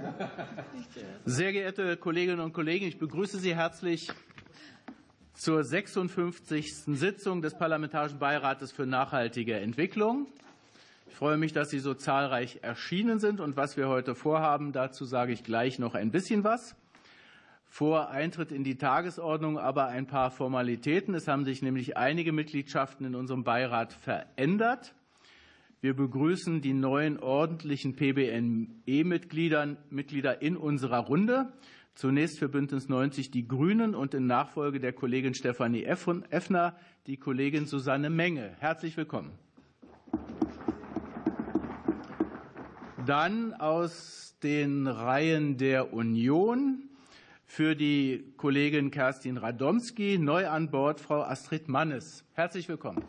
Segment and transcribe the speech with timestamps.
[1.24, 4.10] Sehr geehrte Kolleginnen und Kollegen, ich begrüße Sie herzlich
[5.34, 6.84] zur 56.
[6.86, 10.26] Sitzung des Parlamentarischen Beirates für nachhaltige Entwicklung.
[11.08, 15.04] Ich freue mich, dass Sie so zahlreich erschienen sind und was wir heute vorhaben, dazu
[15.04, 16.76] sage ich gleich noch ein bisschen was.
[17.68, 21.14] Vor Eintritt in die Tagesordnung aber ein paar Formalitäten.
[21.14, 24.94] Es haben sich nämlich einige Mitgliedschaften in unserem Beirat verändert.
[25.82, 31.54] Wir begrüßen die neuen ordentlichen PBNE-Mitglieder Mitglieder in unserer Runde.
[31.94, 36.76] Zunächst für Bündnis 90 die Grünen und in Nachfolge der Kollegin Stefanie Effner
[37.06, 38.56] die Kollegin Susanne Menge.
[38.58, 39.32] Herzlich willkommen.
[43.06, 46.90] Dann aus den Reihen der Union
[47.46, 52.26] für die Kollegin Kerstin Radomski neu an Bord Frau Astrid Mannes.
[52.34, 53.02] Herzlich willkommen.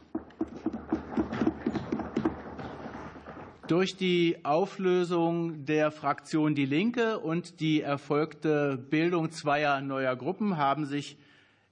[3.71, 10.85] Durch die Auflösung der Fraktion Die Linke und die erfolgte Bildung zweier neuer Gruppen haben
[10.85, 11.15] sich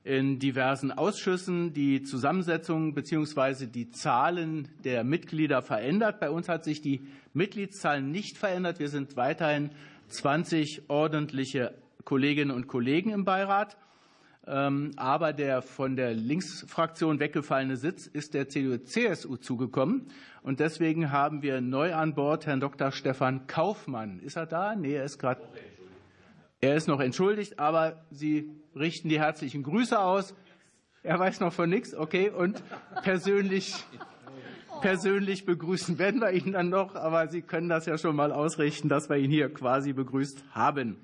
[0.05, 3.65] in diversen Ausschüssen die Zusammensetzung bzw.
[3.65, 6.21] die Zahlen der Mitglieder verändert.
[6.21, 7.01] Bei uns hat sich die
[7.33, 8.79] Mitgliedszahl nicht verändert.
[8.79, 9.71] Wir sind weiterhin
[10.07, 11.73] 20 ordentliche
[12.05, 13.75] Kolleginnen und Kollegen im Beirat.
[14.51, 20.07] Ähm, aber der von der Linksfraktion weggefallene Sitz ist der CDU-CSU zugekommen.
[20.41, 22.91] Und deswegen haben wir neu an Bord Herrn Dr.
[22.91, 24.19] Stefan Kaufmann.
[24.19, 24.75] Ist er da?
[24.75, 25.41] Nee, er ist gerade.
[26.61, 30.33] Er ist noch entschuldigt, aber Sie richten die herzlichen Grüße aus.
[31.03, 32.31] Er weiß noch von nichts, okay.
[32.31, 32.63] Und
[33.03, 33.75] persönlich,
[34.81, 38.89] persönlich begrüßen werden wir ihn dann noch, aber Sie können das ja schon mal ausrichten,
[38.89, 40.97] dass wir ihn hier quasi begrüßt haben.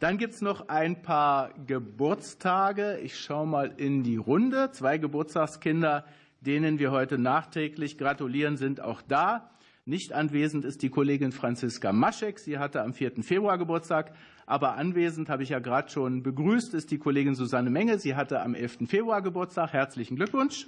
[0.00, 2.98] Dann gibt es noch ein paar Geburtstage.
[3.02, 4.70] Ich schaue mal in die Runde.
[4.72, 6.04] Zwei Geburtstagskinder,
[6.40, 9.50] denen wir heute nachträglich gratulieren, sind auch da.
[9.86, 12.38] Nicht anwesend ist die Kollegin Franziska Maschek.
[12.38, 13.22] Sie hatte am 4.
[13.22, 14.12] Februar Geburtstag.
[14.46, 17.98] Aber anwesend, habe ich ja gerade schon begrüßt, ist die Kollegin Susanne Menge.
[17.98, 18.88] Sie hatte am 11.
[18.88, 19.72] Februar Geburtstag.
[19.72, 20.66] Herzlichen Glückwunsch.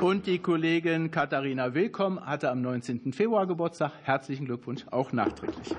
[0.00, 3.12] Und die Kollegin Katharina Willkomm hatte am 19.
[3.12, 3.92] Februar Geburtstag.
[4.02, 5.74] Herzlichen Glückwunsch, auch nachträglich.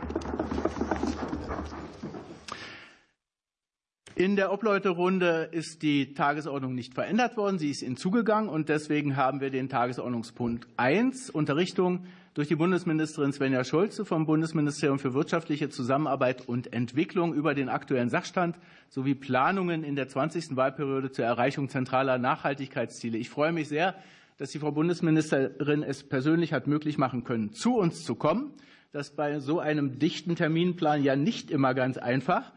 [4.20, 7.58] In der Obleuterunde ist die Tagesordnung nicht verändert worden.
[7.58, 12.04] Sie ist hinzugegangen und deswegen haben wir den Tagesordnungspunkt 1, Unterrichtung
[12.34, 18.10] durch die Bundesministerin Svenja Schulze vom Bundesministerium für wirtschaftliche Zusammenarbeit und Entwicklung über den aktuellen
[18.10, 18.58] Sachstand
[18.90, 20.58] sowie Planungen in der 20.
[20.58, 23.18] Wahlperiode zur Erreichung zentraler Nachhaltigkeitsziele.
[23.18, 23.96] Ich freue mich sehr,
[24.38, 28.52] dass die Frau Bundesministerin es persönlich hat möglich machen können, zu uns zu kommen.
[28.92, 32.52] Das bei so einem dichten Terminplan ja nicht immer ganz einfach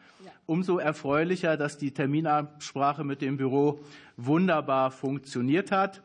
[0.47, 3.81] umso erfreulicher, dass die Terminabsprache mit dem Büro
[4.17, 6.03] wunderbar funktioniert hat.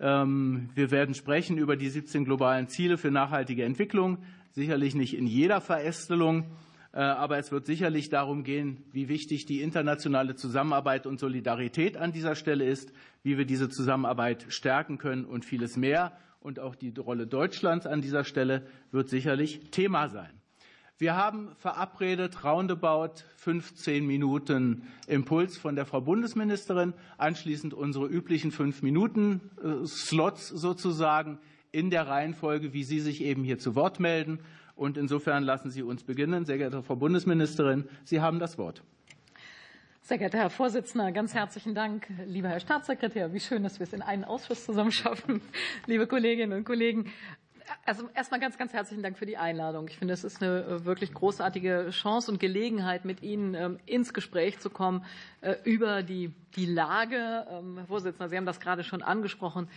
[0.00, 4.18] Ähm, wir werden sprechen über die 17 globalen Ziele für nachhaltige Entwicklung,
[4.52, 6.44] sicherlich nicht in jeder Verästelung,
[6.92, 12.12] äh, aber es wird sicherlich darum gehen, wie wichtig die internationale Zusammenarbeit und Solidarität an
[12.12, 16.12] dieser Stelle ist, wie wir diese Zusammenarbeit stärken können und vieles mehr.
[16.40, 20.43] Und auch die Rolle Deutschlands an dieser Stelle wird sicherlich Thema sein.
[20.96, 28.80] Wir haben verabredet roundabout 15 Minuten Impuls von der Frau Bundesministerin, anschließend unsere üblichen fünf
[28.80, 31.40] Minuten äh, Slots sozusagen
[31.72, 34.38] in der Reihenfolge, wie Sie sich eben hier zu Wort melden.
[34.76, 36.44] Und insofern lassen Sie uns beginnen.
[36.44, 38.84] Sehr geehrte Frau Bundesministerin, Sie haben das Wort.
[40.06, 42.06] Sehr geehrter Herr Vorsitzender, ganz herzlichen Dank.
[42.26, 45.40] Lieber Herr Staatssekretär, wie schön, dass wir es in einen Ausschuss zusammen schaffen.
[45.86, 47.10] Liebe Kolleginnen und Kollegen,
[47.84, 49.88] also erstmal ganz, ganz herzlichen Dank für die Einladung.
[49.88, 54.12] Ich finde, es ist eine äh, wirklich großartige Chance und Gelegenheit, mit Ihnen ähm, ins
[54.12, 55.04] Gespräch zu kommen
[55.40, 57.46] äh, über die, die Lage.
[57.50, 59.68] Ähm, Herr Vorsitzender, Sie haben das gerade schon angesprochen.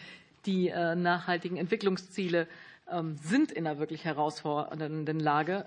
[0.45, 2.47] Die äh, nachhaltigen Entwicklungsziele
[2.89, 5.65] ähm, sind in einer wirklich herausfordernden Lage.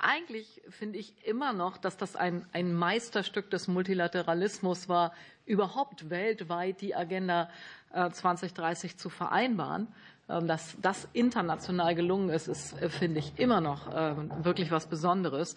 [0.00, 5.12] Eigentlich finde ich immer noch, dass das ein, ein Meisterstück des Multilateralismus war,
[5.46, 7.50] überhaupt weltweit die Agenda
[7.92, 9.88] 2030 zu vereinbaren.
[10.30, 14.86] Ähm, dass das international gelungen ist, ist, äh, finde ich, immer noch ähm, wirklich was
[14.86, 15.56] Besonderes.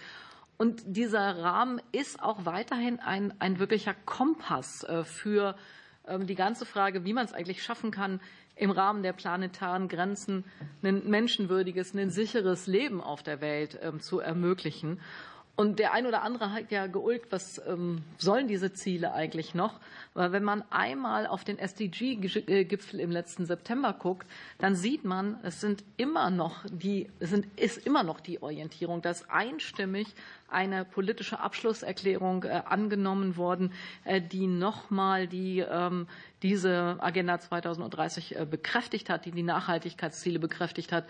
[0.58, 5.56] Und dieser Rahmen ist auch weiterhin ein, ein wirklicher Kompass äh, für
[6.08, 8.20] ähm, die ganze Frage, wie man es eigentlich schaffen kann,
[8.56, 10.44] im Rahmen der planetaren Grenzen
[10.84, 15.00] ein menschenwürdiges, ein sicheres Leben auf der Welt zu ermöglichen.
[15.56, 19.80] Und der ein oder andere hat ja geulgt, was ähm, sollen diese Ziele eigentlich noch?
[20.16, 24.26] Weil wenn man einmal auf den SDG-Gipfel im letzten September guckt,
[24.58, 29.04] dann sieht man, es sind immer noch die, es sind, ist immer noch die Orientierung,
[29.04, 30.16] dass einstimmig
[30.48, 33.74] eine politische Abschlusserklärung äh, angenommen worden,
[34.06, 36.08] äh, die nochmal die, ähm,
[36.42, 41.06] diese Agenda 2030 äh, bekräftigt hat, die die Nachhaltigkeitsziele bekräftigt hat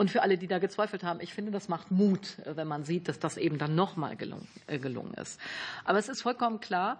[0.00, 3.06] Und für alle, die da gezweifelt haben, ich finde, das macht Mut, wenn man sieht,
[3.06, 5.38] dass das eben dann nochmal gelungen, gelungen ist.
[5.84, 6.98] Aber es ist vollkommen klar,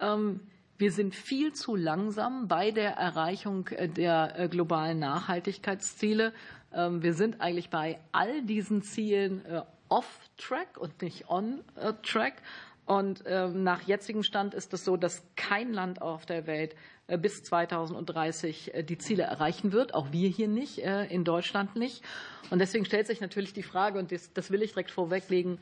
[0.00, 0.40] ähm,
[0.76, 6.34] wir sind viel zu langsam bei der Erreichung äh, der äh, globalen Nachhaltigkeitsziele.
[6.74, 12.34] Ähm, wir sind eigentlich bei all diesen Zielen äh, off-track und nicht on-track.
[12.84, 16.74] Und ähm, nach jetzigem Stand ist es so, dass kein Land auf der Welt
[17.18, 19.94] bis 2030 die Ziele erreichen wird.
[19.94, 22.02] Auch wir hier nicht, in Deutschland nicht.
[22.50, 25.58] Und deswegen stellt sich natürlich die Frage, und das will ich direkt vorweglegen,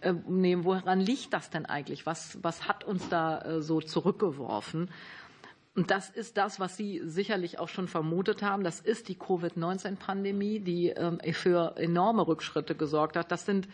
[0.00, 2.06] äh, nehmen, woran liegt das denn eigentlich?
[2.06, 4.90] Was, was hat uns da äh, so zurückgeworfen?
[5.74, 8.64] Und das ist das, was Sie sicherlich auch schon vermutet haben.
[8.64, 13.30] Das ist die Covid-19-Pandemie, die ähm, für enorme Rückschritte gesorgt hat.
[13.30, 13.68] Das sind,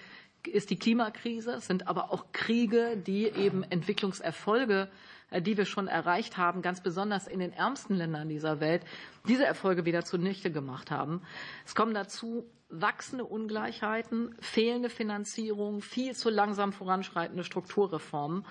[0.47, 4.89] ist die Klimakrise, sind aber auch Kriege, die eben Entwicklungserfolge,
[5.31, 8.83] äh, die wir schon erreicht haben, ganz besonders in den ärmsten Ländern dieser Welt,
[9.27, 11.23] diese Erfolge wieder zunichte gemacht haben.
[11.65, 18.45] Es kommen dazu wachsende Ungleichheiten, fehlende Finanzierung, viel zu langsam voranschreitende Strukturreformen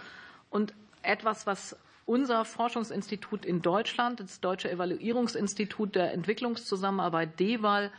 [0.49, 7.91] und etwas, was unser Forschungsinstitut in Deutschland, das Deutsche Evaluierungsinstitut der Entwicklungszusammenarbeit DEWAL,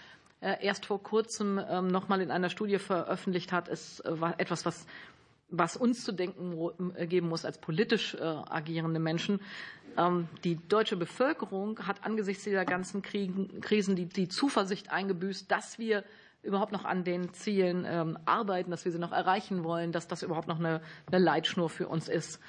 [0.60, 4.86] erst vor kurzem ähm, noch mal in einer Studie veröffentlicht hat, ist äh, etwas, was
[5.54, 6.56] was uns zu denken
[6.96, 9.38] äh, geben muss als politisch agierende Menschen.
[9.96, 16.04] Ähm, die deutsche Bevölkerung hat angesichts dieser ganzen Krisen die, die Zuversicht eingebüßt, dass wir
[16.42, 20.22] überhaupt noch an den Zielen ähm, arbeiten, dass wir sie noch erreichen wollen, dass das
[20.22, 22.40] überhaupt noch eine, eine Leitschnur für uns ist.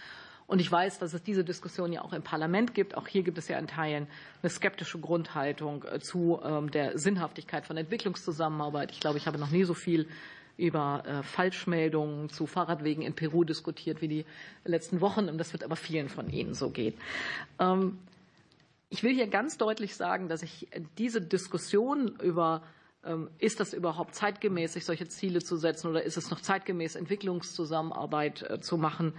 [0.54, 2.96] Und ich weiß, dass es diese Diskussion ja auch im Parlament gibt.
[2.96, 4.06] Auch hier gibt es ja in Teilen
[4.44, 8.92] eine skeptische Grundhaltung äh, zu ähm, der Sinnhaftigkeit von Entwicklungszusammenarbeit.
[8.92, 10.08] Ich glaube, ich habe noch nie so viel
[10.56, 14.26] über äh, Falschmeldungen zu Fahrradwegen in Peru diskutiert wie die
[14.64, 15.28] letzten Wochen.
[15.28, 16.94] Und das wird aber vielen von Ihnen so gehen.
[17.58, 17.98] Ähm,
[18.92, 20.68] ich will hier ganz deutlich sagen, dass ich
[21.00, 22.62] diese Diskussion über
[23.06, 26.96] ähm, ist das überhaupt zeitgemäß, sich solche Ziele zu setzen oder ist es noch zeitgemäß,
[26.96, 29.14] Entwicklungszusammenarbeit äh, zu machen,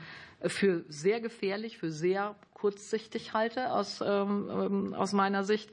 [0.46, 5.70] für sehr gefährlich, für sehr kurzsichtig halte aus, ähm, aus meiner Sicht.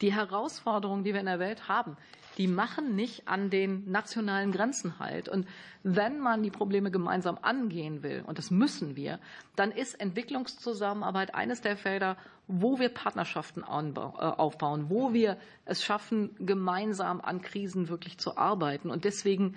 [0.00, 1.96] Die Herausforderungen, die wir in der Welt haben,
[2.38, 5.28] die machen nicht an den nationalen Grenzen halt.
[5.28, 5.46] Und
[5.82, 9.18] wenn man die Probleme gemeinsam angehen will, und das müssen wir,
[9.56, 12.16] dann ist Entwicklungszusammenarbeit eines der Felder,
[12.48, 18.90] wo wir Partnerschaften äh, aufbauen, wo wir es schaffen, gemeinsam an Krisen wirklich zu arbeiten.
[18.90, 19.54] Und deswegen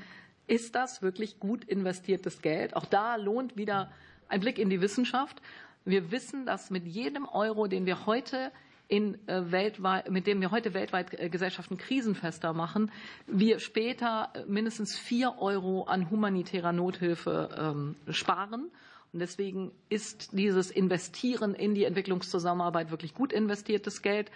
[0.48, 2.76] ist das wirklich gut investiertes Geld.
[2.76, 3.92] Auch da lohnt wieder
[4.28, 5.42] ein Blick in die Wissenschaft.
[5.86, 8.52] Wir wissen, dass mit jedem Euro, den wir heute
[8.88, 12.92] in äh, weltweit, mit dem wir heute weltweit äh, Gesellschaften krisenfester machen,
[13.28, 18.70] wir später äh, mindestens vier Euro an humanitärer Nothilfe ähm, sparen.
[19.14, 24.30] Und deswegen ist dieses Investieren in die Entwicklungszusammenarbeit wirklich gut investiertes Geld.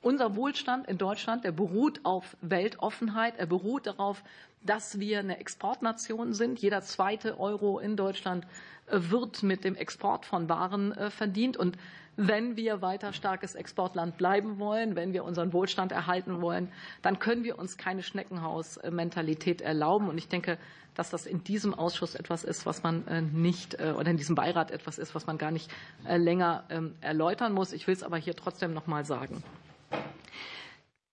[0.00, 3.34] Unser Wohlstand in Deutschland, der beruht auf Weltoffenheit.
[3.36, 4.22] Er beruht darauf,
[4.62, 6.60] dass wir eine Exportnation sind.
[6.60, 8.46] Jeder zweite Euro in Deutschland
[8.90, 11.56] wird mit dem Export von Waren verdient.
[11.56, 11.76] Und
[12.16, 17.44] wenn wir weiter starkes Exportland bleiben wollen, wenn wir unseren Wohlstand erhalten wollen, dann können
[17.44, 20.08] wir uns keine Schneckenhausmentalität erlauben.
[20.08, 20.58] Und ich denke,
[20.96, 24.34] dass das in diesem Ausschuss etwas ist, was man äh, nicht, äh, oder in diesem
[24.34, 25.70] Beirat etwas ist, was man gar nicht
[26.08, 27.72] äh, länger ähm, erläutern muss.
[27.72, 29.44] Ich will es aber hier trotzdem noch mal sagen.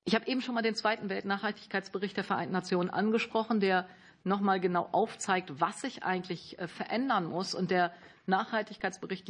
[0.03, 3.87] Ich habe eben schon mal den zweiten Weltnachhaltigkeitsbericht der Vereinten Nationen angesprochen, der
[4.23, 7.91] noch mal genau aufzeigt, was sich eigentlich verändern muss und der
[8.27, 9.29] Nachhaltigkeitsbericht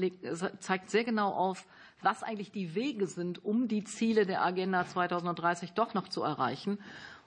[0.59, 1.67] zeigt sehr genau auf,
[2.01, 6.79] was eigentlich die Wege sind, um die Ziele der Agenda 2030 doch noch zu erreichen.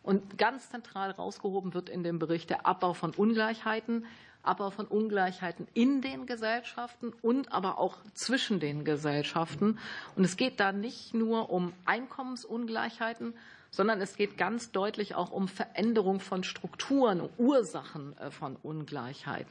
[0.02, 4.06] Und ganz zentral rausgehoben wird in dem Bericht der Abbau von Ungleichheiten,
[4.42, 9.78] Abbau von Ungleichheiten in den Gesellschaften und aber auch zwischen den Gesellschaften.
[10.16, 13.34] Und es geht da nicht nur um Einkommensungleichheiten,
[13.70, 19.46] sondern es geht ganz deutlich auch um Veränderung von Strukturen, Ursachen äh, von Ungleichheit.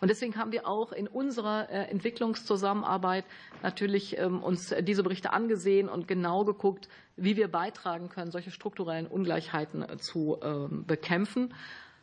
[0.00, 3.24] Und deswegen haben wir auch in unserer äh, Entwicklungszusammenarbeit
[3.62, 9.06] natürlich ähm, uns diese Berichte angesehen und genau geguckt, wie wir beitragen können, solche strukturellen
[9.06, 11.54] Ungleichheiten äh, zu ähm, bekämpfen.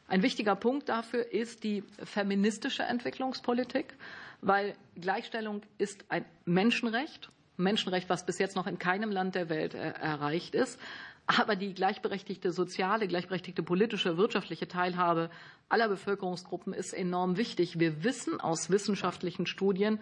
[0.07, 3.93] Ein wichtiger Punkt dafür ist die feministische Entwicklungspolitik,
[4.41, 7.29] weil Gleichstellung ist ein Menschenrecht.
[7.57, 10.79] Menschenrecht, was bis jetzt noch in keinem Land der Welt erreicht ist.
[11.25, 15.29] Aber die gleichberechtigte soziale, gleichberechtigte politische, wirtschaftliche Teilhabe
[15.67, 17.79] aller Bevölkerungsgruppen ist enorm wichtig.
[17.79, 19.99] Wir wissen aus wissenschaftlichen Studien,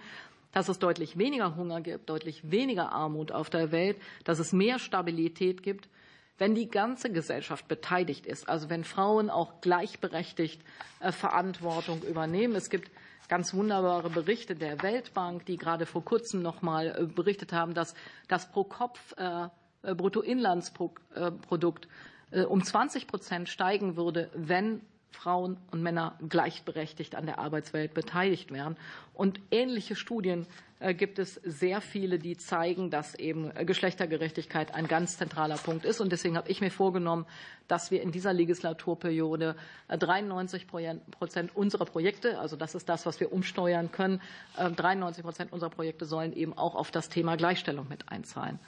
[0.52, 4.78] dass es deutlich weniger Hunger gibt, deutlich weniger Armut auf der Welt, dass es mehr
[4.78, 5.90] Stabilität gibt,
[6.38, 10.62] wenn die ganze Gesellschaft beteiligt ist, also wenn Frauen auch gleichberechtigt
[11.00, 12.56] äh, Verantwortung übernehmen.
[12.56, 12.92] Es gibt
[13.28, 17.96] ganz wunderbare Berichte der Weltbank, die gerade vor kurzem noch mal äh, berichtet haben, dass
[18.28, 19.48] das pro Kopf äh,
[19.82, 21.88] Bruttoinlandsprodukt
[22.50, 24.82] um 20 Prozent steigen würde, wenn
[25.16, 28.78] Frauen und Männer gleichberechtigt an der Arbeitswelt beteiligt wären.
[29.14, 30.46] Und ähnliche Studien
[30.80, 35.86] äh, gibt es sehr viele, die zeigen, dass eben äh, Geschlechtergerechtigkeit ein ganz zentraler Punkt
[35.86, 36.02] ist.
[36.02, 37.26] Und deswegen habe ich mir vorgenommen,
[37.68, 39.56] dass wir in dieser Legislaturperiode
[39.88, 44.22] 93 äh, Prozent unserer Projekte, also das ist das, was wir umsteuern können,
[44.58, 48.60] 93 Prozent unserer Projekte sollen eben auch auf das Thema Gleichstellung mit einzahlen.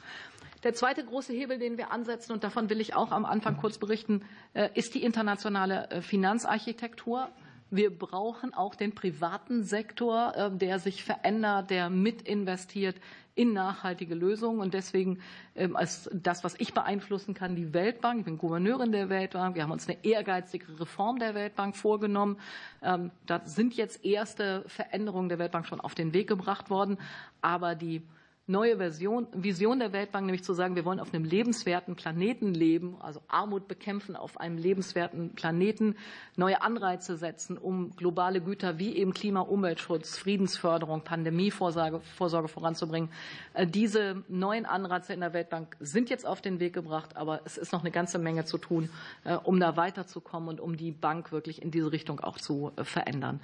[0.64, 3.78] Der zweite große Hebel, den wir ansetzen, und davon will ich auch am Anfang kurz
[3.78, 4.24] berichten,
[4.54, 7.30] äh, ist die internationale äh, Finanzarchitektur.
[7.70, 12.96] Wir brauchen auch den privaten Sektor, äh, der sich verändert, der mitinvestiert
[13.36, 14.60] in nachhaltige Lösungen.
[14.60, 15.20] Und deswegen
[15.56, 18.22] ähm, als das, was ich beeinflussen kann, die Weltbank.
[18.22, 19.56] Ich bin Gouverneurin der Weltbank.
[19.56, 22.40] Wir haben uns eine ehrgeizige Reform der Weltbank vorgenommen.
[22.82, 26.98] Ähm, da sind jetzt erste Veränderungen der Weltbank schon auf den Weg gebracht worden.
[27.42, 28.02] Aber die
[28.48, 32.96] neue Version, Vision der Weltbank, nämlich zu sagen, wir wollen auf einem lebenswerten Planeten leben,
[33.02, 35.98] also Armut bekämpfen auf einem lebenswerten Planeten,
[36.38, 43.10] neue Anreize setzen, um globale Güter wie eben Klima, Umweltschutz, Friedensförderung, Pandemievorsorge Vorsorge voranzubringen.
[43.54, 47.58] Äh, diese neuen Anreize in der Weltbank sind jetzt auf den Weg gebracht, aber es
[47.58, 48.90] ist noch eine ganze Menge zu tun,
[49.26, 52.86] äh, um da weiterzukommen und um die Bank wirklich in diese Richtung auch zu äh,
[52.86, 53.42] verändern.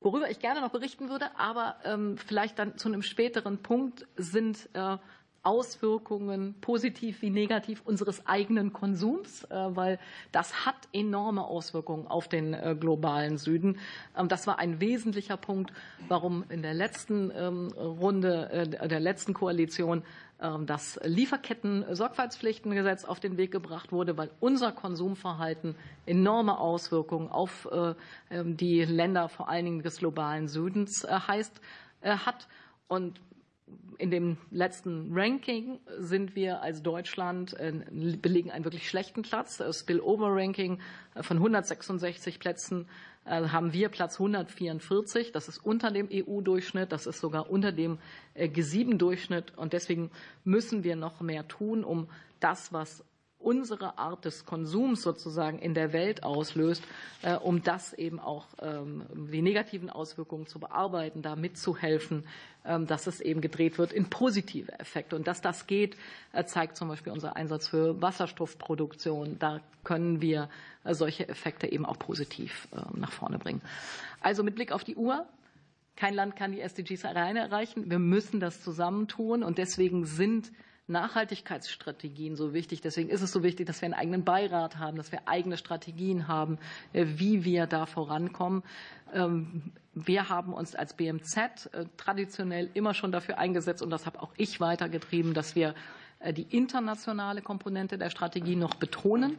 [0.00, 4.68] Worüber ich gerne noch berichten würde, aber ähm, vielleicht dann zu einem späteren Punkt, sind
[4.74, 4.96] äh,
[5.42, 9.98] Auswirkungen, positiv wie negativ, unseres eigenen Konsums, äh, weil
[10.32, 13.78] das hat enorme Auswirkungen auf den äh, globalen Süden.
[14.16, 15.72] Ähm, das war ein wesentlicher Punkt,
[16.08, 20.02] warum in der letzten ähm, Runde äh, der letzten Koalition
[20.40, 27.68] ähm, das Lieferketten-Sorgfaltspflichtengesetz auf den Weg gebracht wurde, weil unser Konsumverhalten enorme Auswirkungen auf
[28.30, 31.60] die Länder, vor allen Dingen des globalen Südens, heißt,
[32.02, 32.48] hat.
[32.88, 33.20] Und
[33.98, 37.56] in dem letzten Ranking sind wir als Deutschland,
[38.22, 39.56] belegen einen wirklich schlechten Platz.
[39.56, 40.78] Das Spillover-Ranking
[41.20, 42.86] von 166 Plätzen
[43.28, 45.32] äh, haben wir Platz 144.
[45.32, 46.92] Das ist unter dem EU-Durchschnitt.
[46.92, 47.98] Das ist sogar unter dem
[48.34, 49.56] äh, G7-Durchschnitt.
[49.56, 50.10] Und deswegen
[50.44, 52.08] müssen wir noch mehr tun, um
[52.40, 53.04] das, was
[53.40, 56.82] unsere Art des Konsums sozusagen in der Welt auslöst,
[57.22, 62.24] äh, um das eben auch ähm, die negativen Auswirkungen zu bearbeiten, da mitzuhelfen,
[62.64, 65.14] ähm, dass es eben gedreht wird in positive Effekte.
[65.14, 65.96] Und dass das geht,
[66.32, 69.38] äh, zeigt zum Beispiel unser Einsatz für Wasserstoffproduktion.
[69.38, 70.48] Da können wir
[70.84, 73.62] äh, solche Effekte eben auch positiv ähm, nach vorne bringen.
[74.20, 75.26] Also mit Blick auf die Uhr.
[75.94, 77.90] Kein Land kann die SDGs alleine erreichen.
[77.90, 79.42] Wir müssen das zusammentun.
[79.42, 80.50] Und deswegen sind
[80.88, 82.80] Nachhaltigkeitsstrategien so wichtig.
[82.80, 86.28] Deswegen ist es so wichtig, dass wir einen eigenen Beirat haben, dass wir eigene Strategien
[86.28, 86.58] haben,
[86.92, 88.62] äh, wie wir da vorankommen.
[89.12, 91.36] Ähm, wir haben uns als BMZ
[91.72, 95.74] äh, traditionell immer schon dafür eingesetzt und das habe auch ich weitergetrieben, dass wir
[96.20, 99.38] äh, die internationale Komponente der Strategie noch betonen.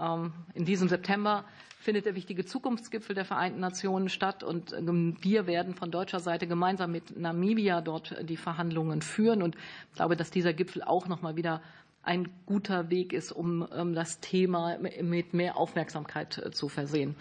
[0.00, 1.44] Ähm, in diesem September
[1.78, 6.46] findet der wichtige Zukunftsgipfel der Vereinten Nationen statt und ähm, wir werden von deutscher Seite
[6.46, 11.22] gemeinsam mit Namibia dort die Verhandlungen führen und ich glaube, dass dieser Gipfel auch noch
[11.22, 11.62] mal wieder
[12.02, 17.16] ein guter Weg ist, um ähm, das Thema mit mehr Aufmerksamkeit äh, zu versehen.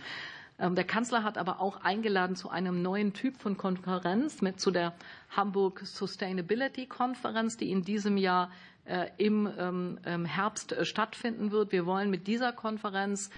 [0.58, 4.94] Der Kanzler hat aber auch eingeladen zu einem neuen Typ von Konferenz, mit zu der
[5.30, 8.50] Hamburg Sustainability Konferenz, die in diesem Jahr
[9.18, 9.48] im
[10.04, 11.72] Herbst äh, stattfinden wird.
[11.72, 13.30] Wir wollen mit dieser Konferenz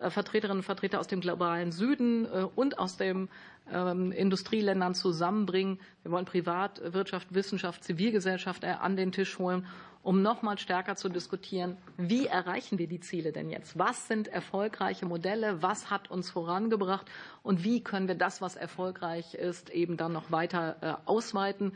[0.00, 3.28] äh, Vertreterinnen und Vertreter aus dem globalen Süden äh, und aus den
[3.72, 5.78] ähm, Industrieländern zusammenbringen.
[6.02, 9.66] Wir wollen Privatwirtschaft, Wissenschaft, Zivilgesellschaft äh, an den Tisch holen,
[10.02, 13.78] um noch mal stärker zu diskutieren, wie erreichen wir die Ziele denn jetzt?
[13.78, 15.62] Was sind erfolgreiche Modelle?
[15.62, 17.10] Was hat uns vorangebracht?
[17.42, 21.72] Und wie können wir das, was erfolgreich ist, eben dann noch weiter ausweiten?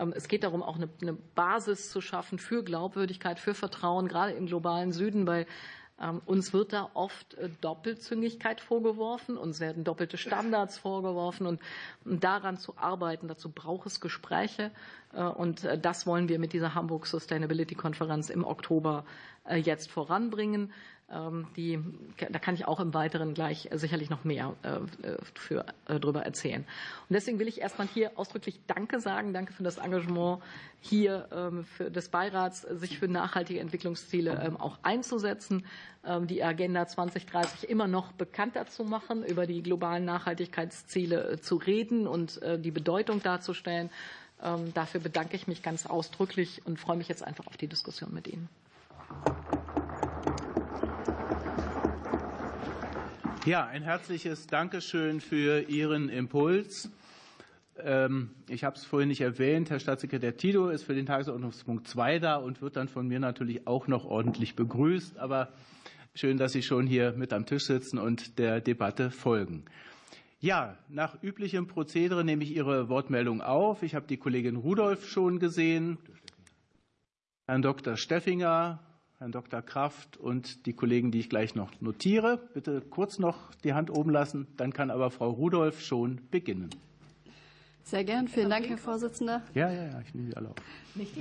[0.00, 4.46] Ähm, es geht darum, auch eine Basis zu schaffen für Glaubwürdigkeit, für Vertrauen, gerade im
[4.46, 5.46] globalen Süden, weil
[6.00, 11.60] ähm, uns wird da oft äh, Doppelzüngigkeit vorgeworfen, uns werden doppelte Standards vorgeworfen und
[12.04, 14.70] daran zu arbeiten, dazu braucht es Gespräche
[15.12, 19.04] äh, und äh, das wollen wir mit dieser Hamburg Sustainability Konferenz im Oktober
[19.56, 20.70] jetzt voranbringen.
[21.12, 21.80] Ähm, die,
[22.18, 24.78] da kann ich auch im Weiteren gleich sicherlich noch mehr äh,
[25.34, 26.62] für, äh, drüber erzählen.
[27.08, 29.32] Und deswegen will ich erstmal hier ausdrücklich Danke sagen.
[29.32, 30.40] Danke für das Engagement
[30.80, 35.64] hier ähm, für des Beirats, sich für nachhaltige Entwicklungsziele ähm, auch einzusetzen,
[36.22, 42.06] die Agenda 2030 immer noch bekannter zu machen, über die globalen Nachhaltigkeitsziele äh, zu reden
[42.06, 43.90] und die Bedeutung darzustellen.
[44.72, 48.28] Dafür bedanke ich mich ganz ausdrücklich und freue mich jetzt einfach auf die Diskussion mit
[48.28, 48.48] Ihnen.
[53.46, 56.90] Ja, ein herzliches Dankeschön für Ihren Impuls.
[57.78, 62.18] Ähm, ich habe es vorhin nicht erwähnt, Herr Staatssekretär Tito ist für den Tagesordnungspunkt 2
[62.18, 65.18] da und wird dann von mir natürlich auch noch ordentlich begrüßt.
[65.18, 65.48] Aber
[66.12, 69.64] Schön, dass Sie schon hier mit am Tisch sitzen und der Debatte folgen.
[70.40, 73.84] Ja, nach üblichem Prozedere nehme ich Ihre Wortmeldung auf.
[73.84, 75.98] Ich habe die Kollegin Rudolph schon gesehen,
[77.46, 77.96] Herrn Dr.
[77.96, 78.80] Steffinger,
[79.20, 79.60] Herrn Dr.
[79.60, 82.38] Kraft und die Kollegen, die ich gleich noch notiere.
[82.54, 86.70] Bitte kurz noch die Hand oben lassen, dann kann aber Frau Rudolph schon beginnen.
[87.82, 88.28] Sehr gern.
[88.28, 89.42] Vielen Dank, Herr Vorsitzender.
[89.52, 90.56] Ja, ja, ja, ich nehme Sie alle auf.
[90.94, 91.20] Nicht die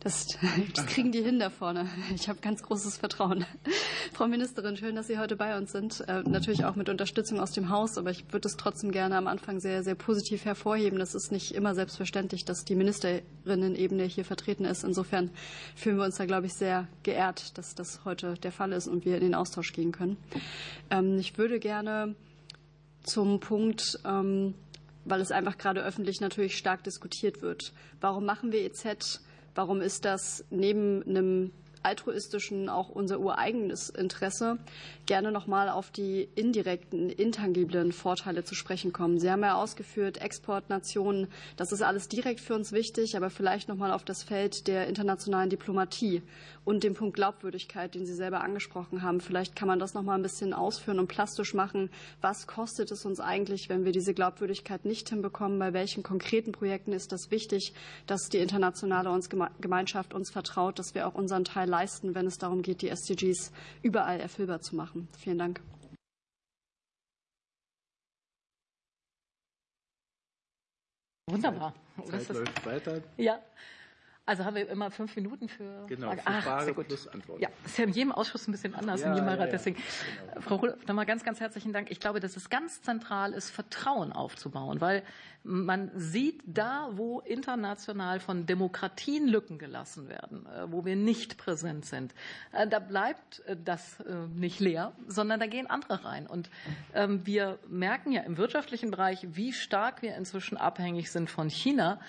[0.00, 0.26] das,
[0.74, 1.88] das, kriegen die hin da vorne.
[2.14, 3.44] Ich habe ganz großes Vertrauen.
[4.12, 6.00] Frau Ministerin, schön, dass Sie heute bei uns sind.
[6.08, 9.26] Äh, natürlich auch mit Unterstützung aus dem Haus, aber ich würde es trotzdem gerne am
[9.26, 10.98] Anfang sehr, sehr positiv hervorheben.
[10.98, 14.84] Das ist nicht immer selbstverständlich, dass die Ministerinnen-Ebene hier vertreten ist.
[14.84, 15.30] Insofern
[15.74, 19.04] fühlen wir uns da, glaube ich, sehr geehrt, dass das heute der Fall ist und
[19.04, 20.16] wir in den Austausch gehen können.
[20.90, 22.14] Ähm, ich würde gerne
[23.02, 24.54] zum Punkt ähm,
[25.06, 27.72] weil es einfach gerade öffentlich natürlich stark diskutiert wird.
[28.00, 29.20] Warum machen wir EZ?
[29.56, 31.50] Warum ist das neben einem
[31.86, 34.58] altruistischen auch unser ureigenes Interesse,
[35.06, 39.20] gerne noch mal auf die indirekten, intangiblen Vorteile zu sprechen kommen.
[39.20, 43.76] Sie haben ja ausgeführt, Exportnationen, das ist alles direkt für uns wichtig, aber vielleicht noch
[43.76, 46.22] mal auf das Feld der internationalen Diplomatie
[46.64, 49.20] und den Punkt Glaubwürdigkeit, den Sie selber angesprochen haben.
[49.20, 51.88] Vielleicht kann man das noch mal ein bisschen ausführen und plastisch machen.
[52.20, 55.60] Was kostet es uns eigentlich, wenn wir diese Glaubwürdigkeit nicht hinbekommen?
[55.60, 57.72] Bei welchen konkreten Projekten ist das wichtig,
[58.08, 59.16] dass die internationale
[59.60, 63.52] Gemeinschaft uns vertraut, dass wir auch unseren Teil leisten, wenn es darum geht, die SDGs
[63.82, 65.08] überall erfüllbar zu machen.
[65.18, 65.60] Vielen Dank.
[71.28, 71.74] Wunderbar.
[72.08, 73.02] Zeit läuft weiter.
[73.16, 73.42] Ja.
[74.28, 77.40] Also haben wir immer fünf Minuten für genau, Frage, für Ach, Frage plus Antwort.
[77.40, 79.38] Ja, ist ja in jedem Ausschuss ein bisschen anders, ja, in jedem Rat.
[79.38, 79.50] Ja, ja.
[79.52, 80.40] Deswegen, genau.
[80.40, 81.92] Frau Rudolph, nochmal ganz, ganz herzlichen Dank.
[81.92, 85.04] Ich glaube, dass es ganz zentral ist, Vertrauen aufzubauen, weil
[85.44, 91.84] man sieht da, wo international von Demokratien Lücken gelassen werden, äh, wo wir nicht präsent
[91.84, 92.12] sind,
[92.50, 94.02] äh, da bleibt äh, das
[94.34, 96.26] nicht leer, sondern da gehen andere rein.
[96.26, 96.50] Und
[96.94, 102.00] ähm, wir merken ja im wirtschaftlichen Bereich, wie stark wir inzwischen abhängig sind von China.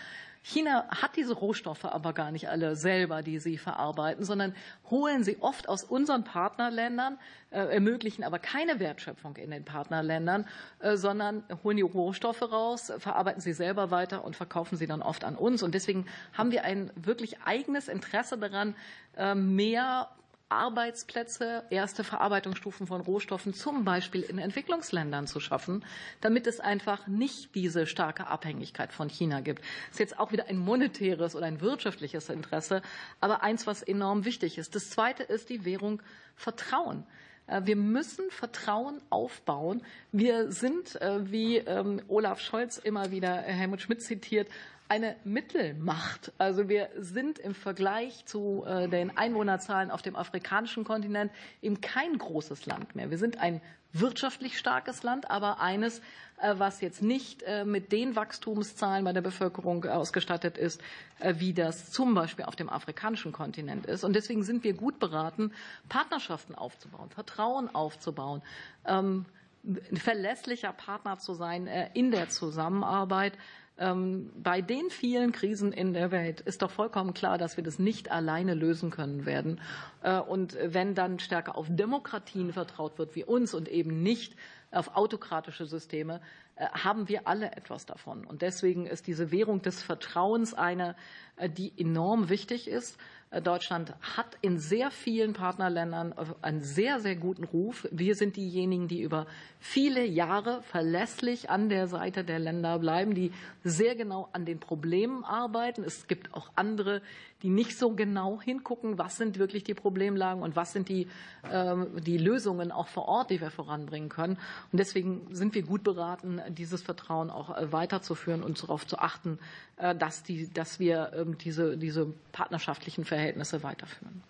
[0.44, 4.56] China hat diese Rohstoffe aber gar nicht alle selber, die sie verarbeiten, sondern
[4.90, 7.18] holen sie oft aus unseren Partnerländern,
[7.52, 10.46] äh, ermöglichen aber keine Wertschöpfung in den Partnerländern,
[10.80, 15.24] äh, sondern holen die Rohstoffe raus, verarbeiten sie selber weiter und verkaufen sie dann oft
[15.24, 15.64] an uns.
[15.64, 18.76] Und deswegen haben wir ein wirklich eigenes Interesse daran,
[19.16, 20.10] äh, mehr
[20.50, 25.84] Arbeitsplätze, erste Verarbeitungsstufen von Rohstoffen zum Beispiel in Entwicklungsländern zu schaffen,
[26.22, 29.60] damit es einfach nicht diese starke Abhängigkeit von China gibt.
[29.60, 32.82] Das ist jetzt auch wieder ein monetäres oder ein wirtschaftliches Interesse,
[33.20, 34.76] aber eins, was enorm wichtig ist.
[34.76, 36.02] Das zweite ist die Währung
[36.36, 37.04] Vertrauen.
[37.48, 39.82] Äh, wir müssen Vertrauen aufbauen.
[40.12, 44.48] Wir sind, äh, wie ähm, Olaf Scholz immer wieder Helmut Schmidt zitiert,
[44.90, 46.32] eine Mittelmacht.
[46.38, 52.18] Also wir sind im Vergleich zu äh, den Einwohnerzahlen auf dem afrikanischen Kontinent eben kein
[52.18, 53.10] großes Land mehr.
[53.10, 56.00] Wir sind ein wirtschaftlich starkes Land, aber eines,
[56.42, 60.82] äh, was jetzt nicht äh, mit den Wachstumszahlen bei der Bevölkerung ausgestattet ist,
[61.20, 64.04] wie das zum Beispiel auf dem afrikanischen Kontinent ist.
[64.04, 65.52] Und deswegen sind wir gut beraten,
[65.90, 68.44] Partnerschaften aufzubauen, Vertrauen aufzubauen,
[68.86, 69.26] ähm,
[69.64, 73.34] ein verlässlicher Partner zu sein in der Zusammenarbeit
[73.78, 78.10] bei den vielen Krisen in der Welt ist doch vollkommen klar, dass wir das nicht
[78.10, 79.62] alleine lösen können werden.
[80.02, 84.36] Äh, und wenn dann stärker auf Demokratien vertraut wird wie uns und eben nicht
[84.72, 86.22] auf autokratische Systeme,
[86.56, 88.26] äh, haben wir alle etwas davon.
[88.26, 90.96] Und deswegen ist diese Währung des Vertrauens eine,
[91.36, 92.98] äh, die enorm wichtig ist.
[93.30, 97.88] Äh, Deutschland hat in sehr vielen Partnerländern einen sehr, sehr guten Ruf.
[97.92, 99.28] Wir sind diejenigen, die über
[99.60, 103.32] viele Jahre verlässlich an der Seite der Länder bleiben, die
[103.64, 105.84] sehr genau an den Problemen arbeiten.
[105.84, 107.02] Es gibt auch andere,
[107.44, 111.08] die nicht so genau hingucken, was sind wirklich die Problemlagen und was sind die,
[111.52, 114.38] ähm, die Lösungen auch vor Ort, die wir voranbringen können.
[114.72, 119.38] Und deswegen sind wir gut beraten, dieses Vertrauen auch äh, weiterzuführen und darauf zu achten,
[119.78, 123.17] äh, dass, die, dass wir ähm, diese, diese partnerschaftlichen Verhältnisse
[123.64, 124.24] weiterführen.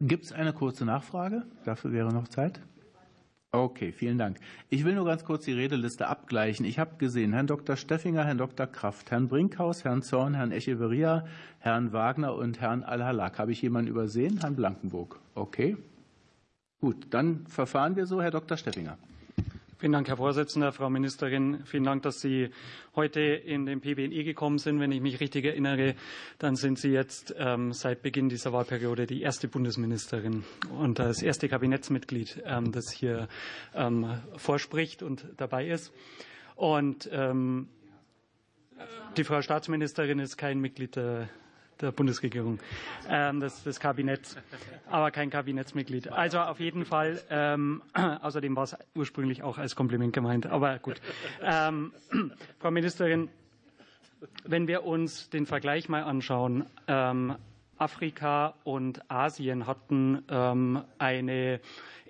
[0.00, 1.44] Gibt es eine kurze Nachfrage?
[1.64, 2.60] Dafür wäre noch Zeit.
[3.52, 4.38] Okay, vielen Dank.
[4.68, 6.64] Ich will nur ganz kurz die Redeliste abgleichen.
[6.64, 7.76] Ich habe gesehen, Herrn Dr.
[7.76, 8.68] Steffinger, Herrn Dr.
[8.68, 11.26] Kraft, Herrn Brinkhaus, Herrn Zorn, Herrn Echeverria,
[11.58, 13.40] Herrn Wagner und Herrn Al-Halak.
[13.40, 14.38] Habe ich jemanden übersehen?
[14.38, 15.18] Herrn Blankenburg.
[15.34, 15.76] Okay.
[16.80, 18.22] Gut, dann verfahren wir so.
[18.22, 18.56] Herr Dr.
[18.56, 18.96] Steffinger.
[19.80, 21.64] Vielen Dank, Herr Vorsitzender, Frau Ministerin.
[21.64, 22.50] Vielen Dank, dass Sie
[22.94, 24.78] heute in den PBNE gekommen sind.
[24.78, 25.94] Wenn ich mich richtig erinnere,
[26.38, 30.44] dann sind Sie jetzt ähm, seit Beginn dieser Wahlperiode die erste Bundesministerin
[30.78, 33.26] und das erste Kabinettsmitglied, ähm, das hier
[33.74, 35.94] ähm, vorspricht und dabei ist.
[36.56, 37.68] Und ähm,
[39.16, 41.30] die Frau Staatsministerin ist kein Mitglied der
[41.80, 42.58] der Bundesregierung,
[43.08, 44.36] ähm, des, des Kabinetts,
[44.90, 46.08] aber kein Kabinettsmitglied.
[46.12, 47.82] Also auf jeden Fall, ähm,
[48.22, 51.00] außerdem war es ursprünglich auch als Kompliment gemeint, aber gut.
[51.42, 51.92] Ähm,
[52.58, 53.28] Frau Ministerin,
[54.44, 57.36] wenn wir uns den Vergleich mal anschauen, ähm,
[57.80, 61.60] Afrika und Asien hatten ähm, eine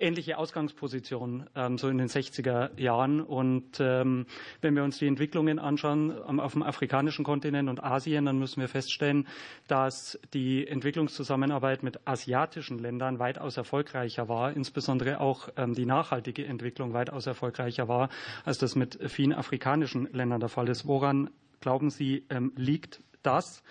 [0.01, 3.21] ähnliche Ausgangsposition ähm, so in den 60er Jahren.
[3.21, 4.25] Und ähm,
[4.61, 8.67] wenn wir uns die Entwicklungen anschauen auf dem afrikanischen Kontinent und Asien, dann müssen wir
[8.67, 9.27] feststellen,
[9.67, 16.93] dass die Entwicklungszusammenarbeit mit asiatischen Ländern weitaus erfolgreicher war, insbesondere auch ähm, die nachhaltige Entwicklung
[16.93, 18.09] weitaus erfolgreicher war,
[18.43, 20.87] als das mit vielen afrikanischen Ländern der Fall ist.
[20.87, 21.29] Woran
[21.59, 22.23] glauben Sie,
[22.55, 23.63] liegt das?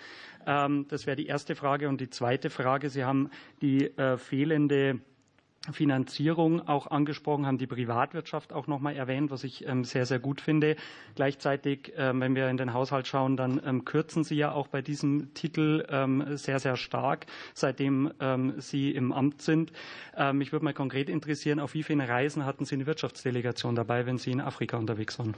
[0.45, 1.87] Das wäre die erste Frage.
[1.87, 3.29] Und die zweite Frage, Sie haben
[3.61, 4.99] die äh, fehlende
[5.71, 10.41] Finanzierung auch angesprochen, haben die Privatwirtschaft auch nochmal erwähnt, was ich ähm, sehr, sehr gut
[10.41, 10.75] finde.
[11.13, 14.81] Gleichzeitig, ähm, wenn wir in den Haushalt schauen, dann ähm, kürzen Sie ja auch bei
[14.81, 15.85] diesem Titel
[16.35, 18.11] sehr, sehr stark, seitdem
[18.57, 19.71] Sie im Amt sind.
[20.33, 24.17] Mich würde mal konkret interessieren, auf wie vielen Reisen hatten Sie eine Wirtschaftsdelegation dabei, wenn
[24.17, 25.35] Sie in Afrika unterwegs waren?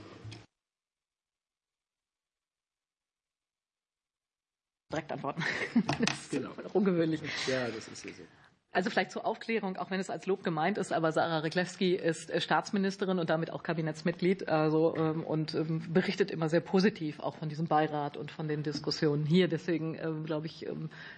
[4.94, 5.44] Direkt antworten.
[6.00, 6.52] Das ist genau.
[6.74, 7.22] ungewöhnlich.
[7.48, 8.24] Ja, das ist so.
[8.72, 12.30] Also vielleicht zur Aufklärung, auch wenn es als Lob gemeint ist, aber Sarah Reklewski ist
[12.30, 17.36] äh, Staatsministerin und damit auch Kabinettsmitglied also, ähm, und ähm, berichtet immer sehr positiv auch
[17.36, 19.48] von diesem Beirat und von den Diskussionen hier.
[19.48, 20.66] Deswegen ähm, glaube ich,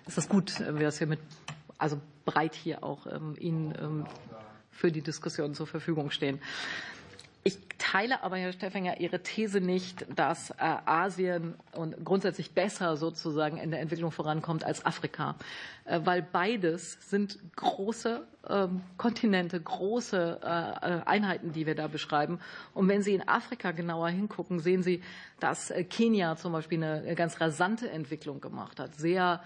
[0.05, 1.19] ist es gut, wenn wir das hier mit,
[1.77, 3.05] also breit hier auch
[3.37, 4.05] Ihnen
[4.71, 6.39] für die Diskussion zur Verfügung stehen.
[7.47, 13.57] Ich teile aber, Herr Steffinger, Ihre These nicht, dass äh, Asien und grundsätzlich besser sozusagen
[13.57, 15.35] in der Entwicklung vorankommt als Afrika,
[15.85, 22.39] äh, weil beides sind große ähm, Kontinente, große äh, Einheiten, die wir da beschreiben.
[22.73, 25.03] Und wenn Sie in Afrika genauer hingucken, sehen Sie,
[25.39, 29.43] dass Kenia zum Beispiel eine ganz rasante Entwicklung gemacht hat, sehr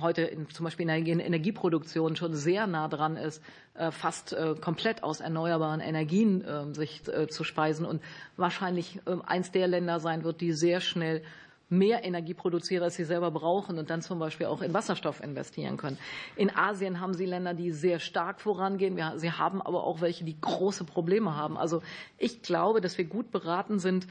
[0.00, 3.42] heute in, zum Beispiel in der Energieproduktion schon sehr nah dran ist,
[3.74, 8.02] äh, fast äh, komplett aus erneuerbaren Energien ähm, sich äh, zu speisen und
[8.36, 11.22] wahrscheinlich ähm, eins der Länder sein wird, die sehr schnell
[11.72, 15.78] mehr Energie produzieren, als sie selber brauchen und dann zum Beispiel auch in Wasserstoff investieren
[15.78, 15.98] können.
[16.36, 19.00] In Asien haben sie Länder, die sehr stark vorangehen.
[19.16, 21.56] sie haben aber auch welche, die große Probleme haben.
[21.56, 21.82] Also
[22.18, 24.06] ich glaube, dass wir gut beraten sind,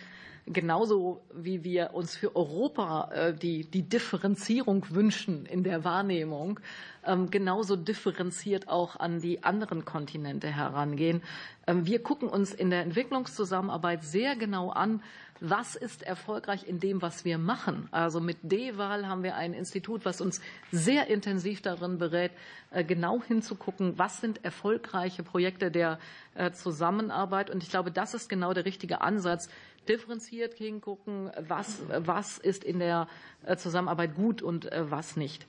[0.45, 6.59] genauso wie wir uns für Europa äh, die, die Differenzierung wünschen in der Wahrnehmung,
[7.05, 11.21] ähm, genauso differenziert auch an die anderen Kontinente herangehen.
[11.67, 15.01] Ähm, wir gucken uns in der Entwicklungszusammenarbeit sehr genau an,
[15.41, 17.89] was ist erfolgreich in dem, was wir machen.
[17.91, 20.39] Also mit DEWAL haben wir ein Institut, was uns
[20.71, 22.31] sehr intensiv darin berät,
[22.69, 25.97] äh, genau hinzugucken, was sind erfolgreiche Projekte der
[26.35, 27.49] äh, Zusammenarbeit.
[27.49, 29.49] Und ich glaube, das ist genau der richtige Ansatz,
[29.87, 33.07] differenziert hingucken, was, was ist in der
[33.45, 35.45] äh, Zusammenarbeit gut und äh, was nicht.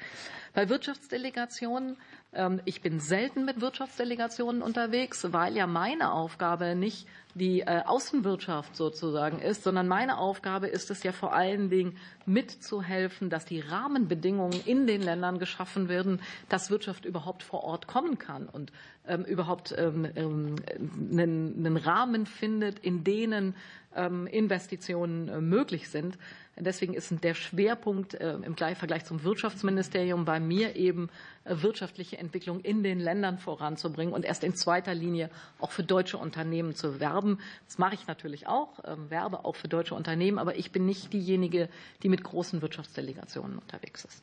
[0.54, 1.96] Bei Wirtschaftsdelegationen,
[2.34, 8.76] ähm, ich bin selten mit Wirtschaftsdelegationen unterwegs, weil ja meine Aufgabe nicht die äh, Außenwirtschaft
[8.76, 14.60] sozusagen ist, sondern meine Aufgabe ist es ja vor allen Dingen mitzuhelfen, dass die Rahmenbedingungen
[14.66, 18.72] in den Ländern geschaffen werden, dass Wirtschaft überhaupt vor Ort kommen kann und
[19.08, 23.54] ähm, überhaupt ähm, einen, Rahmen findet, in denen
[24.30, 26.16] Investitionen äh, möglich sind.
[26.58, 31.08] Deswegen ist der Schwerpunkt äh, im Vergleich zum Wirtschaftsministerium bei mir eben
[31.44, 36.18] äh, wirtschaftliche Entwicklung in den Ländern voranzubringen und erst in zweiter Linie auch für deutsche
[36.18, 37.38] Unternehmen zu werben.
[37.66, 41.12] Das mache ich natürlich auch, ähm, werbe auch für deutsche Unternehmen, aber ich bin nicht
[41.12, 41.70] diejenige,
[42.02, 44.22] die mit großen Wirtschaftsdelegationen unterwegs ist.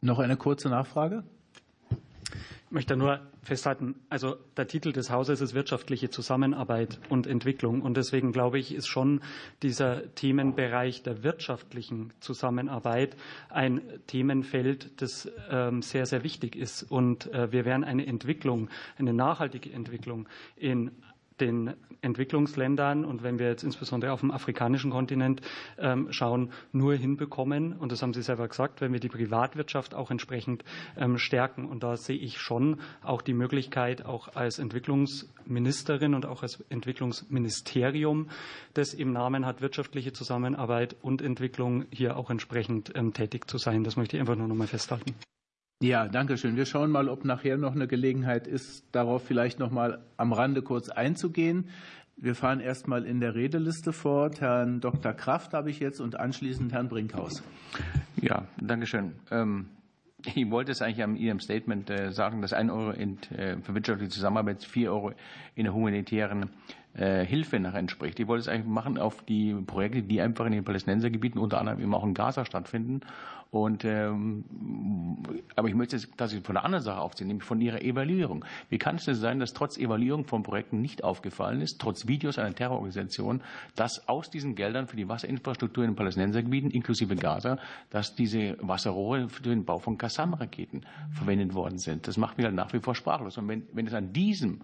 [0.00, 1.22] Noch eine kurze Nachfrage?
[2.72, 7.82] Möchte nur festhalten, also der Titel des Hauses ist wirtschaftliche Zusammenarbeit und Entwicklung.
[7.82, 9.20] Und deswegen glaube ich, ist schon
[9.62, 13.14] dieser Themenbereich der wirtschaftlichen Zusammenarbeit
[13.50, 16.82] ein Themenfeld, das ähm, sehr, sehr wichtig ist.
[16.84, 20.92] Und äh, wir werden eine Entwicklung, eine nachhaltige Entwicklung in
[21.40, 25.40] den Entwicklungsländern und wenn wir jetzt insbesondere auf dem afrikanischen Kontinent
[25.78, 30.10] ähm, schauen, nur hinbekommen, und das haben Sie selber gesagt, wenn wir die Privatwirtschaft auch
[30.10, 30.64] entsprechend
[30.96, 31.64] ähm, stärken.
[31.64, 38.28] Und da sehe ich schon auch die Möglichkeit, auch als Entwicklungsministerin und auch als Entwicklungsministerium,
[38.74, 43.84] das im Namen hat wirtschaftliche Zusammenarbeit und Entwicklung, hier auch entsprechend ähm, tätig zu sein.
[43.84, 45.14] Das möchte ich einfach nur noch mal festhalten.
[45.82, 46.54] Ja, danke schön.
[46.54, 50.62] Wir schauen mal, ob nachher noch eine Gelegenheit ist, darauf vielleicht noch mal am Rande
[50.62, 51.70] kurz einzugehen.
[52.16, 54.40] Wir fahren erst mal in der Redeliste fort.
[54.40, 55.12] Herrn Dr.
[55.12, 57.42] Kraft habe ich jetzt und anschließend Herrn Brinkhaus.
[58.20, 59.14] Ja, danke schön.
[59.32, 59.70] Ähm,
[60.22, 64.12] ich wollte es eigentlich an Ihrem Statement äh, sagen, dass ein Euro äh, für wirtschaftliche
[64.12, 65.10] Zusammenarbeit vier Euro
[65.56, 66.50] in der humanitären
[66.94, 68.20] äh, Hilfe nach entspricht.
[68.20, 71.80] Ich wollte es eigentlich machen auf die Projekte, die einfach in den Palästinensergebieten, unter anderem
[71.80, 73.00] eben auch in Gaza stattfinden
[73.52, 74.44] Und, ähm,
[75.56, 78.46] aber ich möchte das von der anderen Sache aufziehen, nämlich von Ihrer Evaluierung.
[78.70, 82.38] Wie kann es denn sein, dass trotz Evaluierung von Projekten nicht aufgefallen ist, trotz Videos
[82.38, 83.42] einer Terrororganisation,
[83.76, 87.58] dass aus diesen Geldern für die Wasserinfrastruktur in den Palästinensergebieten, inklusive Gaza,
[87.90, 92.08] dass diese Wasserrohre für den Bau von Qassam-Raketen verwendet worden sind?
[92.08, 93.36] Das macht mich halt nach wie vor sprachlos.
[93.36, 94.62] Und wenn, wenn es an diesem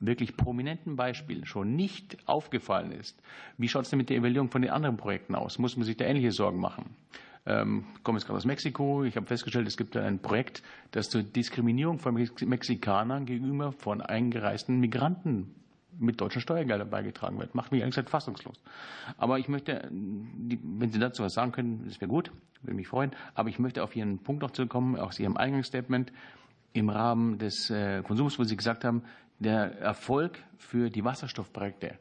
[0.00, 3.22] wirklich prominenten Beispiel schon nicht aufgefallen ist,
[3.58, 5.58] wie schaut es denn mit der Evaluierung von den anderen Projekten aus?
[5.58, 6.96] Muss man sich da ähnliche Sorgen machen?
[7.46, 9.04] Ähm, ich komme jetzt gerade aus Mexiko.
[9.04, 14.78] Ich habe festgestellt, es gibt ein Projekt, das zur Diskriminierung von Mexikanern gegenüber von eingereisten
[14.78, 15.54] Migranten
[15.98, 17.54] mit deutschen Steuergeldern beigetragen wird.
[17.54, 18.60] Macht mich gesagt fassungslos.
[19.18, 23.12] Aber ich möchte, wenn Sie dazu was sagen können, das wäre gut, würde mich freuen.
[23.34, 26.12] Aber ich möchte auf Ihren Punkt noch zurückkommen, aus Ihrem Eingangsstatement
[26.72, 29.02] im Rahmen des äh, Konsums, wo Sie gesagt haben,
[29.38, 31.98] der Erfolg für die Wasserstoffprojekte.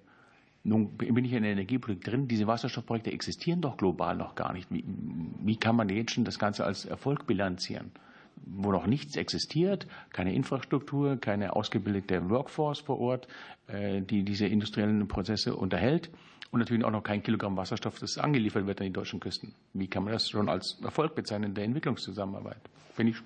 [0.63, 2.27] Nun bin ich in der Energiepolitik drin.
[2.27, 4.71] Diese Wasserstoffprojekte existieren doch global noch gar nicht.
[4.71, 7.91] Wie, wie kann man jetzt schon das Ganze als Erfolg bilanzieren?
[8.35, 13.27] Wo noch nichts existiert, keine Infrastruktur, keine ausgebildete Workforce vor Ort,
[13.67, 16.11] äh, die diese industriellen Prozesse unterhält
[16.51, 19.53] und natürlich auch noch kein Kilogramm Wasserstoff, das angeliefert wird an die deutschen Küsten.
[19.73, 22.61] Wie kann man das schon als Erfolg bezeichnen der Entwicklungszusammenarbeit?
[22.97, 23.17] Bin ich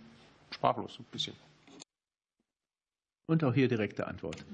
[0.52, 1.36] sprachlos ein bisschen.
[3.28, 4.46] Und auch hier direkte Antwort.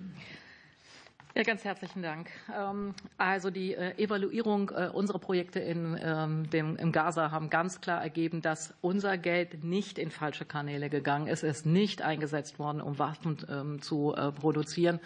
[1.34, 2.30] Ja, ganz herzlichen Dank.
[2.54, 7.80] Ähm, also die äh, Evaluierung äh, unserer Projekte in ähm, dem, im Gaza haben ganz
[7.80, 11.44] klar ergeben, dass unser Geld nicht in falsche Kanäle gegangen ist.
[11.44, 15.00] Es ist nicht eingesetzt worden, um Waffen ähm, zu äh, produzieren.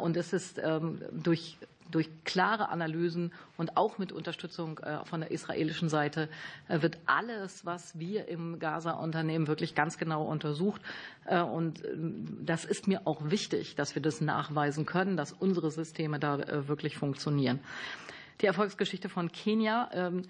[0.00, 0.60] Und es ist
[1.10, 1.58] durch
[1.94, 6.28] durch klare Analysen und auch mit Unterstützung äh, von der israelischen Seite
[6.68, 10.82] äh, wird alles, was wir im Gaza unternehmen, wirklich ganz genau untersucht.
[11.26, 11.82] Äh, und
[12.44, 16.96] das ist mir auch wichtig, dass wir das nachweisen können, dass unsere Systeme da wirklich
[16.96, 17.60] funktionieren.
[18.40, 20.22] Die Erfolgsgeschichte von Kenia ähm,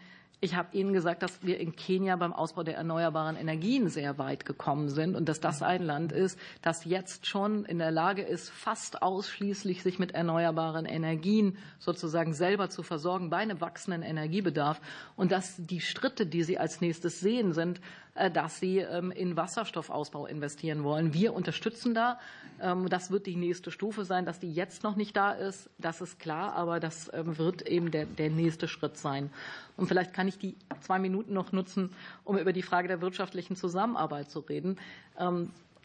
[0.44, 4.44] ich habe Ihnen gesagt, dass wir in Kenia beim Ausbau der erneuerbaren Energien sehr weit
[4.44, 8.50] gekommen sind und dass das ein Land ist, das jetzt schon in der Lage ist,
[8.50, 14.80] fast ausschließlich sich mit erneuerbaren Energien sozusagen selber zu versorgen bei einem wachsenden Energiebedarf.
[15.14, 17.80] Und dass die Schritte, die Sie als nächstes sehen, sind,
[18.14, 21.14] dass sie ähm, in Wasserstoffausbau investieren wollen.
[21.14, 22.18] Wir unterstützen da.
[22.60, 25.70] Ähm, das wird die nächste Stufe sein, dass die jetzt noch nicht da ist.
[25.78, 29.30] Das ist klar, aber das ähm, wird eben der, der nächste Schritt sein.
[29.78, 31.90] Und vielleicht kann ich die zwei Minuten noch nutzen,
[32.24, 34.76] um über die Frage der wirtschaftlichen Zusammenarbeit zu reden.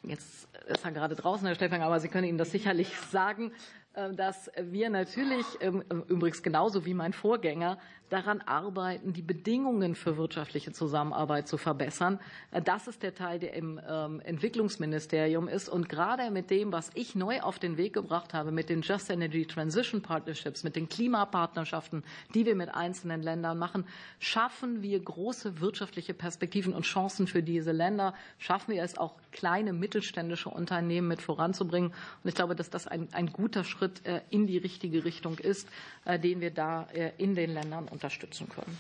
[0.03, 3.51] Jetzt ist er gerade draußen, Herr Stefan, aber Sie können Ihnen das sicherlich sagen.
[3.93, 10.71] Äh, dass wir natürlich, übrigens genauso wie mein Vorgänger, daran arbeiten, die Bedingungen für wirtschaftliche
[10.71, 12.19] Zusammenarbeit zu verbessern.
[12.51, 15.67] Äh, das ist der Teil, der im ähm, Entwicklungsministerium ist.
[15.67, 19.09] Und gerade mit dem, was ich neu auf den Weg gebracht habe, mit den Just
[19.09, 23.85] Energy Transition Partnerships, mit den Klimapartnerschaften, die wir mit einzelnen Ländern machen,
[24.19, 28.13] schaffen wir große wirtschaftliche Perspektiven und Chancen für diese Länder.
[28.37, 31.91] Schaffen wir es auch, kleine mittelständische Unternehmen mit voranzubringen.
[32.23, 35.67] Und ich glaube, dass das ein, ein guter Schritt äh, in die richtige Richtung ist,
[36.05, 38.77] äh, den wir da in den Ländern unterstützen können.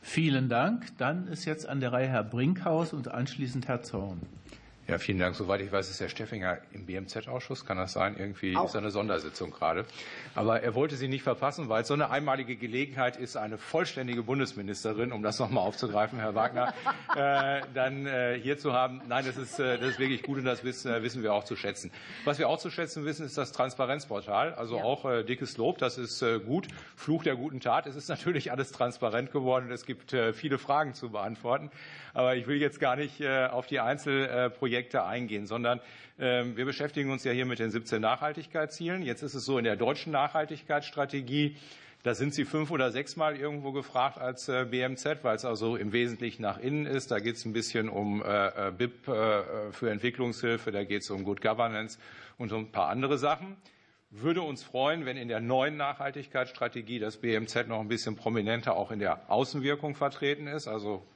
[0.00, 0.96] Vielen Dank.
[0.98, 4.20] Dann ist jetzt an der Reihe Herr Brinkhaus und anschließend Herr Zorn.
[4.88, 5.36] Ja, vielen Dank.
[5.36, 7.64] Soweit ich weiß, ist Herr Steffinger im BMZ-Ausschuss.
[7.64, 8.16] Kann das sein?
[8.18, 8.64] Irgendwie Auch.
[8.64, 9.86] ist eine Sondersitzung gerade.
[10.34, 14.24] Aber er wollte sie nicht verpassen, weil es so eine einmalige Gelegenheit ist, eine vollständige
[14.24, 16.74] Bundesministerin, um das nochmal aufzugreifen, Herr Wagner,
[17.16, 19.02] äh, dann äh, hier zu haben.
[19.06, 21.44] Nein, das ist, äh, das ist wirklich gut und das wissen, äh, wissen wir auch
[21.44, 21.92] zu schätzen.
[22.24, 24.54] Was wir auch zu schätzen wissen, ist das Transparenzportal.
[24.54, 24.82] Also ja.
[24.82, 26.66] auch äh, dickes Lob, das ist äh, gut.
[26.96, 27.86] Fluch der guten Tat.
[27.86, 31.70] Es ist natürlich alles transparent geworden und es gibt viele Fragen zu beantworten.
[32.14, 35.80] Aber ich will jetzt gar nicht auf die Einzelprojekte eingehen, sondern
[36.18, 39.02] ähm, wir beschäftigen uns ja hier mit den 17 Nachhaltigkeitszielen.
[39.02, 41.56] Jetzt ist es so in der deutschen Nachhaltigkeitsstrategie,
[42.04, 45.92] da sind Sie fünf oder sechsmal irgendwo gefragt als äh, BMZ, weil es also im
[45.92, 47.12] Wesentlichen nach innen ist.
[47.12, 51.22] Da geht es ein bisschen um äh, äh, BIP für Entwicklungshilfe, da geht es um
[51.22, 51.98] Good Governance
[52.38, 53.56] und um ein paar andere Sachen.
[54.10, 58.90] Würde uns freuen, wenn in der neuen Nachhaltigkeitsstrategie das BMZ noch ein bisschen prominenter auch
[58.90, 60.66] in der Außenwirkung vertreten ist.
[60.66, 61.06] Also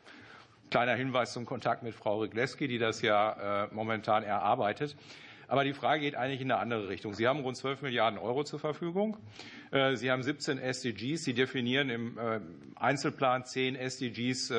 [0.69, 4.97] Kleiner Hinweis zum Kontakt mit Frau Rigleski, die das ja äh, momentan erarbeitet.
[5.47, 7.15] Aber die Frage geht eigentlich in eine andere Richtung.
[7.15, 9.17] Sie haben rund 12 Milliarden Euro zur Verfügung.
[9.71, 11.23] Äh, Sie haben 17 SDGs.
[11.23, 12.41] Sie definieren im äh,
[12.75, 14.53] Einzelplan 10 SDGs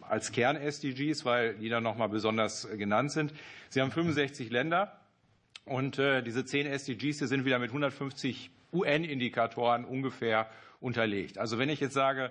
[0.00, 3.32] als Kern-SDGs, weil die dann nochmal besonders genannt sind.
[3.68, 5.00] Sie haben 65 Länder.
[5.64, 10.48] Und diese 10 SDGs sind wieder mit 150 UN-Indikatoren ungefähr
[10.80, 11.38] unterlegt.
[11.38, 12.30] Also wenn ich jetzt sage,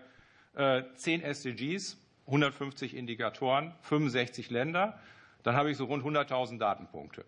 [0.55, 1.97] 10 SDGs,
[2.27, 4.99] 150 Indikatoren, 65 Länder,
[5.43, 7.25] dann habe ich so rund 100.000 Datenpunkte.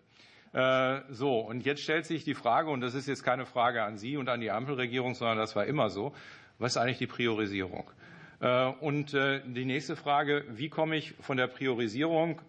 [0.52, 3.98] Äh, so, und jetzt stellt sich die Frage, und das ist jetzt keine Frage an
[3.98, 6.14] Sie und an die Ampelregierung, sondern das war immer so,
[6.58, 7.88] was ist eigentlich die Priorisierung?
[8.80, 12.40] Und die nächste Frage, wie komme ich von der Priorisierung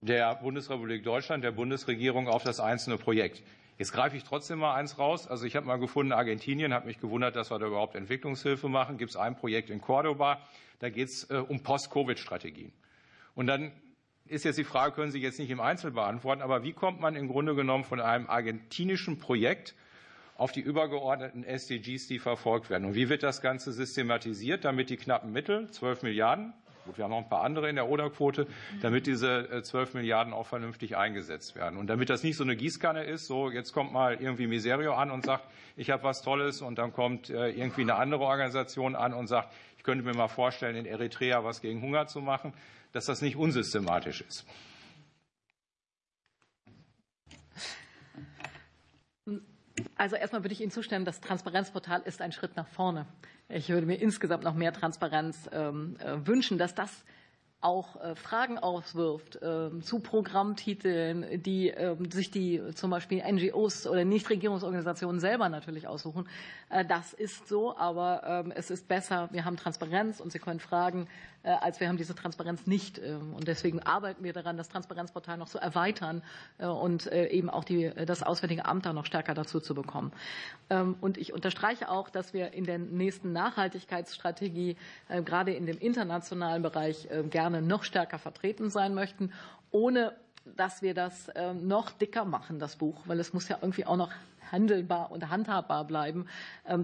[0.00, 3.42] der Bundesrepublik Deutschland, der Bundesregierung auf das einzelne Projekt?
[3.80, 5.26] Jetzt greife ich trotzdem mal eins raus.
[5.26, 8.98] Also ich habe mal gefunden, Argentinien hat mich gewundert, dass wir da überhaupt Entwicklungshilfe machen.
[8.98, 10.38] Gibt es ein Projekt in Cordoba,
[10.80, 12.74] da geht es um Post-Covid-Strategien.
[13.34, 13.72] Und dann
[14.26, 17.16] ist jetzt die Frage, können Sie jetzt nicht im Einzel beantworten, aber wie kommt man
[17.16, 19.74] im Grunde genommen von einem argentinischen Projekt
[20.36, 22.84] auf die übergeordneten SDGs, die verfolgt werden?
[22.84, 26.52] Und wie wird das Ganze systematisiert, damit die knappen Mittel, 12 Milliarden,
[26.84, 28.46] gut, wir haben noch ein paar andere in der Oder-Quote,
[28.82, 31.78] damit diese 12 Milliarden auch vernünftig eingesetzt werden?
[31.78, 35.10] Und damit das nicht so eine Gießkanne ist, so jetzt kommt mal irgendwie Miserio an
[35.10, 35.44] und sagt,
[35.76, 39.84] ich habe was Tolles und dann kommt irgendwie eine andere Organisation an und sagt, ich
[39.84, 42.52] könnte mir mal vorstellen, in Eritrea was gegen Hunger zu machen
[42.92, 44.46] dass das nicht unsystematisch ist.
[49.96, 53.06] Also erstmal würde ich Ihnen zustimmen, das Transparenzportal ist ein Schritt nach vorne.
[53.48, 57.04] Ich würde mir insgesamt noch mehr Transparenz wünschen, dass das
[57.60, 59.38] auch Fragen aufwirft
[59.82, 61.72] zu Programmtiteln, die
[62.10, 66.26] sich die zum Beispiel NGOs oder Nichtregierungsorganisationen selber natürlich aussuchen.
[66.88, 71.06] Das ist so, aber es ist besser, wir haben Transparenz und Sie können fragen,
[71.42, 72.98] als wir haben diese Transparenz nicht.
[72.98, 76.22] Und deswegen arbeiten wir daran, das Transparenzportal noch zu erweitern
[76.58, 80.12] und eben auch die, das Auswärtige Amt da noch stärker dazu zu bekommen.
[81.00, 84.76] Und ich unterstreiche auch, dass wir in der nächsten Nachhaltigkeitsstrategie
[85.24, 89.32] gerade in dem internationalen Bereich gerne noch stärker vertreten sein möchten,
[89.70, 90.16] ohne
[90.56, 94.10] dass wir das noch dicker machen, das Buch, weil es muss ja irgendwie auch noch
[94.50, 96.26] handelbar und handhabbar bleiben.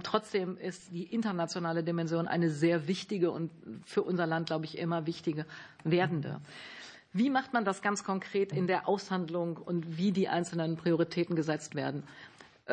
[0.02, 3.50] Trotzdem ist die internationale Dimension eine sehr wichtige und
[3.85, 5.46] für unser Land, glaube ich, immer wichtige
[5.85, 6.40] werdende.
[7.12, 11.74] Wie macht man das ganz konkret in der Aushandlung und wie die einzelnen Prioritäten gesetzt
[11.74, 12.02] werden?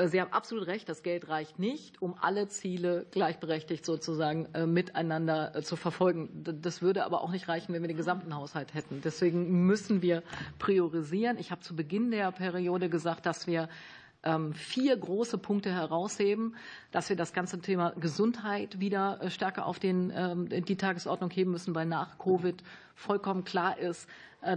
[0.06, 5.76] Sie haben absolut recht, das Geld reicht nicht, um alle Ziele gleichberechtigt sozusagen miteinander zu
[5.76, 6.30] verfolgen.
[6.62, 9.02] Das würde aber auch nicht reichen, wenn wir den gesamten Haushalt hätten.
[9.04, 10.24] Deswegen müssen wir
[10.58, 11.38] priorisieren.
[11.38, 13.70] Ich habe zu Beginn der Periode gesagt, dass wir
[14.54, 16.56] vier große Punkte herausheben,
[16.92, 21.86] dass wir das ganze Thema Gesundheit wieder stärker auf den, die Tagesordnung heben müssen, weil
[21.86, 22.64] nach Covid
[22.96, 24.08] vollkommen klar ist,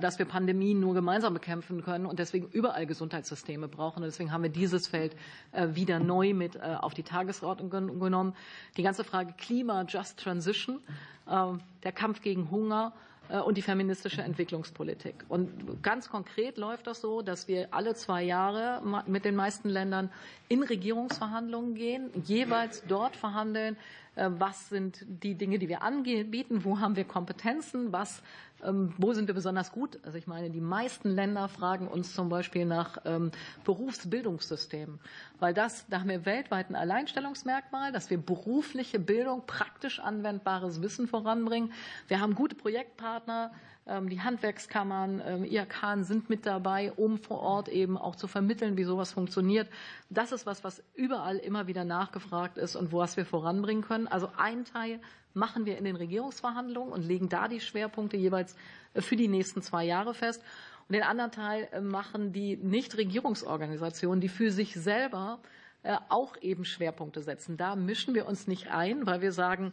[0.00, 4.02] dass wir Pandemien nur gemeinsam bekämpfen können und deswegen überall Gesundheitssysteme brauchen.
[4.02, 5.16] Und deswegen haben wir dieses Feld
[5.52, 8.34] wieder neu mit auf die Tagesordnung genommen.
[8.76, 10.80] Die ganze Frage Klima, Just Transition,
[11.26, 12.92] der Kampf gegen Hunger,
[13.44, 15.24] und die feministische Entwicklungspolitik.
[15.28, 20.10] Und ganz konkret läuft das so, dass wir alle zwei Jahre mit den meisten Ländern
[20.48, 23.76] in Regierungsverhandlungen gehen, jeweils dort verhandeln,
[24.16, 28.22] was sind die Dinge, die wir anbieten, wo haben wir Kompetenzen, was,
[28.62, 29.98] wo sind wir besonders gut.
[30.04, 32.98] Also ich meine, die meisten Länder fragen uns zum Beispiel nach
[33.64, 34.98] Berufsbildungssystemen,
[35.38, 41.08] weil das, da haben wir weltweit ein Alleinstellungsmerkmal, dass wir berufliche Bildung, praktisch anwendbares Wissen
[41.08, 41.72] voranbringen.
[42.08, 43.52] Wir haben gute Projektpartner,
[43.86, 49.12] die Handwerkskammern, IHK sind mit dabei, um vor Ort eben auch zu vermitteln, wie sowas
[49.12, 49.68] funktioniert.
[50.10, 54.08] Das ist was, was überall immer wieder nachgefragt ist und was wir voranbringen können.
[54.08, 54.98] Also ein Teil
[55.34, 58.56] machen wir in den Regierungsverhandlungen und legen da die Schwerpunkte jeweils
[58.94, 60.42] für die nächsten zwei Jahre fest.
[60.88, 65.38] Und den anderen Teil machen die Nichtregierungsorganisationen, die für sich selber
[66.08, 67.56] auch eben Schwerpunkte setzen.
[67.56, 69.72] Da mischen wir uns nicht ein, weil wir sagen,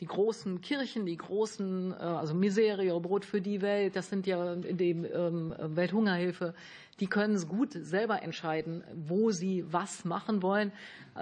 [0.00, 5.02] die großen Kirchen, die großen, also Miserio, Brot für die Welt, das sind ja die
[5.02, 6.54] Welthungerhilfe,
[7.00, 10.72] die können es gut selber entscheiden, wo sie was machen wollen.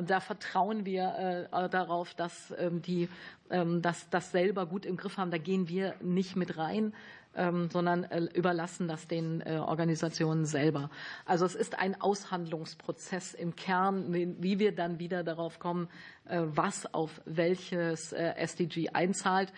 [0.06, 3.08] Da vertrauen wir darauf, dass die
[3.48, 5.30] das, das selber gut im Griff haben.
[5.30, 6.92] Da gehen wir nicht mit rein
[7.34, 10.90] sondern überlassen das den Organisationen selber.
[11.24, 15.88] Also es ist ein Aushandlungsprozess im Kern, wie wir dann wieder darauf kommen,
[16.24, 19.52] was auf welches SDG einzahlt.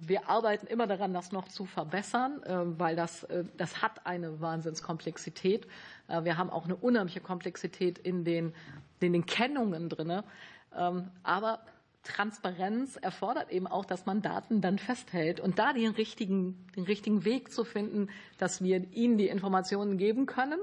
[0.00, 2.40] Wir arbeiten immer daran, das noch zu verbessern,
[2.76, 5.66] weil das, das hat eine Wahnsinnskomplexität.
[6.08, 8.52] Wir haben auch eine unheimliche Komplexität in den,
[8.98, 10.22] in den Kennungen drin.
[11.22, 11.60] Aber
[12.04, 17.24] Transparenz erfordert eben auch, dass man Daten dann festhält und da den richtigen, den richtigen
[17.24, 20.60] Weg zu finden, dass wir ihnen die Informationen geben können,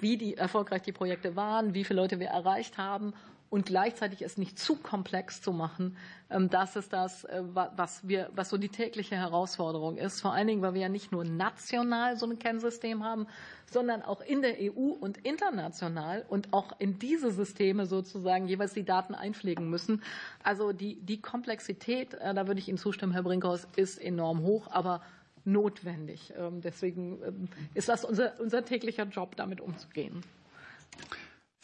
[0.00, 3.12] wie die, erfolgreich die Projekte waren, wie viele Leute wir erreicht haben
[3.52, 5.94] und gleichzeitig es nicht zu komplex zu machen.
[6.30, 10.22] Das ist das, was wir, was so die tägliche Herausforderung ist.
[10.22, 13.26] Vor allen Dingen, weil wir ja nicht nur national so ein Kennsystem haben,
[13.70, 18.84] sondern auch in der EU und international und auch in diese Systeme sozusagen jeweils die
[18.84, 20.02] Daten einpflegen müssen.
[20.42, 25.02] Also die, die Komplexität, da würde ich Ihnen zustimmen, Herr Brinkhaus, ist enorm hoch, aber
[25.44, 26.32] notwendig.
[26.64, 30.22] Deswegen ist das unser, unser täglicher Job, damit umzugehen.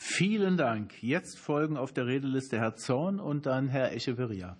[0.00, 1.02] Vielen Dank.
[1.02, 4.56] Jetzt folgen auf der Redeliste Herr Zorn und dann Herr Echeverria.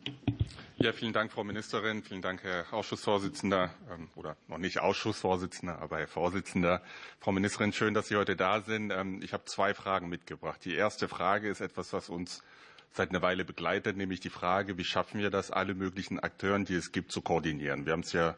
[0.79, 2.03] Ja, vielen Dank, Frau Ministerin.
[2.03, 6.83] Vielen Dank, Herr Ausschussvorsitzender ähm, oder noch nicht Ausschussvorsitzender, aber Herr Vorsitzender.
[7.21, 8.91] Frau Ministerin, schön, dass Sie heute da sind.
[8.91, 10.65] Ähm, ich habe zwei Fragen mitgebracht.
[10.65, 12.43] Die erste Frage ist etwas, was uns
[12.91, 16.75] seit einer Weile begleitet, nämlich die Frage, wie schaffen wir das, alle möglichen Akteuren, die
[16.75, 17.87] es gibt, zu koordinieren.
[17.87, 18.37] Wir haben es ja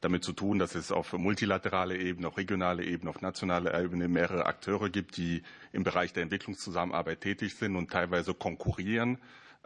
[0.00, 4.46] damit zu tun, dass es auf multilateraler Ebene, auf regionaler Ebene, auf nationaler Ebene mehrere
[4.46, 5.42] Akteure gibt, die
[5.72, 9.18] im Bereich der Entwicklungszusammenarbeit tätig sind und teilweise konkurrieren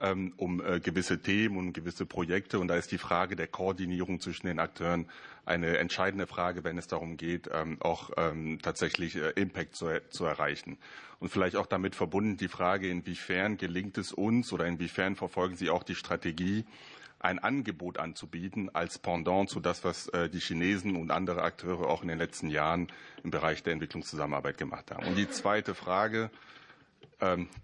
[0.02, 2.58] ähm, um äh, gewisse Themen und gewisse Projekte.
[2.58, 5.06] Und da ist die Frage der Koordinierung zwischen den Akteuren
[5.44, 10.24] eine entscheidende Frage, wenn es darum geht, ähm, auch ähm, tatsächlich äh, Impact zu, zu
[10.24, 10.76] erreichen.
[11.20, 15.70] Und vielleicht auch damit verbunden die Frage, inwiefern gelingt es uns oder inwiefern verfolgen Sie
[15.70, 16.64] auch die Strategie,
[17.22, 22.02] ein Angebot anzubieten als Pendant zu das, was äh, die Chinesen und andere Akteure auch
[22.02, 22.88] in den letzten Jahren
[23.24, 25.06] im Bereich der Entwicklungszusammenarbeit gemacht haben.
[25.06, 26.30] Und die zweite Frage,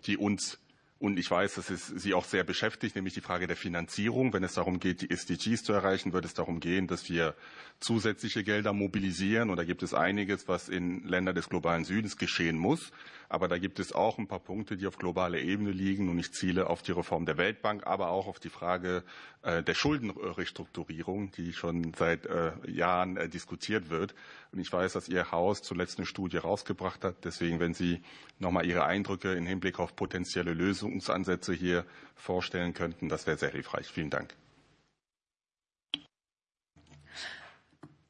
[0.06, 0.60] die uns
[1.00, 4.32] und ich weiß, dass es Sie auch sehr beschäftigt, nämlich die Frage der Finanzierung.
[4.32, 7.34] Wenn es darum geht, die SDGs zu erreichen, wird es darum gehen, dass wir
[7.78, 9.50] zusätzliche Gelder mobilisieren.
[9.50, 12.90] Und da gibt es einiges, was in Ländern des globalen Südens geschehen muss.
[13.28, 16.08] Aber da gibt es auch ein paar Punkte, die auf globaler Ebene liegen.
[16.08, 19.04] Und ich ziele auf die Reform der Weltbank, aber auch auf die Frage
[19.42, 24.14] äh, der Schuldenrestrukturierung, die schon seit äh, Jahren äh, diskutiert wird.
[24.52, 27.24] Und ich weiß, dass Ihr Haus zuletzt eine Studie rausgebracht hat.
[27.24, 28.00] Deswegen, wenn Sie
[28.38, 33.50] noch mal Ihre Eindrücke im Hinblick auf potenzielle Lösungsansätze hier vorstellen könnten, das wäre sehr
[33.50, 33.88] hilfreich.
[33.88, 34.34] Vielen Dank.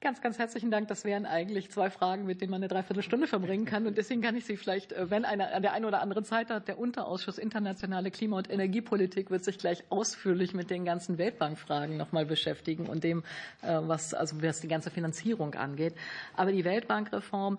[0.00, 0.86] Ganz, ganz herzlichen Dank.
[0.86, 3.84] Das wären eigentlich zwei Fragen, mit denen man eine Dreiviertelstunde verbringen kann.
[3.84, 6.50] Und deswegen kann ich Sie vielleicht, äh, wenn einer an der einen oder anderen Zeit
[6.50, 11.96] hat, der Unterausschuss Internationale Klima- und Energiepolitik wird sich gleich ausführlich mit den ganzen Weltbankfragen
[11.96, 13.24] nochmal beschäftigen und dem,
[13.62, 15.94] äh, was, also was die ganze Finanzierung angeht.
[16.36, 17.58] Aber die Weltbankreform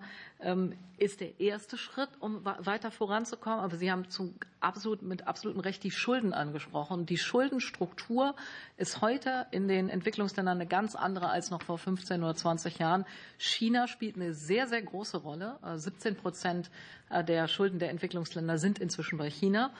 [0.96, 3.60] ist der erste Schritt, um weiter voranzukommen.
[3.60, 7.06] Aber Sie haben zum absolut, mit absolutem Recht die Schulden angesprochen.
[7.06, 8.34] Die Schuldenstruktur
[8.76, 13.06] ist heute in den Entwicklungsländern eine ganz andere als noch vor 15 oder 20 Jahren.
[13.38, 15.58] China spielt eine sehr, sehr große Rolle.
[15.74, 16.70] 17 äh, Prozent
[17.10, 19.70] der Schulden der Entwicklungsländer sind inzwischen bei China.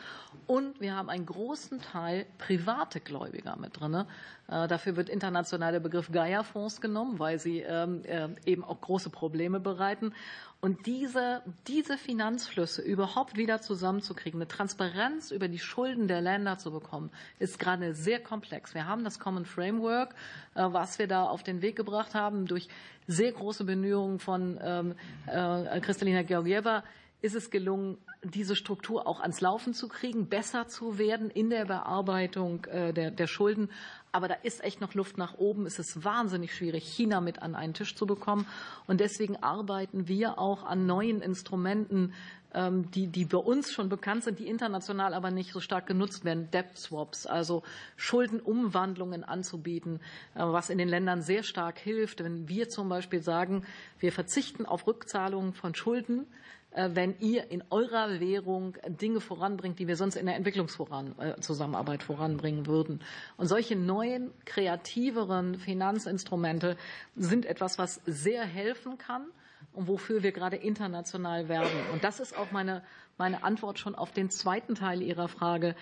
[0.47, 4.05] Und wir haben einen großen Teil private Gläubiger mit drin.
[4.49, 8.03] Äh, dafür wird international der Begriff Gaia-Fonds genommen, weil sie ähm,
[8.45, 10.13] eben auch große Probleme bereiten.
[10.61, 16.71] Und diese, diese Finanzflüsse überhaupt wieder zusammenzukriegen, eine Transparenz über die Schulden der Länder zu
[16.71, 18.75] bekommen, ist gerade sehr komplex.
[18.75, 20.15] Wir haben das Common Framework,
[20.55, 22.69] äh, was wir da auf den Weg gebracht haben, durch
[23.07, 24.95] sehr große Bemühungen von ähm,
[25.27, 26.85] äh, Kristalina Georgieva
[27.23, 31.65] ist es gelungen, diese Struktur auch ans Laufen zu kriegen, besser zu werden in der
[31.65, 33.71] Bearbeitung äh, der, der Schulden.
[34.13, 35.67] Aber da ist echt noch Luft nach oben.
[35.67, 38.47] Es ist wahnsinnig schwierig, China mit an einen Tisch zu bekommen.
[38.87, 42.13] Und deswegen arbeiten wir auch an neuen Instrumenten,
[42.53, 46.25] ähm, die, die bei uns schon bekannt sind, die international aber nicht so stark genutzt
[46.25, 46.51] werden.
[46.51, 47.63] Debt Swaps, also
[47.97, 50.01] Schuldenumwandlungen anzubieten,
[50.35, 52.23] äh, was in den Ländern sehr stark hilft.
[52.25, 53.65] Wenn wir zum Beispiel sagen,
[54.01, 56.27] wir verzichten auf Rückzahlungen von Schulden,
[56.75, 63.01] wenn ihr in eurer Währung Dinge voranbringt, die wir sonst in der Entwicklungszusammenarbeit voranbringen würden.
[63.37, 66.77] Und solche neuen, kreativeren Finanzinstrumente
[67.17, 69.27] sind etwas, was sehr helfen kann
[69.73, 71.71] und wofür wir gerade international werben.
[71.93, 72.83] Und das ist auch meine,
[73.21, 75.77] meine Antwort schon auf den zweiten Teil Ihrer Frage.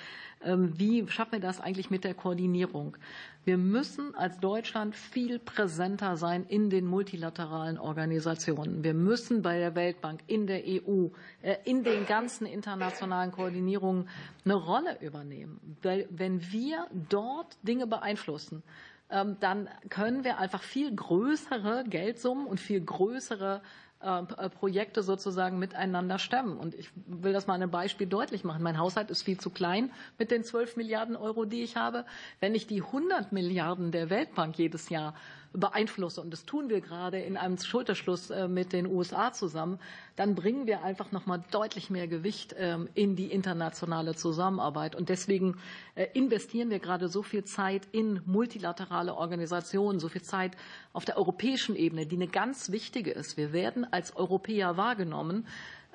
[0.44, 2.96] Ähm, wie schaffen wir das eigentlich mit der Koordinierung?
[3.44, 8.82] Wir müssen als Deutschland viel präsenter sein in den multilateralen Organisationen.
[8.82, 11.08] Wir müssen bei der Weltbank, in der EU,
[11.40, 14.08] äh, in den ganzen internationalen Koordinierungen
[14.44, 15.60] eine Rolle übernehmen.
[15.82, 18.64] Wenn wir dort Dinge beeinflussen,
[19.10, 23.62] ähm, dann können wir einfach viel größere Geldsummen und viel größere
[24.00, 26.56] Projekte sozusagen miteinander stemmen.
[26.56, 28.62] Und ich will das mal an einem Beispiel deutlich machen.
[28.62, 32.04] Mein Haushalt ist viel zu klein mit den 12 Milliarden Euro, die ich habe.
[32.38, 35.14] Wenn ich die 100 Milliarden der Weltbank jedes Jahr
[35.52, 39.78] beeinflusse, und das tun wir gerade in einem Schulterschluss äh, mit den USA zusammen,
[40.16, 44.94] dann bringen wir einfach noch mal deutlich mehr Gewicht ähm, in die internationale Zusammenarbeit.
[44.94, 45.56] Und deswegen
[45.94, 50.56] äh, investieren wir gerade so viel Zeit in multilaterale Organisationen, so viel Zeit
[50.92, 53.36] auf der europäischen Ebene, die eine ganz wichtige ist.
[53.36, 55.46] Wir werden als Europäer wahrgenommen,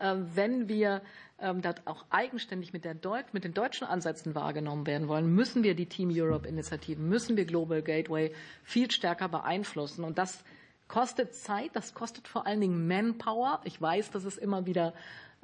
[0.04, 1.02] wenn wir
[1.40, 5.76] ähm, das auch eigenständig mit, Deut mit den deutschen Ansätzen wahrgenommen werden wollen, müssen wir
[5.76, 8.34] die Team Europe Initiativen, müssen wir Global Gateway
[8.64, 10.04] viel stärker beeinflussen.
[10.04, 10.44] Und das
[10.88, 13.62] kostet Zeit, das kostet vor allen Dingen Manpower.
[13.64, 14.94] Ich weiß, dass es immer wieder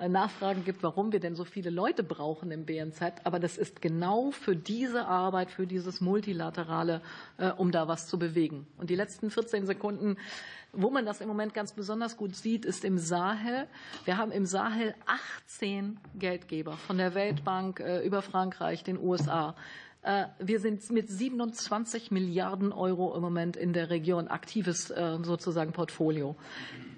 [0.08, 3.02] Nachfragen gibt, warum wir denn so viele Leute brauchen im BNZ.
[3.24, 7.02] Aber das ist genau für diese Arbeit, für dieses Multilaterale,
[7.38, 8.68] äh, um da was zu bewegen.
[8.78, 10.18] Und die letzten 14 Sekunden
[10.72, 13.68] wo man das im Moment ganz besonders gut sieht, ist im Sahel.
[14.06, 14.94] Wir haben im Sahel
[15.48, 19.56] 18 Geldgeber von der Weltbank äh, über Frankreich, den USA.
[20.02, 25.74] Äh, wir sind mit 27 Milliarden Euro im Moment in der Region aktives äh, sozusagen
[25.74, 26.36] Portfolio.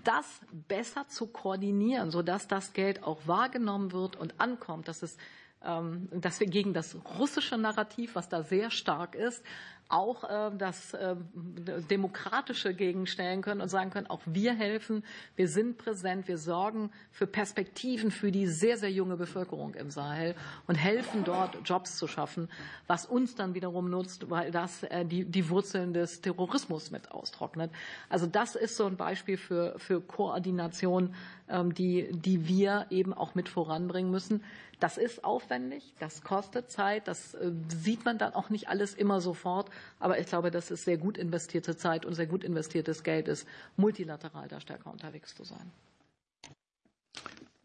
[0.04, 0.26] Das
[0.68, 5.18] besser zu koordinieren, sodass das Geld auch wahrgenommen wird und ankommt, dass es
[5.64, 9.44] ähm, dass wir gegen das russische Narrativ, was da sehr stark ist,
[9.90, 11.16] auch äh, das äh,
[11.90, 15.04] Demokratische gegenstellen können und sagen können, auch wir helfen,
[15.36, 20.36] wir sind präsent, wir sorgen für Perspektiven für die sehr, sehr junge Bevölkerung im Sahel
[20.68, 22.50] und helfen dort Jobs zu schaffen,
[22.88, 27.72] was uns dann wiederum nutzt, weil das äh, die, die Wurzeln des Terrorismus mit austrocknet.
[28.10, 31.14] Also das ist so ein Beispiel für, für Koordination,
[31.50, 34.44] ähm, die, die wir eben auch mit voranbringen müssen.
[34.80, 39.70] Das ist aufwendig, das kostet Zeit, das sieht man dann auch nicht alles immer sofort.
[40.00, 43.48] Aber ich glaube, dass es sehr gut investierte Zeit und sehr gut investiertes Geld ist,
[43.78, 45.72] multilateral da stärker unterwegs zu sein.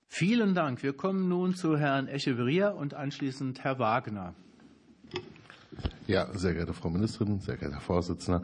[0.08, 0.82] Vielen Dank.
[0.82, 4.34] Wir kommen nun zu Herrn Echeverria und anschließend Herr Wagner.
[6.06, 8.42] Ja, sehr geehrte Frau Ministerin, sehr geehrter Herr Vorsitzender.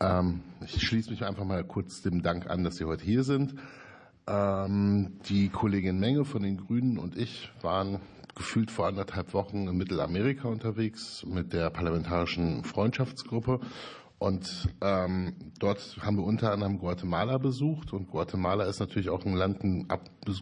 [0.00, 3.54] Ähm, ich schließe mich einfach mal kurz dem Dank an, dass Sie heute hier sind.
[4.26, 8.00] Ähm, die Kollegin Menge von den Grünen und ich waren
[8.34, 13.60] gefühlt vor anderthalb Wochen in Mittelamerika unterwegs mit der parlamentarischen Freundschaftsgruppe
[14.22, 17.92] und ähm, dort haben wir unter anderem Guatemala besucht.
[17.92, 19.90] Und Guatemala ist natürlich auch ein Land, ein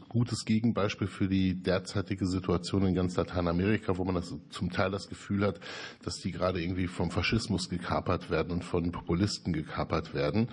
[0.08, 5.08] gutes Gegenbeispiel für die derzeitige Situation in ganz Lateinamerika, wo man das, zum Teil das
[5.08, 5.60] Gefühl hat,
[6.04, 10.48] dass die gerade irgendwie vom Faschismus gekapert werden und von Populisten gekapert werden.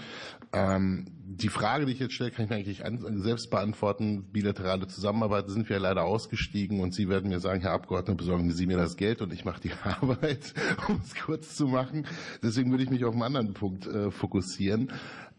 [0.53, 4.23] Ähm, die Frage, die ich jetzt stelle, kann ich mir eigentlich selbst beantworten.
[4.31, 8.65] Bilaterale Zusammenarbeit sind wir leider ausgestiegen und Sie werden mir sagen, Herr Abgeordneter, besorgen Sie
[8.65, 10.53] mir das Geld und ich mache die Arbeit,
[10.87, 12.07] um es kurz zu machen.
[12.41, 14.91] Deswegen würde ich mich auf einen anderen Punkt äh, fokussieren.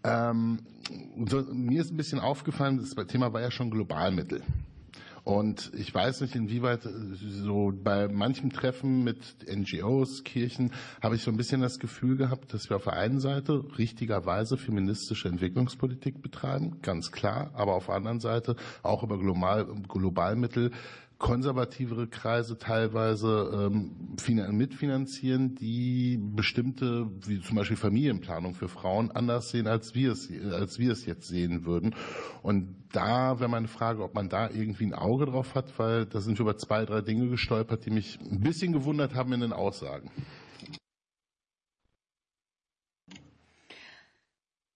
[0.05, 0.61] Ähm,
[1.29, 4.43] so, mir ist ein bisschen aufgefallen, das Thema war ja schon Globalmittel.
[5.29, 10.73] Und ich weiß nicht, inwieweit äh, so bei manchem Treffen mit NGOs, Kirchen,
[11.03, 14.57] habe ich so ein bisschen das Gefühl gehabt, dass wir auf der einen Seite richtigerweise
[14.57, 20.71] feministische Entwicklungspolitik betreiben, ganz klar, aber auf der anderen Seite auch über Global, Globalmittel
[21.19, 24.17] konservativere Kreise teilweise ähm,
[24.57, 30.79] mitfinanzieren, die bestimmte, wie zum Beispiel Familienplanung für Frauen anders sehen, als wir es, als
[30.79, 31.97] wir es jetzt sehen würden.
[32.43, 36.21] Und da wäre meine Frage, ob man da irgendwie ein Auge drauf hat, weil da
[36.21, 39.53] sind wir über zwei, drei Dinge gestolpert, die mich ein bisschen gewundert haben in den
[39.53, 40.11] Aussagen.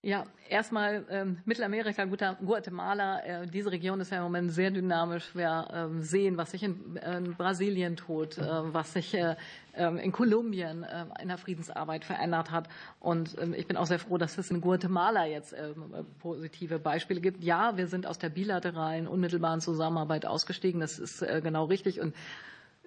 [0.05, 5.33] Ja, erstmal ähm, Mittelamerika, Guatemala, äh, diese Region ist ja im Moment sehr dynamisch.
[5.33, 9.37] Wir ähm, sehen, was sich in, äh, in Brasilien tut, äh, was sich äh,
[9.77, 12.69] ähm, in Kolumbien äh, in der Friedensarbeit verändert hat.
[12.99, 17.21] Und ähm, ich bin auch sehr froh, dass es in Guatemala jetzt ähm, positive Beispiele
[17.21, 17.45] gibt.
[17.45, 20.81] Ja, wir sind aus der bilateralen, unmittelbaren Zusammenarbeit ausgestiegen.
[20.81, 22.01] Das ist äh, genau richtig.
[22.01, 22.13] Und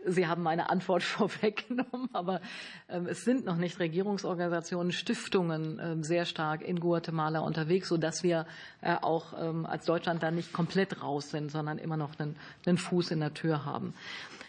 [0.06, 2.42] Sie haben meine Antwort vorweggenommen, aber
[2.90, 8.46] ähm, es sind noch nicht Regierungsorganisationen, Stiftungen ähm, sehr stark in Guatemala unterwegs, sodass wir
[8.82, 12.36] äh, auch ähm, als Deutschland da nicht komplett raus sind, sondern immer noch einen,
[12.66, 13.94] einen Fuß in der Tür haben.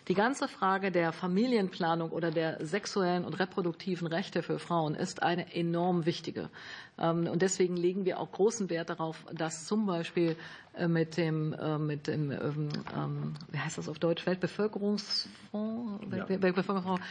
[0.09, 5.53] Die ganze Frage der Familienplanung oder der sexuellen und reproduktiven Rechte für Frauen ist eine
[5.53, 6.49] enorm wichtige.
[6.97, 10.37] Ähm, und deswegen legen wir auch großen Wert darauf, dass zum Beispiel
[10.77, 16.29] äh, mit dem, äh, mit dem ähm, ähm, wie heißt das auf Deutsch, Weltbevölkerungsfonds, ja.
[16.29, 17.03] Weltbevölkerungsfonds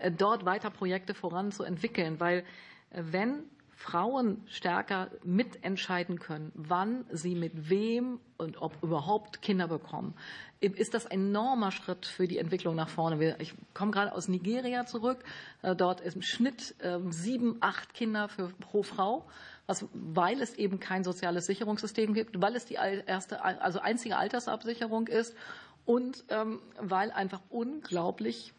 [0.00, 2.44] äh, dort weiter Projekte voranzuentwickeln, weil
[2.90, 3.44] wenn
[3.82, 10.14] Frauen stärker mitentscheiden können, wann sie mit wem und ob überhaupt Kinder bekommen,
[10.60, 13.36] ist das ein enormer Schritt für die Entwicklung nach vorne.
[13.40, 15.24] Ich komme gerade aus Nigeria zurück.
[15.62, 19.26] Äh, dort ist im Schnitt ähm, sieben, acht Kinder für, pro Frau.
[19.66, 25.08] Was, weil es eben kein soziales Sicherungssystem gibt, weil es die erste, also einzige Altersabsicherung
[25.08, 25.36] ist
[25.84, 28.54] und ähm, weil einfach unglaublich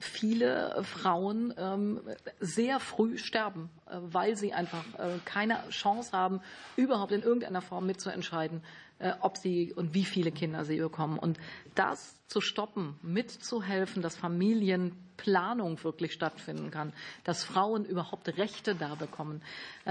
[0.00, 2.00] viele Frauen ähm,
[2.40, 6.40] sehr früh sterben, äh, weil sie einfach äh, keine Chance haben,
[6.76, 8.62] überhaupt in irgendeiner Form mitzuentscheiden, äh,
[9.20, 11.18] ob sie und wie viele Kinder sie bekommen.
[11.18, 11.38] Und
[11.74, 16.92] das zu stoppen, mitzuhelfen, dass Familienplanung wirklich stattfinden kann,
[17.24, 19.42] dass Frauen überhaupt Rechte da bekommen,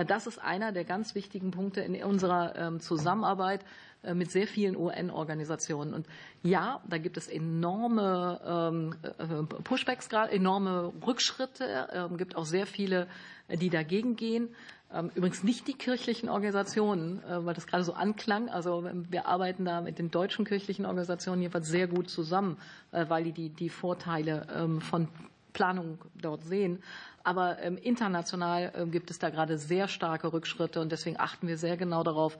[0.07, 3.66] das ist einer der ganz wichtigen Punkte in unserer ähm, Zusammenarbeit
[4.01, 5.93] äh, mit sehr vielen UN-Organisationen.
[5.93, 6.07] Und
[6.41, 13.10] ja, da gibt es enorme ähm, äh, Pushbacks enorme Rückschritte, ähm, gibt auch sehr viele,
[13.49, 14.55] äh, die dagegen gehen.
[14.94, 18.50] Ähm, übrigens nicht die kirchlichen Organisationen, weil das gerade so anklang.
[18.50, 22.58] Also wir arbeiten da mit den deutschen kirchlichen Organisationen jedenfalls sehr gut zusammen,
[22.92, 25.08] weil die die, die Vorteile von
[25.54, 26.82] Planung dort sehen.
[27.24, 32.04] Aber international gibt es da gerade sehr starke Rückschritte und deswegen achten wir sehr genau
[32.04, 32.38] darauf,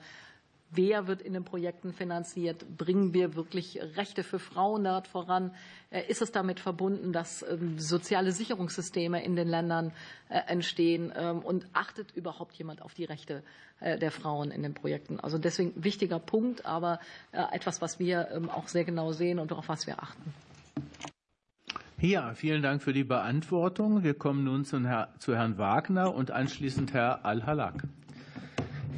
[0.70, 5.52] wer wird in den Projekten finanziert, bringen wir wirklich Rechte für Frauen dort voran,
[5.90, 9.92] äh, ist es damit verbunden, dass ähm, soziale Sicherungssysteme in den Ländern
[10.28, 13.42] äh, entstehen ähm, und achtet überhaupt jemand auf die Rechte
[13.80, 15.20] äh, der Frauen in den Projekten.
[15.20, 17.00] Also deswegen wichtiger Punkt, aber
[17.32, 20.34] etwas, was wir ähm, auch sehr genau sehen und auf was wir achten.
[22.00, 24.02] Ja, vielen Dank für die Beantwortung.
[24.02, 27.84] Wir kommen nun zu Herrn Wagner und anschließend Herr Al-Halak.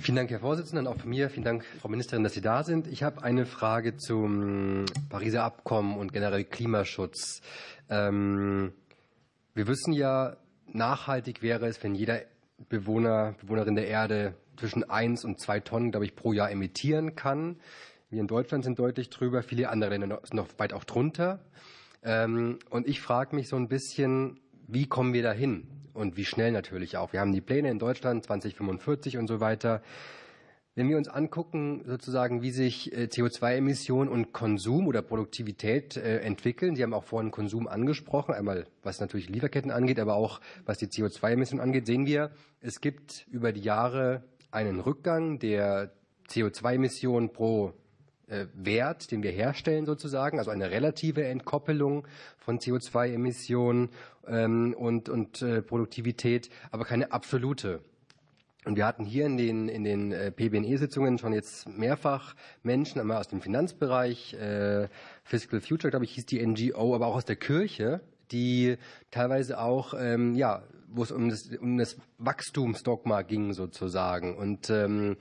[0.02, 2.64] Vielen Dank, Herr Vorsitzender, und auch von mir vielen Dank, Frau Ministerin, dass Sie da
[2.64, 2.88] sind.
[2.88, 7.40] Ich habe eine Frage zum Pariser Abkommen und generell Klimaschutz.
[7.88, 8.72] Ähm,
[9.54, 10.36] wir wissen ja,
[10.66, 12.22] nachhaltig wäre es, wenn jeder
[12.68, 17.60] Bewohner, Bewohnerin der Erde zwischen 1 und 2 Tonnen, glaube ich, pro Jahr emittieren kann.
[18.10, 21.44] Wir in Deutschland sind deutlich drüber, viele andere Länder sind noch weit auch drunter.
[22.02, 25.68] Ähm, und ich frage mich so ein bisschen, wie kommen wir dahin?
[25.94, 27.12] Und wie schnell natürlich auch.
[27.12, 29.82] Wir haben die Pläne in Deutschland 2045 und so weiter.
[30.74, 36.76] Wenn wir uns angucken, sozusagen, wie sich äh, CO2-Emissionen und Konsum oder Produktivität äh, entwickeln,
[36.76, 40.86] Sie haben auch vorhin Konsum angesprochen, einmal was natürlich Lieferketten angeht, aber auch was die
[40.86, 42.30] CO2-Emissionen angeht, sehen wir,
[42.60, 45.92] es gibt über die Jahre einen Rückgang der
[46.30, 47.74] CO2-Emissionen pro
[48.28, 52.06] äh, Wert, den wir herstellen sozusagen, also eine relative Entkoppelung
[52.38, 53.90] von CO2-Emissionen
[54.26, 57.80] ähm, und, und äh, Produktivität, aber keine absolute.
[58.64, 63.18] Und wir hatten hier in den, in den äh, PBNE-Sitzungen schon jetzt mehrfach Menschen, einmal
[63.18, 64.88] aus dem Finanzbereich, äh,
[65.24, 68.00] Fiscal Future, glaube ich, hieß die NGO, aber auch aus der Kirche,
[68.30, 68.76] die
[69.10, 70.62] teilweise auch ähm, ja,
[70.94, 75.16] wo es um das, um das Wachstumsdogma ging sozusagen und ähm,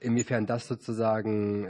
[0.00, 1.64] inwiefern das sozusagen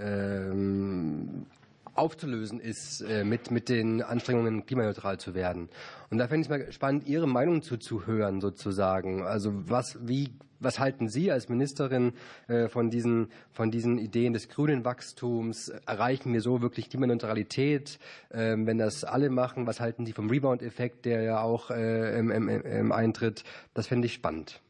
[1.95, 5.69] aufzulösen ist äh, mit, mit den Anstrengungen, klimaneutral zu werden.
[6.11, 9.23] Und da fände ich es mal spannend, Ihre Meinung zuzuhören, sozusagen.
[9.23, 10.31] Also was, wie,
[10.61, 12.13] was halten Sie als Ministerin
[12.49, 15.69] äh, von, diesen, von diesen Ideen des grünen Wachstums?
[15.87, 17.99] Erreichen wir so wirklich Klimaneutralität,
[18.31, 19.67] äh, wenn das alle machen?
[19.67, 23.45] Was halten Sie vom Rebound-Effekt, der ja auch äh, im, im, im eintritt?
[23.75, 24.61] Das fände ich spannend.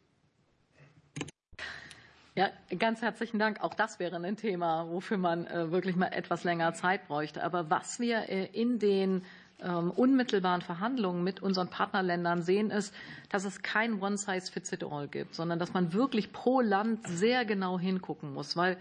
[2.35, 3.63] Ja, ganz herzlichen Dank.
[3.63, 7.43] Auch das wäre ein Thema, wofür man äh, wirklich mal etwas länger Zeit bräuchte.
[7.43, 9.23] Aber was wir äh, in den
[9.61, 12.95] ähm, unmittelbaren Verhandlungen mit unseren Partnerländern sehen, ist,
[13.29, 18.57] dass es kein One-Size-Fits-it-all gibt, sondern dass man wirklich pro Land sehr genau hingucken muss,
[18.57, 18.79] weil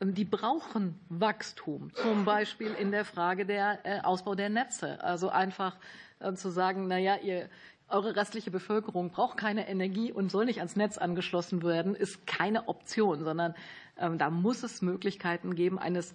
[0.00, 5.04] ähm, die brauchen Wachstum, zum Beispiel in der Frage der äh, Ausbau der Netze.
[5.04, 5.76] Also einfach
[6.36, 7.50] zu sagen, na ja, ihr
[7.88, 12.68] eure restliche Bevölkerung braucht keine Energie und soll nicht ans Netz angeschlossen werden, ist keine
[12.68, 13.54] Option, sondern
[13.98, 16.14] ähm, da muss es Möglichkeiten geben eines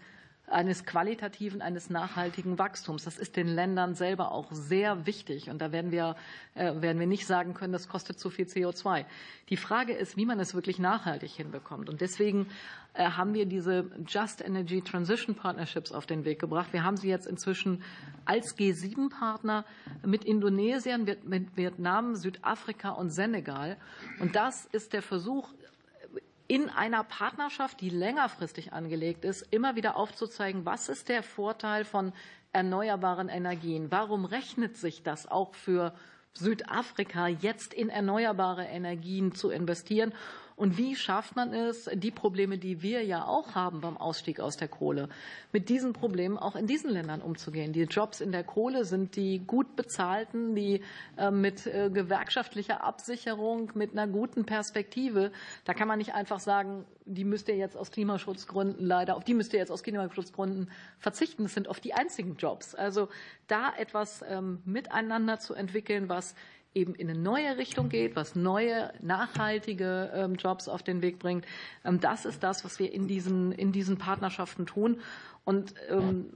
[0.51, 3.03] eines qualitativen, eines nachhaltigen Wachstums.
[3.03, 5.49] Das ist den Ländern selber auch sehr wichtig.
[5.49, 6.15] Und da werden wir,
[6.55, 9.05] äh, werden wir nicht sagen können, das kostet zu viel CO2.
[9.49, 11.89] Die Frage ist, wie man es wirklich nachhaltig hinbekommt.
[11.89, 12.47] Und deswegen
[12.93, 16.73] äh, haben wir diese Just Energy Transition Partnerships auf den Weg gebracht.
[16.73, 17.83] Wir haben sie jetzt inzwischen
[18.25, 19.65] als G7-Partner
[20.05, 23.77] mit Indonesien, mit Vietnam, Südafrika und Senegal.
[24.19, 25.49] Und das ist der Versuch,
[26.49, 32.11] in einer Partnerschaft, die längerfristig angelegt ist, immer wieder aufzuzeigen, was ist der Vorteil von
[32.51, 33.91] erneuerbaren Energien?
[33.91, 35.93] Warum rechnet sich das auch für
[36.33, 40.11] Südafrika jetzt in erneuerbare Energien zu investieren?
[40.59, 44.57] Und wie schafft man es, die Probleme, die wir ja auch haben beim Ausstieg aus
[44.57, 45.07] der Kohle,
[45.53, 47.71] mit diesen Problemen auch in diesen Ländern umzugehen?
[47.71, 50.83] Die Jobs in der Kohle sind die gut bezahlten, die
[51.15, 55.31] äh, mit äh, gewerkschaftlicher Absicherung, mit einer guten Perspektive.
[55.63, 59.35] Da kann man nicht einfach sagen, die müsst ihr jetzt aus Klimaschutzgründen leider, auf die
[59.35, 61.43] müsst ihr jetzt aus Klimaschutzgründen verzichten.
[61.43, 62.75] Das sind oft die einzigen Jobs.
[62.75, 63.07] Also
[63.47, 66.35] da etwas ähm, miteinander zu entwickeln, was
[66.73, 71.45] eben in eine neue Richtung geht, was neue, nachhaltige ähm, Jobs auf den Weg bringt.
[71.83, 75.01] Ähm, das ist das, was wir in diesen, in diesen Partnerschaften tun.
[75.45, 76.31] Und ähm,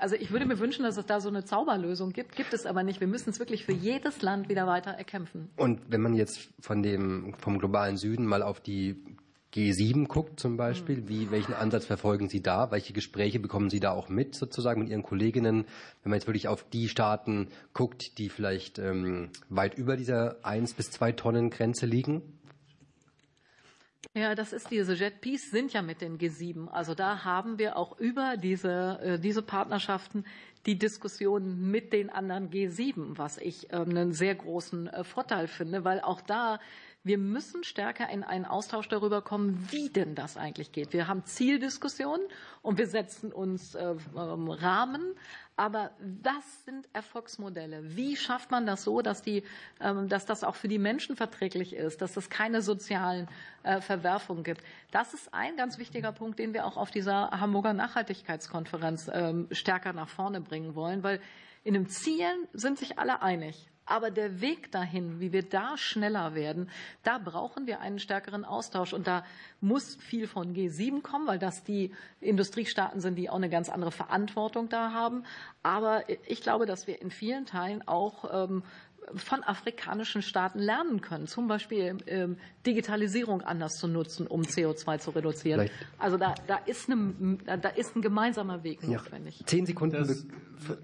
[0.00, 2.82] also ich würde mir wünschen, dass es da so eine Zauberlösung gibt, gibt es aber
[2.82, 3.00] nicht.
[3.00, 5.50] Wir müssen es wirklich für jedes Land wieder weiter erkämpfen.
[5.56, 8.96] Und wenn man jetzt von dem, vom globalen Süden mal auf die
[9.52, 12.70] G7 guckt zum Beispiel, wie, welchen Ansatz verfolgen Sie da?
[12.70, 15.66] Welche Gespräche bekommen Sie da auch mit sozusagen mit Ihren Kolleginnen?
[16.02, 20.72] Wenn man jetzt wirklich auf die Staaten guckt, die vielleicht ähm, weit über dieser 1
[20.72, 22.22] bis 2 Tonnen Grenze liegen?
[24.14, 26.68] Ja, das ist diese Jet Peace sind ja mit den G7.
[26.68, 30.24] Also da haben wir auch über diese, äh, diese Partnerschaften
[30.66, 35.84] die Diskussion mit den anderen G7, was ich ähm, einen sehr großen äh, Vorteil finde,
[35.84, 36.60] weil auch da
[37.04, 40.92] Wir müssen stärker in einen Austausch darüber kommen, wie denn das eigentlich geht.
[40.92, 42.24] Wir haben Zieldiskussionen
[42.62, 45.16] und wir setzen uns äh, ähm, Rahmen,
[45.56, 47.96] aber was sind Erfolgsmodelle?
[47.96, 49.42] Wie schafft man das so, dass, die,
[49.80, 53.26] ähm, dass das auch für die Menschen verträglich ist, dass es keine sozialen
[53.64, 54.62] äh, Verwerfungen gibt?
[54.92, 59.92] Das ist ein ganz wichtiger Punkt, den wir auch auf dieser Hamburger Nachhaltigkeitskonferenz ähm, stärker
[59.92, 61.20] nach vorne bringen wollen, weil
[61.64, 63.71] in den Zielen sind sich alle einig.
[63.84, 66.70] Aber der Weg dahin, wie wir da schneller werden,
[67.02, 68.92] da brauchen wir einen stärkeren Austausch.
[68.92, 69.24] Und da
[69.60, 73.90] muss viel von G7 kommen, weil das die Industriestaaten sind, die auch eine ganz andere
[73.90, 75.24] Verantwortung da haben.
[75.62, 78.62] Aber ich glaube, dass wir in vielen Teilen auch ähm,
[79.14, 82.36] von afrikanischen Staaten lernen können, zum Beispiel ähm,
[82.66, 85.60] Digitalisierung anders zu nutzen, um CO2 zu reduzieren.
[85.60, 85.74] Vielleicht.
[85.98, 89.40] Also da, da, ist eine, da ist ein gemeinsamer Weg notwendig.
[89.40, 89.96] Ja, zehn Sekunden.
[89.96, 90.26] Das,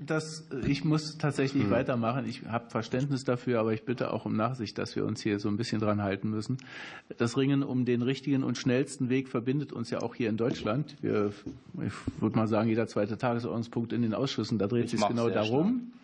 [0.04, 1.70] das, ich muss tatsächlich hm.
[1.70, 2.26] weitermachen.
[2.26, 5.48] Ich habe Verständnis dafür, aber ich bitte auch um Nachsicht, dass wir uns hier so
[5.48, 6.58] ein bisschen dran halten müssen.
[7.16, 10.96] Das Ringen um den richtigen und schnellsten Weg verbindet uns ja auch hier in Deutschland.
[11.00, 11.32] Wir,
[11.86, 15.30] ich würde mal sagen, jeder zweite Tagesordnungspunkt in den Ausschüssen, da dreht es sich genau
[15.30, 15.68] darum.
[15.68, 15.97] Stark.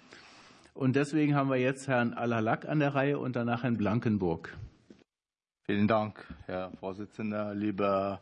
[0.76, 4.56] Und deswegen haben wir jetzt Herrn Alalak an der Reihe und danach Herrn Blankenburg.
[5.66, 8.18] Vielen Dank, Herr Vorsitzender, liebe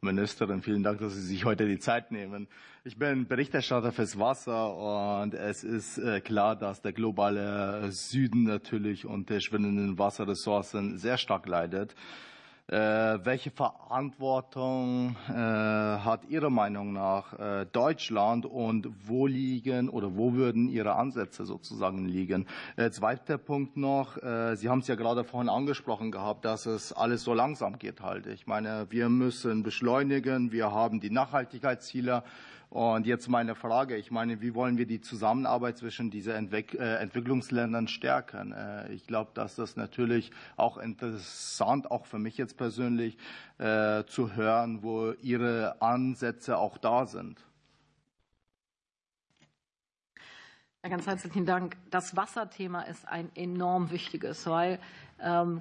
[0.00, 2.48] Ministerin, vielen Dank, dass Sie sich heute die Zeit nehmen.
[2.82, 9.06] Ich bin Berichterstatter fürs Wasser und es ist äh, klar, dass der globale Süden natürlich
[9.06, 11.94] unter schwindenden Wasserressourcen sehr stark leidet.
[12.66, 12.76] Äh,
[13.24, 20.70] welche Verantwortung äh, hat Ihrer Meinung nach äh, Deutschland und wo liegen oder wo würden
[20.70, 22.46] Ihre Ansätze sozusagen liegen?
[22.90, 27.34] Zweiter Punkt noch, Sie haben es ja gerade vorhin angesprochen gehabt, dass es alles so
[27.34, 28.26] langsam geht halt.
[28.26, 32.22] Ich meine, wir müssen beschleunigen, wir haben die Nachhaltigkeitsziele
[32.74, 37.86] und jetzt meine Frage, ich meine, wie wollen wir die Zusammenarbeit zwischen diesen äh, Entwicklungsländern
[37.86, 38.50] stärken?
[38.50, 43.16] Äh, ich glaube, dass das natürlich auch interessant, auch für mich jetzt persönlich,
[43.58, 47.38] äh, zu hören, wo Ihre Ansätze auch da sind.
[50.82, 51.76] Ja, ganz herzlichen Dank.
[51.92, 54.80] Das Wasserthema ist ein enorm wichtiges, weil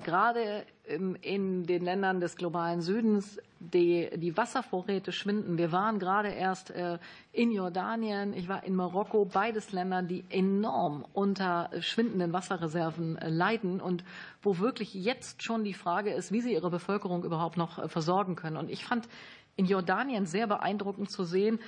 [0.04, 5.58] gerade im, in den Ländern des globalen Südens die, die Wasservorräte schwinden.
[5.58, 7.00] Wir waren gerade erst äh,
[7.32, 13.80] in Jordanien, ich war in Marokko, beides Länder, die enorm unter schwindenden Wasserreserven äh, leiden
[13.80, 14.04] und
[14.42, 18.36] wo wirklich jetzt schon die Frage ist, wie sie ihre Bevölkerung überhaupt noch äh, versorgen
[18.36, 18.58] können.
[18.58, 19.08] Und ich fand
[19.56, 21.60] in Jordanien sehr beeindruckend zu sehen,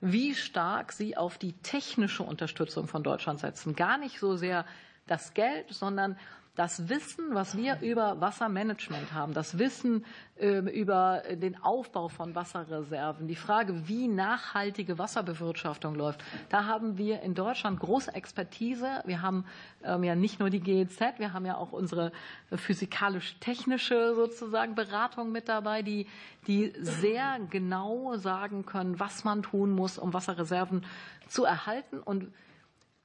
[0.00, 3.76] wie stark sie auf die technische Unterstützung von Deutschland setzen.
[3.76, 4.64] Gar nicht so sehr
[5.06, 6.16] das Geld, sondern
[6.54, 10.04] das Wissen, was wir über Wassermanagement haben, das Wissen
[10.38, 17.22] ähm, über den Aufbau von Wasserreserven, die Frage, wie nachhaltige Wasserbewirtschaftung läuft, da haben wir
[17.22, 19.02] in Deutschland große Expertise.
[19.06, 19.46] Wir haben
[19.82, 22.12] ähm, ja nicht nur die GEZ, wir haben ja auch unsere
[22.54, 26.06] physikalisch-technische sozusagen Beratung mit dabei, die,
[26.46, 30.84] die sehr genau sagen können, was man tun muss, um Wasserreserven
[31.28, 32.30] zu erhalten und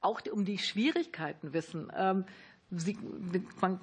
[0.00, 1.90] auch um die Schwierigkeiten wissen.
[2.70, 2.98] Sie,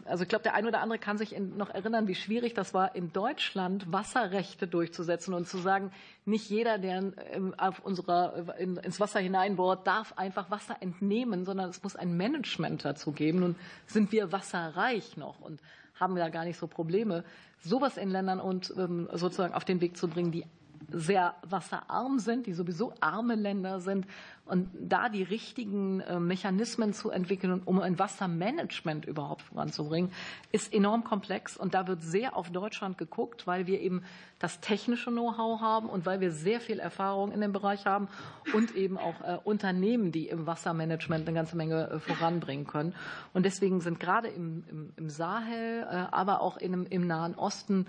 [0.06, 2.96] also ich glaube, der eine oder andere kann sich noch erinnern, wie schwierig das war,
[2.96, 5.92] in Deutschland Wasserrechte durchzusetzen und zu sagen,
[6.26, 7.12] nicht jeder, der
[7.58, 13.12] auf unserer, ins Wasser hineinbohrt, darf einfach Wasser entnehmen, sondern es muss ein Management dazu
[13.12, 13.40] geben.
[13.40, 13.56] Nun
[13.88, 15.60] sind wir wasserreich noch und
[16.00, 17.24] haben da gar nicht so Probleme,
[17.62, 20.46] sowas in Ländern und ähm, sozusagen auf den Weg zu bringen, die
[20.90, 24.06] sehr wasserarm sind, die sowieso arme Länder sind,
[24.46, 30.12] und da die richtigen äh, Mechanismen zu entwickeln, um ein Wassermanagement überhaupt voranzubringen,
[30.52, 31.58] ist enorm komplex.
[31.58, 34.04] Und da wird sehr auf Deutschland geguckt, weil wir eben
[34.38, 38.08] das technische Know-how haben und weil wir sehr viel Erfahrung in dem Bereich haben
[38.54, 42.94] und eben auch äh, Unternehmen, die im Wassermanagement eine ganze Menge äh, voranbringen können.
[43.34, 44.64] Und deswegen sind gerade im,
[45.08, 47.88] Sahel, aber auch im Nahen Osten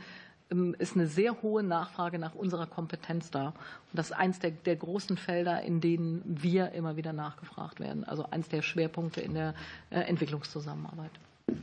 [0.79, 3.49] ist eine sehr hohe Nachfrage nach unserer Kompetenz da.
[3.49, 3.55] Und
[3.95, 8.05] das ist eines der, der, großen Felder, in denen wir immer wieder nachgefragt werden.
[8.05, 9.55] Also eines der Schwerpunkte in der
[9.91, 11.11] äh, Entwicklungszusammenarbeit.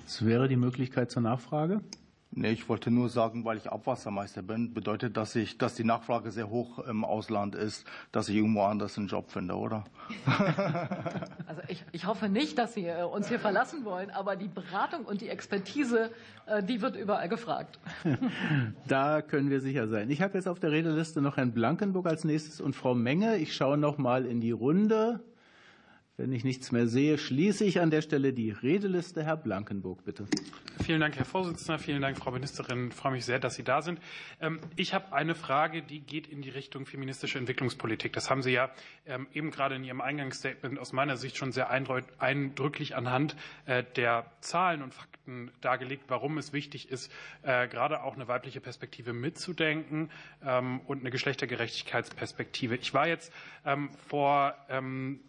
[0.06, 1.82] Es wäre die Möglichkeit zur Nachfrage.
[2.36, 6.32] Nee, ich wollte nur sagen, weil ich Abwassermeister bin, bedeutet, dass ich, dass die Nachfrage
[6.32, 9.84] sehr hoch im Ausland ist, dass ich irgendwo anders einen Job finde, oder?
[11.46, 15.06] Also ich, ich hoffe nicht, dass Sie äh, uns hier verlassen wollen, aber die Beratung
[15.06, 16.10] und die Expertise,
[16.48, 17.80] äh, die wird überall gefragt.
[18.88, 20.10] Da können wir sicher sein.
[20.10, 23.38] Ich habe jetzt auf der Redeliste noch Herrn Blankenburg als nächstes und Frau Menge.
[23.38, 25.20] Ich schaue noch mal in die Runde.
[26.16, 29.24] Wenn ich nichts mehr sehe, schließe ich an der Stelle die Redeliste.
[29.24, 30.28] Herr Blankenburg, bitte.
[30.84, 31.80] Vielen Dank, Herr Vorsitzender.
[31.80, 32.90] Vielen Dank, Frau Ministerin.
[32.90, 34.00] Ich freue mich sehr, dass Sie da sind.
[34.40, 38.14] Ähm, ich habe eine Frage, die geht in die Richtung feministische Entwicklungspolitik.
[38.14, 38.70] Das haben Sie ja
[39.08, 43.36] ähm, eben gerade in Ihrem Eingangsstatement aus meiner Sicht schon sehr eindrücklich anhand
[43.66, 45.13] äh, der Zahlen und Fakten
[45.62, 47.12] dargelegt, warum es wichtig ist,
[47.44, 50.12] äh, gerade auch eine weibliche Perspektive mitzudenken
[50.44, 52.76] ähm, und eine Geschlechtergerechtigkeitsperspektive.
[52.76, 53.32] Ich war jetzt
[54.08, 54.56] vor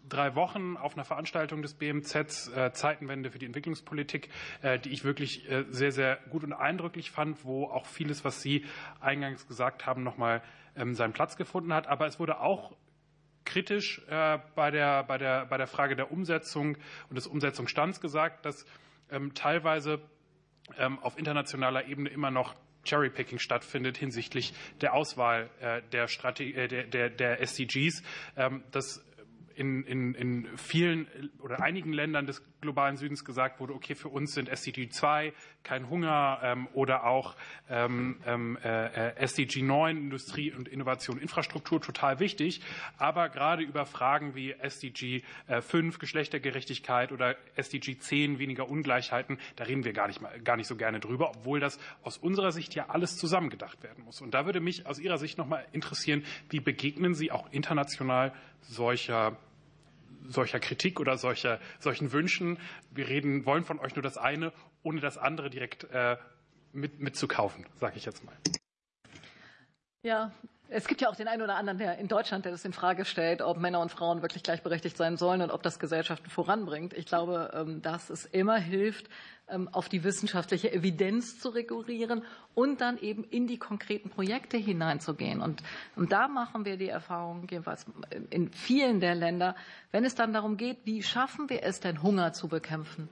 [0.09, 4.29] drei Wochen auf einer Veranstaltung des BMZ äh, Zeitenwende für die Entwicklungspolitik,
[4.61, 8.65] äh, die ich wirklich sehr, sehr gut und eindrücklich fand, wo auch vieles, was Sie
[8.99, 10.41] eingangs gesagt haben, nochmal
[10.75, 11.87] ähm, seinen Platz gefunden hat.
[11.87, 12.75] Aber es wurde auch
[13.45, 16.77] kritisch bei der, bei der, bei der Frage der Umsetzung
[17.09, 18.65] und des Umsetzungsstands gesagt, dass
[19.11, 20.01] ähm, teilweise
[20.77, 25.49] ähm, auf internationaler Ebene immer noch Cherrypicking stattfindet hinsichtlich der Auswahl
[25.91, 28.03] der, Strategie, der, der, der SDGs.
[28.71, 29.03] Das
[29.55, 31.07] in, in, in vielen
[31.39, 35.89] oder einigen Ländern des globalen Südens gesagt wurde, okay, für uns sind SDG 2, kein
[35.89, 37.35] Hunger ähm, oder auch
[37.69, 42.61] ähm, ähm äh, SDG 9, Industrie und Innovation, Infrastruktur total wichtig.
[42.97, 49.65] Aber gerade über Fragen wie SDG äh, 5, Geschlechtergerechtigkeit oder SDG 10, weniger Ungleichheiten, da
[49.65, 52.75] reden wir gar nicht, mal, gar nicht so gerne drüber, obwohl das aus unserer Sicht
[52.75, 54.21] ja alles zusammengedacht werden muss.
[54.21, 58.33] Und da würde mich aus Ihrer Sicht noch mal interessieren, wie begegnen Sie auch international
[58.61, 59.37] solcher
[60.29, 62.57] solcher Kritik oder solcher, solchen Wünschen.
[62.91, 64.53] Wir reden, wollen von euch nur das eine,
[64.83, 66.17] ohne das andere direkt äh,
[66.73, 68.35] mit, mitzukaufen, sage ich jetzt mal.
[70.05, 70.31] Ja,
[70.69, 73.05] es gibt ja auch den einen oder anderen der in Deutschland, der das in Frage
[73.05, 76.93] stellt, ob Männer und Frauen wirklich gleichberechtigt sein sollen und ob das Gesellschaften voranbringt.
[76.93, 79.09] Ich glaube, ähm, dass es immer hilft,
[79.49, 85.41] ähm, auf die wissenschaftliche Evidenz zu rekurrieren und dann eben in die konkreten Projekte hineinzugehen.
[85.41, 85.63] Und,
[85.95, 87.87] und da machen wir die Erfahrung, jedenfalls
[88.29, 89.55] in vielen der Länder,
[89.91, 93.09] wenn es dann darum geht, wie schaffen wir es denn, Hunger zu bekämpfen?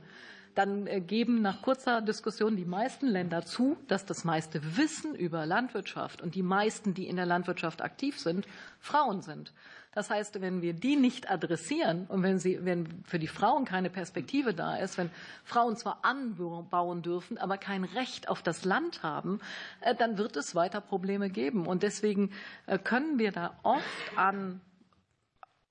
[0.56, 5.46] Dann äh, geben nach kurzer Diskussion die meisten Länder zu, dass das meiste Wissen über
[5.46, 8.48] Landwirtschaft und die meisten, die in der Landwirtschaft aktiv sind,
[8.80, 9.54] Frauen sind.
[9.94, 13.92] Das heißt, wenn wir die nicht adressieren und wenn, sie, wenn für die Frauen keine
[13.92, 15.12] Perspektive da ist, wenn
[15.44, 19.40] Frauen zwar anbauen dürfen, aber kein Recht auf das Land haben,
[19.82, 21.68] äh, dann wird es weiter Probleme geben.
[21.68, 22.32] Und deswegen
[22.66, 24.62] äh, können wir da oft an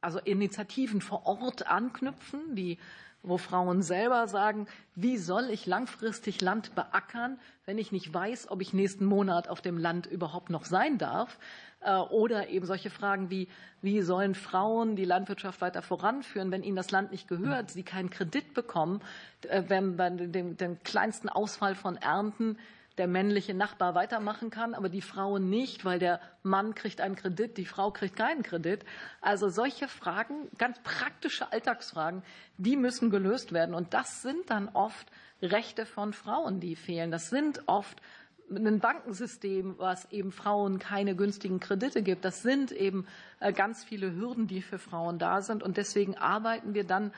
[0.01, 2.79] also Initiativen vor Ort anknüpfen, die
[3.23, 8.61] wo Frauen selber sagen, wie soll ich langfristig Land beackern, wenn ich nicht weiß, ob
[8.61, 11.39] ich nächsten Monat auf dem Land überhaupt noch sein darf.
[11.81, 13.49] Äh, oder eben solche Fragen wie,
[13.81, 18.11] wie sollen Frauen die Landwirtschaft weiter voranführen, wenn ihnen das Land nicht gehört, sie keinen
[18.11, 19.01] Kredit bekommen,
[19.49, 22.59] äh, wenn bei dem, dem kleinsten Ausfall von Ernten
[23.03, 27.59] der männliche Nachbar weitermachen kann, aber die Frau nicht, weil der Mann kriegt einen Kredit,
[27.59, 28.85] die Frau kriegt keinen Kredit.
[29.21, 32.23] Also solche Fragen, ganz praktische Alltagsfragen,
[32.59, 33.75] die müssen gelöst werden.
[33.75, 35.11] Und das sind dann oft
[35.43, 37.11] Rechte von Frauen, die fehlen.
[37.11, 38.01] Das sind oft
[38.49, 42.25] ein Bankensystem, was eben Frauen keine günstigen Kredite gibt.
[42.25, 43.05] Das sind eben
[43.41, 45.65] äh, ganz viele Hürden, die für Frauen da sind.
[45.65, 47.11] Und deswegen arbeiten wir dann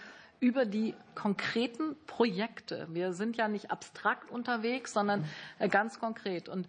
[0.44, 2.86] über die konkreten Projekte.
[2.90, 5.24] Wir sind ja nicht abstrakt unterwegs, sondern
[5.58, 6.50] äh, ganz konkret.
[6.50, 6.68] Und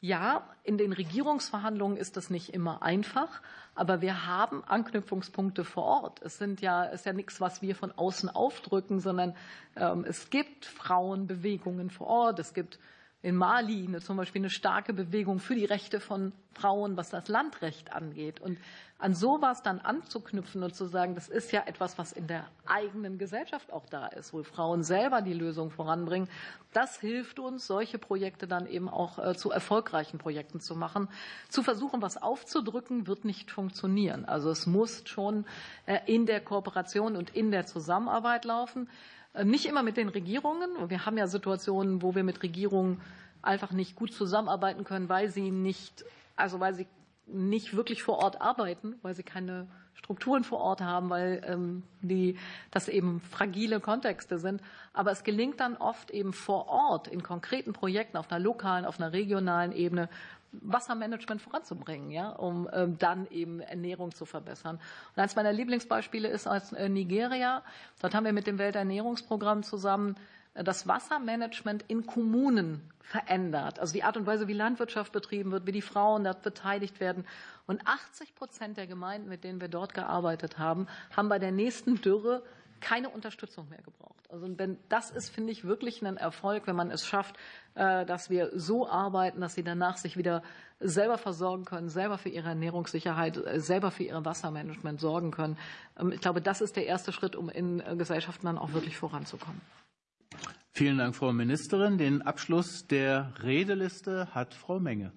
[0.00, 3.42] ja, in den Regierungsverhandlungen ist das nicht immer einfach,
[3.74, 6.22] aber wir haben Anknüpfungspunkte vor Ort.
[6.22, 9.36] Es sind ja, ist ja nichts, was wir von außen aufdrücken, sondern
[9.76, 12.38] ähm, es gibt Frauenbewegungen vor Ort.
[12.38, 12.78] Es gibt
[13.20, 17.28] in Mali eine, zum Beispiel eine starke Bewegung für die Rechte von Frauen, was das
[17.28, 18.40] Landrecht angeht.
[18.40, 18.56] Und
[19.02, 23.18] an sowas dann anzuknüpfen und zu sagen, das ist ja etwas, was in der eigenen
[23.18, 26.28] Gesellschaft auch da ist, wo Frauen selber die Lösung voranbringen,
[26.72, 31.08] das hilft uns, solche Projekte dann eben auch äh, zu erfolgreichen Projekten zu machen.
[31.48, 34.24] Zu versuchen, was aufzudrücken, wird nicht funktionieren.
[34.24, 35.46] Also es muss schon
[35.86, 38.88] äh, in der Kooperation und in der Zusammenarbeit laufen.
[39.34, 40.88] Äh, nicht immer mit den Regierungen.
[40.88, 43.00] Wir haben ja Situationen, wo wir mit Regierungen
[43.42, 46.04] einfach nicht gut zusammenarbeiten können, weil sie nicht,
[46.36, 46.86] also weil sie
[47.26, 52.36] nicht wirklich vor Ort arbeiten, weil sie keine Strukturen vor Ort haben, weil ähm, die,
[52.70, 54.60] das eben fragile Kontexte sind.
[54.92, 58.98] Aber es gelingt dann oft eben vor Ort in konkreten Projekten auf einer lokalen, auf
[59.00, 60.08] einer regionalen Ebene
[60.52, 64.76] Wassermanagement voranzubringen, ja, um ähm, dann eben Ernährung zu verbessern.
[64.76, 67.62] Und eines meiner Lieblingsbeispiele ist aus äh, Nigeria.
[68.02, 70.16] Dort haben wir mit dem Welternährungsprogramm zusammen
[70.54, 73.78] das Wassermanagement in Kommunen verändert.
[73.78, 77.26] Also die Art und Weise, wie Landwirtschaft betrieben wird, wie die Frauen dort beteiligt werden.
[77.66, 80.86] Und 80 Prozent der Gemeinden, mit denen wir dort gearbeitet haben,
[81.16, 82.42] haben bei der nächsten Dürre
[82.80, 84.12] keine Unterstützung mehr gebraucht.
[84.28, 87.36] Also wenn das ist, finde ich wirklich ein Erfolg, wenn man es schafft,
[87.74, 90.42] äh, dass wir so arbeiten, dass sie danach sich wieder
[90.80, 95.56] selber versorgen können, selber für ihre Ernährungssicherheit, äh, selber für ihr Wassermanagement sorgen können.
[95.98, 98.96] Ähm, ich glaube, das ist der erste Schritt, um in äh, Gesellschaften dann auch wirklich
[98.96, 99.60] voranzukommen.
[100.74, 101.98] Vielen Dank, Frau Ministerin.
[101.98, 105.12] Den Abschluss der Redeliste hat Frau Menge.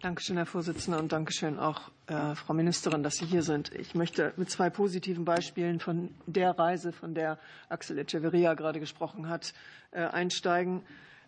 [0.00, 3.74] Dankeschön, Herr Vorsitzender, und Dankeschön auch, äh, Frau Ministerin, dass Sie hier sind.
[3.74, 9.28] Ich möchte mit zwei positiven Beispielen von der Reise, von der Axel Echeverria gerade gesprochen
[9.28, 9.52] hat,
[9.90, 10.82] äh, einsteigen.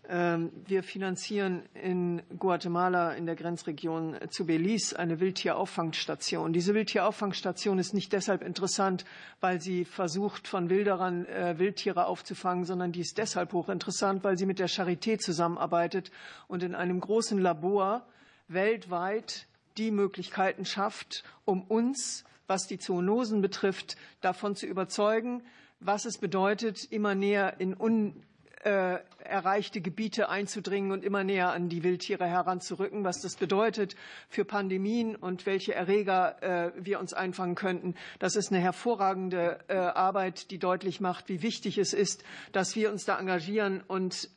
[0.08, 6.52] Ähm, wir finanzieren in Guatemala in der Grenzregion zu Belize eine Wildtierauffangstation.
[6.52, 9.06] Diese Wildtierauffangstation ist nicht deshalb interessant,
[9.40, 14.46] weil sie versucht, von Wilderern äh, Wildtiere aufzufangen, sondern die ist deshalb hochinteressant, weil sie
[14.46, 16.10] mit der Charité zusammenarbeitet
[16.48, 18.06] und in einem großen Labor
[18.48, 19.46] weltweit
[19.78, 25.42] die Möglichkeiten schafft, um uns, was die Zoonosen betrifft, davon zu überzeugen,
[25.80, 28.22] was es bedeutet, immer näher in un
[28.64, 33.94] äh, erreichte Gebiete einzudringen und immer näher an die Wildtiere heranzurücken, was das bedeutet
[34.28, 37.94] für Pandemien und welche Erreger äh, wir uns einfangen könnten.
[38.18, 42.90] Das ist eine hervorragende äh, Arbeit, die deutlich macht, wie wichtig es ist, dass wir
[42.90, 44.30] uns da engagieren und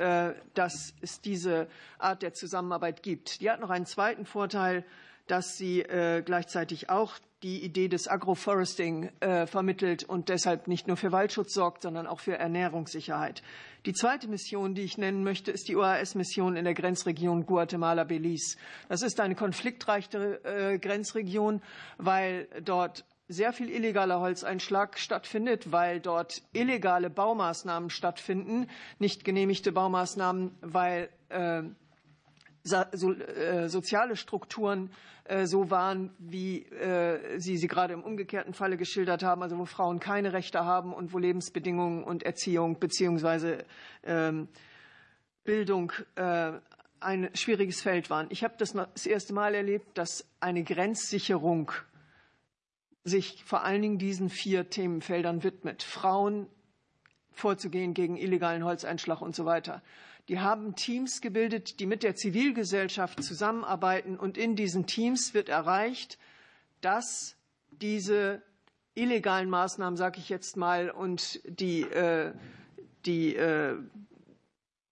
[0.53, 1.67] dass es diese
[1.97, 3.41] Art der Zusammenarbeit gibt.
[3.41, 4.86] Die hat noch einen zweiten Vorteil,
[5.28, 5.84] dass sie
[6.25, 7.13] gleichzeitig auch
[7.43, 9.11] die Idee des Agroforesting
[9.45, 13.43] vermittelt und deshalb nicht nur für Waldschutz sorgt, sondern auch für Ernährungssicherheit.
[13.88, 18.57] Die zweite Mission, die ich nennen möchte, ist die OAS-Mission in der Grenzregion Guatemala-Belize.
[18.89, 21.61] Das ist eine konfliktreiche äh, Grenzregion,
[21.97, 28.67] weil dort sehr viel illegaler Holzeinschlag stattfindet, weil dort illegale Baumaßnahmen stattfinden,
[28.99, 31.63] nicht genehmigte Baumaßnahmen, weil äh,
[32.63, 35.07] so, äh, soziale Strukturen äh,
[35.45, 39.99] so waren, wie äh, Sie sie gerade im umgekehrten Falle geschildert haben, also wo Frauen
[39.99, 43.65] keine Rechte haben und wo Lebensbedingungen und Erziehung beziehungsweise
[44.03, 44.47] ähm,
[45.43, 46.53] Bildung äh,
[46.99, 48.28] ein schwieriges Feld waren.
[48.30, 51.71] Ich habe das das erste Mal erlebt, dass eine Grenzsicherung
[53.03, 55.84] sich vor allen Dingen diesen vier Themenfeldern widmet.
[55.84, 56.47] Frauen
[57.32, 59.82] vorzugehen gegen illegalen Holzeinschlag und so weiter.
[60.30, 64.17] Die haben Teams gebildet, die mit der Zivilgesellschaft zusammenarbeiten.
[64.17, 66.17] Und in diesen Teams wird erreicht,
[66.82, 67.38] dass
[67.71, 68.41] diese
[68.93, 72.34] illegalen Maßnahmen, sage ich jetzt mal, und die, äh,
[73.05, 73.78] die, äh,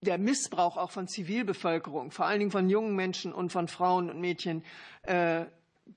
[0.00, 4.20] der Missbrauch auch von Zivilbevölkerung, vor allen Dingen von jungen Menschen und von Frauen und
[4.20, 4.64] Mädchen,
[5.02, 5.44] äh,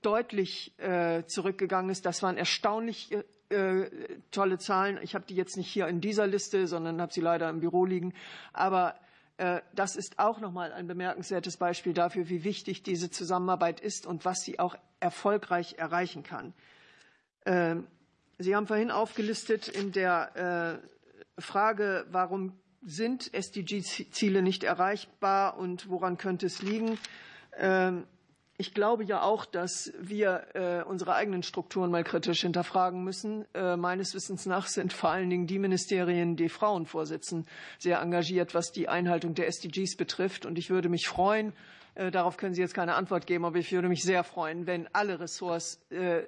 [0.02, 2.04] deutlich äh, zurückgegangen ist.
[2.04, 3.10] Das waren erstaunlich
[3.48, 3.90] äh,
[4.30, 4.98] tolle Zahlen.
[5.02, 7.84] Ich habe die jetzt nicht hier in dieser Liste, sondern habe sie leider im Büro
[7.84, 8.12] liegen.
[8.52, 8.94] Aber
[9.74, 14.26] das ist auch noch mal ein bemerkenswertes Beispiel dafür, wie wichtig diese Zusammenarbeit ist und
[14.26, 16.52] was sie auch erfolgreich erreichen kann.
[17.46, 17.86] Ähm,
[18.38, 20.80] sie haben vorhin aufgelistet in der
[21.38, 26.98] äh, Frage, warum sind SDG-Ziele nicht erreichbar und woran könnte es liegen?
[28.60, 33.46] Ich glaube ja auch, dass wir äh, unsere eigenen Strukturen mal kritisch hinterfragen müssen.
[33.54, 37.46] Äh, meines Wissens nach sind vor allen Dingen die Ministerien, die Frauen vorsitzen,
[37.78, 40.44] sehr engagiert, was die Einhaltung der SDGs betrifft.
[40.44, 41.54] Und ich würde mich freuen,
[41.94, 44.86] äh, darauf können Sie jetzt keine Antwort geben, aber ich würde mich sehr freuen, wenn
[44.92, 45.80] alle Ressorts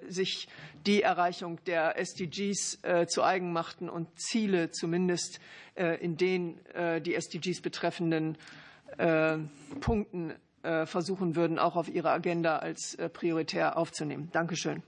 [0.08, 0.48] sich
[0.86, 5.38] die Erreichung der SDGs zu eigen machten und Ziele zumindest
[5.76, 6.58] in den
[7.04, 8.38] die SDGs betreffenden
[9.80, 10.34] Punkten
[10.86, 14.30] versuchen würden, auch auf ihre Agenda als äh, prioritär aufzunehmen.
[14.32, 14.82] Dankeschön.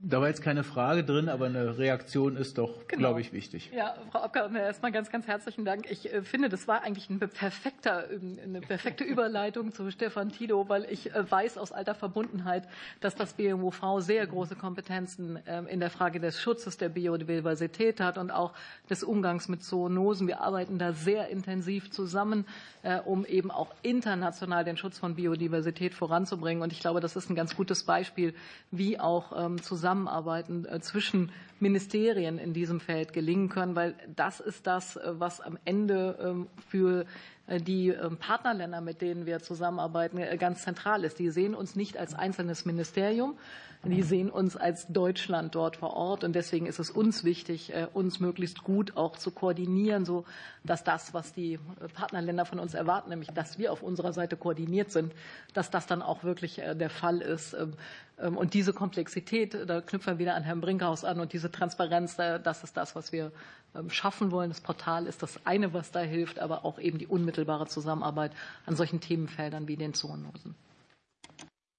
[0.00, 2.98] Da war jetzt keine Frage drin, aber eine Reaktion ist doch, genau.
[2.98, 3.70] glaube ich, wichtig.
[3.72, 5.88] Ja, Frau Abgeordnete, erstmal ganz, ganz herzlichen Dank.
[5.88, 10.68] Ich äh, finde, das war eigentlich ein perfekter, ähm, eine perfekte Überleitung zu Stefan Tilo,
[10.68, 12.68] weil ich äh, weiß aus alter Verbundenheit,
[13.00, 18.18] dass das BMUV sehr große Kompetenzen ähm, in der Frage des Schutzes der Biodiversität hat
[18.18, 18.52] und auch
[18.90, 20.26] des Umgangs mit Zoonosen.
[20.26, 22.46] Wir arbeiten da sehr intensiv zusammen,
[22.82, 26.64] äh, um eben auch international den Schutz von Biodiversität voranzubringen.
[26.64, 28.34] Und ich glaube, das ist ein ganz gutes Beispiel,
[28.72, 31.30] wie auch ähm, zusammen Zusammenarbeiten äh, zwischen
[31.60, 36.46] Ministerien in diesem Feld gelingen können, weil das ist das, äh, was am Ende ähm,
[36.66, 37.04] für
[37.46, 41.18] äh, die ähm, Partnerländer, mit denen wir zusammenarbeiten, ganz zentral ist.
[41.18, 43.36] Die sehen uns nicht als einzelnes Ministerium,
[43.84, 46.24] die sehen uns als Deutschland dort vor Ort.
[46.24, 50.24] Und deswegen ist es uns wichtig, uns möglichst gut auch zu koordinieren, so
[50.64, 51.58] dass das, was die
[51.94, 55.12] Partnerländer von uns erwarten, nämlich dass wir auf unserer Seite koordiniert sind,
[55.52, 57.54] dass das dann auch wirklich der Fall ist.
[57.54, 57.74] Ähm,
[58.18, 62.16] ähm, und diese Komplexität, da knüpfen wir wieder an Herrn Brinkhaus an und diese Transparenz,
[62.16, 63.32] das ist das, was wir
[63.74, 64.50] ähm, schaffen wollen.
[64.50, 68.32] Das Portal ist das eine, was da hilft, aber auch eben die unmittelbare Zusammenarbeit
[68.66, 70.54] an solchen Themenfeldern wie den Zoonosen.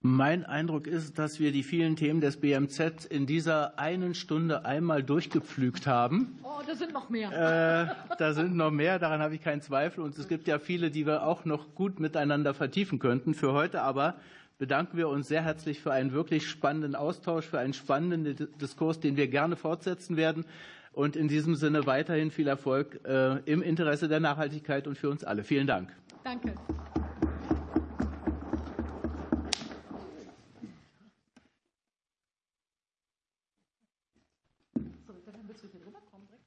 [0.02, 5.02] Mein Eindruck ist, dass wir die vielen Themen des BMZ in dieser einen Stunde einmal
[5.02, 6.38] durchgepflügt haben.
[6.43, 7.32] Oh, da sind noch mehr.
[7.32, 10.04] Äh, da sind noch mehr, daran habe ich keinen Zweifel.
[10.04, 13.34] Und es gibt ja viele, die wir auch noch gut miteinander vertiefen könnten.
[13.34, 14.16] Für heute aber
[14.58, 19.18] bedanken wir uns sehr herzlich für einen wirklich spannenden Austausch, für einen spannenden Diskurs, den
[19.18, 20.46] wir gerne fortsetzen werden.
[20.93, 25.24] Und in diesem Sinne weiterhin viel Erfolg äh, im Interesse der Nachhaltigkeit und für uns
[25.24, 25.43] alle.
[25.43, 25.93] Vielen Dank.
[26.24, 26.54] Danke.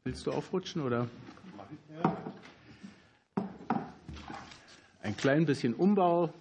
[0.09, 1.07] Willst du aufrutschen oder?
[5.03, 6.33] Ein klein bisschen Umbau.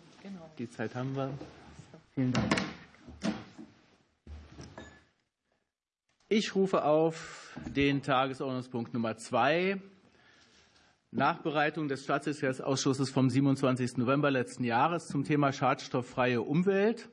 [0.58, 1.38] Die Zeit haben wir.
[2.16, 2.56] Vielen Dank.
[6.30, 9.82] Ich rufe auf den Tagesordnungspunkt Nummer zwei.
[11.12, 13.98] Nachbereitung des Staatssekretariatsausschusses vom 27.
[13.98, 17.10] November letzten Jahres zum Thema schadstofffreie Umwelt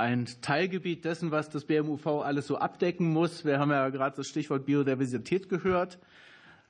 [0.00, 3.44] ein Teilgebiet dessen, was das BMUV alles so abdecken muss.
[3.44, 5.98] Wir haben ja gerade das Stichwort Biodiversität gehört.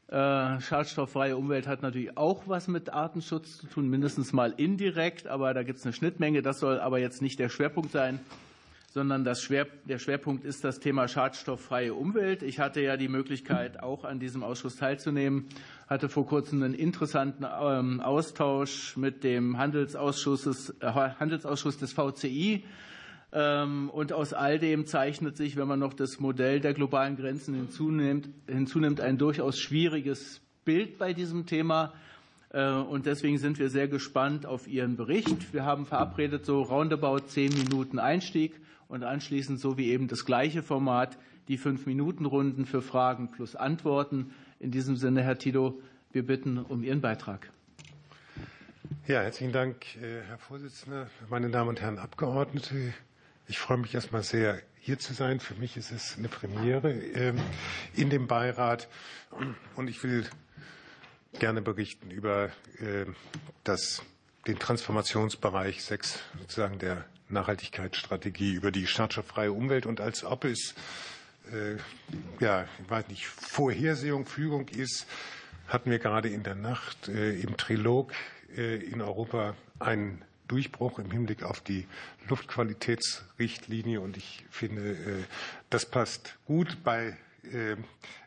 [0.08, 5.54] Äh, schadstofffreie Umwelt hat natürlich auch was mit Artenschutz zu tun, mindestens mal indirekt, aber
[5.54, 6.42] da gibt es eine Schnittmenge.
[6.42, 8.18] Das soll aber jetzt nicht der Schwerpunkt sein,
[8.92, 12.42] sondern Schwer, der Schwerpunkt ist das Thema schadstofffreie Umwelt.
[12.42, 15.46] Ich hatte ja die Möglichkeit, auch an diesem Ausschuss teilzunehmen,
[15.88, 22.64] hatte vor kurzem einen interessanten ähm, Austausch mit dem Handelsausschuss, äh, Handelsausschuss des VCI
[23.32, 28.28] und aus all dem zeichnet sich, wenn man noch das Modell der globalen Grenzen hinzunimmt,
[28.48, 31.92] hinzunimmt ein durchaus schwieriges Bild bei diesem Thema.
[32.52, 35.52] Äh, und deswegen sind wir sehr gespannt auf Ihren Bericht.
[35.52, 40.62] Wir haben verabredet so roundabout zehn Minuten Einstieg und anschließend so wie eben das gleiche
[40.62, 41.16] Format
[41.48, 44.32] die fünf Minuten Runden für Fragen plus Antworten.
[44.58, 45.80] In diesem Sinne, Herr Tito,
[46.12, 47.50] wir bitten um Ihren Beitrag.
[49.06, 52.92] Ja, herzlichen Dank, äh, Herr Vorsitzender, meine Damen und Herren Abgeordnete.
[53.51, 55.40] Ich freue mich erstmal sehr, hier zu sein.
[55.40, 57.40] Für mich ist es eine Premiere ähm,
[57.96, 58.86] in dem Beirat.
[59.74, 60.24] Und ich will
[61.40, 63.16] gerne berichten über ähm,
[63.64, 64.05] das,
[64.46, 70.76] den Transformationsbereich 6 sozusagen der Nachhaltigkeitsstrategie, über die schadstofffreie Umwelt und als ob es,
[71.51, 71.74] äh,
[72.38, 75.09] ja, ich weiß nicht, Vorhersehung, Fügung ist,
[75.66, 78.12] hatten wir gerade in der Nacht äh, im Trilog
[78.57, 81.86] äh, in Europa einen Durchbruch im Hinblick auf die
[82.28, 84.01] Luftqualitätsrichtlinie.
[84.01, 85.24] Und ich finde, äh,
[85.70, 87.76] das passt gut bei, äh,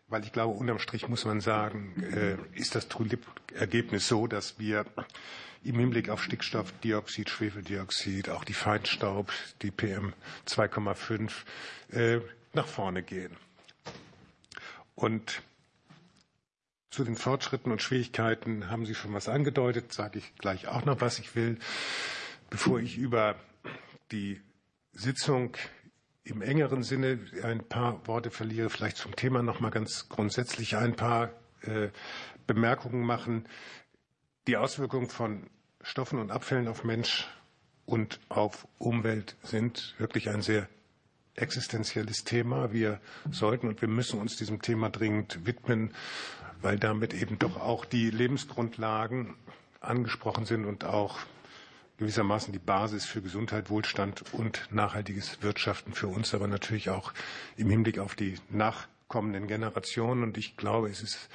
[0.07, 2.87] weil ich glaube, unterm Strich muss man sagen, äh, ist das
[3.53, 4.85] Ergebnis so, dass wir
[5.63, 10.13] im Hinblick auf Stickstoffdioxid, Schwefeldioxid, auch die Feinstaub, die PM
[10.45, 11.31] 2,5
[12.53, 13.37] nach vorne gehen.
[14.95, 15.41] Und
[16.93, 21.01] zu den Fortschritten und Schwierigkeiten haben Sie schon was angedeutet, sage ich gleich auch noch
[21.01, 21.17] was.
[21.17, 21.57] Ich will,
[22.51, 23.35] bevor ich über
[24.11, 24.39] die
[24.91, 25.57] Sitzung
[26.23, 30.95] im engeren Sinne ein paar Worte verliere, vielleicht zum Thema noch mal ganz grundsätzlich ein
[30.95, 31.31] paar
[31.61, 31.89] äh,
[32.45, 33.47] Bemerkungen machen.
[34.45, 35.49] Die Auswirkungen von
[35.81, 37.27] Stoffen und Abfällen auf Mensch
[37.85, 40.69] und auf Umwelt sind wirklich ein sehr
[41.33, 42.71] existenzielles Thema.
[42.71, 45.95] Wir sollten und wir müssen uns diesem Thema dringend widmen
[46.63, 49.35] weil damit eben doch auch die Lebensgrundlagen
[49.81, 51.19] angesprochen sind und auch
[51.97, 57.13] gewissermaßen die Basis für Gesundheit, Wohlstand und nachhaltiges Wirtschaften für uns, aber natürlich auch
[57.57, 60.23] im Hinblick auf die nachkommenden Generationen.
[60.23, 61.29] Und ich glaube, es ist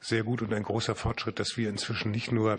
[0.00, 2.58] sehr gut und ein großer Fortschritt, dass wir inzwischen nicht nur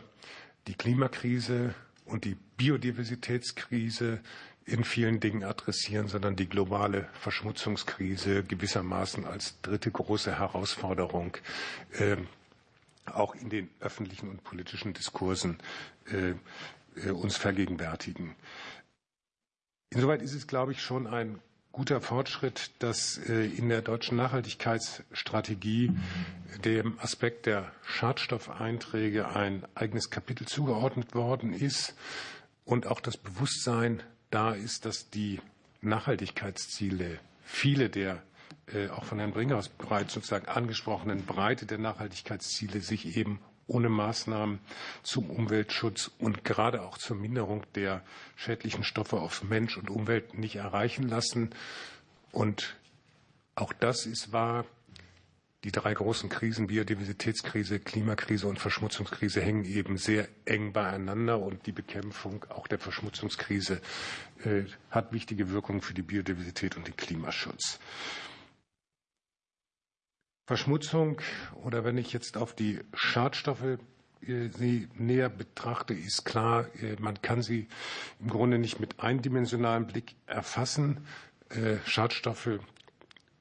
[0.68, 4.20] die Klimakrise und die Biodiversitätskrise
[4.68, 11.38] in vielen Dingen adressieren, sondern die globale Verschmutzungskrise gewissermaßen als dritte große Herausforderung
[11.94, 12.18] äh,
[13.06, 15.58] auch in den öffentlichen und politischen Diskursen
[16.12, 16.34] äh,
[17.02, 18.36] äh, uns vergegenwärtigen.
[19.90, 21.40] Insoweit ist es, glaube ich, schon ein
[21.72, 25.92] guter Fortschritt, dass äh, in der deutschen Nachhaltigkeitsstrategie
[26.66, 31.96] dem Aspekt der Schadstoffeinträge ein eigenes Kapitel zugeordnet worden ist
[32.66, 35.40] und auch das Bewusstsein da ist, dass die
[35.82, 38.22] Nachhaltigkeitsziele, viele der
[38.74, 44.60] äh, auch von Herrn Bringhaus bereits sozusagen angesprochenen Breite der Nachhaltigkeitsziele sich eben ohne Maßnahmen
[45.04, 48.02] zum Umweltschutz und gerade auch zur Minderung der
[48.36, 51.50] schädlichen Stoffe auf Mensch und Umwelt nicht erreichen lassen.
[52.32, 52.78] Und
[53.56, 54.66] auch das ist wahr.
[55.64, 61.72] Die drei großen Krisen, Biodiversitätskrise, Klimakrise und Verschmutzungskrise, hängen eben sehr eng beieinander und die
[61.72, 63.82] Bekämpfung auch der Verschmutzungskrise
[64.44, 67.80] äh, hat wichtige Wirkungen für die Biodiversität und den Klimaschutz.
[70.46, 71.22] Verschmutzung
[71.64, 73.80] oder wenn ich jetzt auf die Schadstoffe
[74.22, 76.68] sie näher betrachte, ist klar,
[77.00, 77.68] man kann sie
[78.20, 81.06] im Grunde nicht mit eindimensionalem Blick erfassen.
[81.86, 82.60] Schadstoffe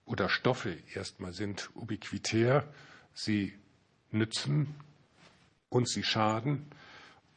[0.06, 2.66] oder Stoffe erstmal sind ubiquitär.
[3.12, 3.52] Sie
[4.10, 4.74] nützen
[5.68, 6.66] und sie schaden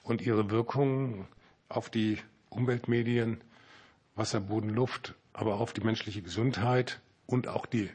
[0.03, 1.27] und ihre Wirkungen
[1.67, 2.19] auf die
[2.49, 3.41] Umweltmedien,
[4.15, 7.89] Wasser, Boden, Luft, aber auf die menschliche Gesundheit und auch die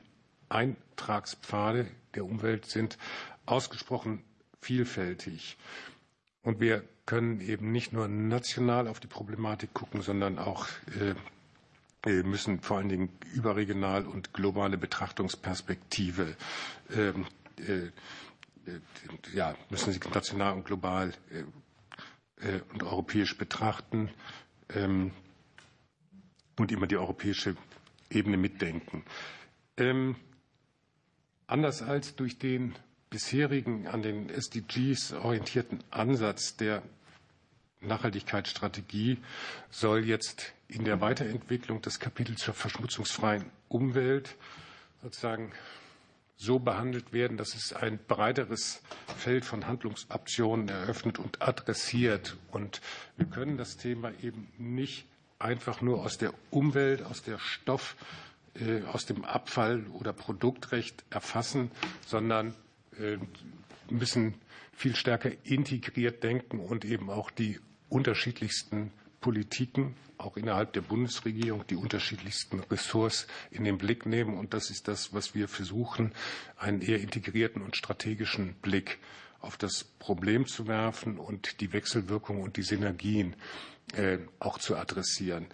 [0.49, 2.99] Eintragspfade der Umwelt sind
[3.47, 4.23] ausgesprochen
[4.61, 5.57] vielfältig.
[6.43, 10.69] Und wir können eben nicht nur national auf die Problematik gucken, sondern auch
[11.01, 11.15] äh,
[12.07, 16.37] müssen vor allen Dingen überregional und globale Betrachtungsperspektive
[16.95, 17.27] ähm,
[17.59, 17.91] äh,
[19.35, 24.11] ja, müssen sie national und global äh, und europäisch betrachten
[24.71, 25.13] ähm,
[26.59, 27.57] und immer die europäische
[28.11, 29.05] Ebene mitdenken.
[29.77, 30.17] Ähm,
[31.47, 32.75] anders als durch den
[33.11, 36.83] bisherigen an den SDGs orientierten Ansatz der
[37.81, 39.19] Nachhaltigkeitsstrategie
[39.71, 44.37] soll jetzt in der Weiterentwicklung des Kapitels zur verschmutzungsfreien Umwelt
[45.03, 45.53] sozusagen
[46.37, 48.83] so behandelt werden, dass es ein breiteres
[49.17, 52.37] Feld von Handlungsoptionen eröffnet und adressiert.
[52.51, 52.81] Und
[53.17, 55.07] wir können das Thema eben nicht
[55.39, 57.95] einfach nur aus der Umwelt, aus der Stoff,
[58.55, 61.71] äh, aus dem Abfall- oder Produktrecht erfassen,
[62.07, 62.55] sondern
[62.99, 63.19] äh,
[63.91, 64.35] müssen
[64.73, 68.91] viel stärker integriert denken und eben auch die unterschiedlichsten
[69.25, 74.37] Politiken, auch innerhalb der Bundesregierung, die unterschiedlichsten Ressorts in den Blick nehmen.
[74.37, 76.13] Und das ist das, was wir versuchen,
[76.59, 78.99] einen eher integrierten und strategischen Blick
[79.41, 83.35] auf das Problem zu werfen und die Wechselwirkung und die Synergien
[83.97, 85.47] äh, auch zu adressieren.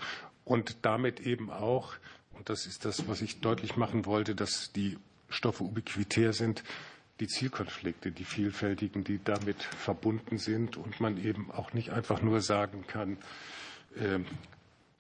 [0.44, 1.94] Und damit eben auch,
[2.32, 4.98] und das ist das, was ich deutlich machen wollte, dass die
[5.28, 6.64] Stoffe ubiquitär sind,
[7.20, 12.40] die Zielkonflikte, die vielfältigen, die damit verbunden sind und man eben auch nicht einfach nur
[12.40, 13.18] sagen kann,
[13.97, 14.20] äh,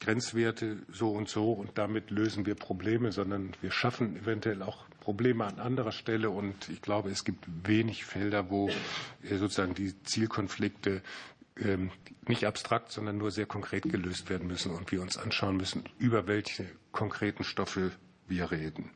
[0.00, 5.44] Grenzwerte so und so und damit lösen wir Probleme, sondern wir schaffen eventuell auch Probleme
[5.44, 6.30] an anderer Stelle.
[6.30, 11.02] Und ich glaube, es gibt wenig Felder, wo äh, sozusagen die Zielkonflikte
[11.58, 11.90] ähm,
[12.26, 16.26] nicht abstrakt, sondern nur sehr konkret gelöst werden müssen und wir uns anschauen müssen, über
[16.26, 17.92] welche konkreten Stoffe
[18.26, 18.90] wir reden.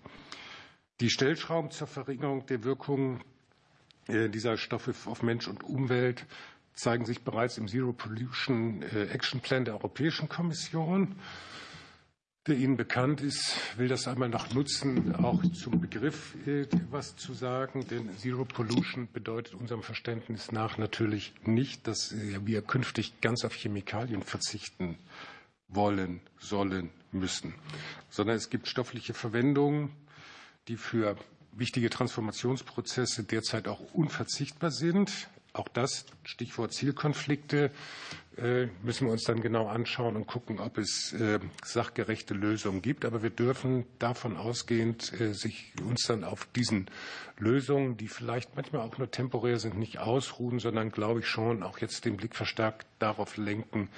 [1.00, 3.20] Die Stellschrauben zur Verringerung der Wirkungen
[4.06, 6.24] äh, dieser Stoffe auf Mensch und Umwelt
[6.72, 11.16] zeigen sich bereits im Zero Pollution äh, Action Plan der Europäischen Kommission,
[12.46, 13.56] der Ihnen bekannt ist.
[13.76, 19.08] Will das einmal noch nutzen, auch zum Begriff etwas äh, zu sagen, denn Zero Pollution
[19.12, 24.96] bedeutet unserem Verständnis nach natürlich nicht, dass wir künftig ganz auf Chemikalien verzichten
[25.66, 27.54] wollen, sollen, müssen,
[28.10, 29.90] sondern es gibt stoffliche Verwendungen,
[30.68, 31.16] die für
[31.52, 35.28] wichtige Transformationsprozesse derzeit auch unverzichtbar sind.
[35.52, 37.70] Auch das, Stichwort Zielkonflikte,
[38.36, 43.04] äh, müssen wir uns dann genau anschauen und gucken, ob es äh, sachgerechte Lösungen gibt.
[43.04, 46.90] Aber wir dürfen davon ausgehend äh, sich uns dann auf diesen
[47.38, 51.78] Lösungen, die vielleicht manchmal auch nur temporär sind, nicht ausruhen, sondern, glaube ich, schon auch
[51.78, 53.88] jetzt den Blick verstärkt darauf lenken,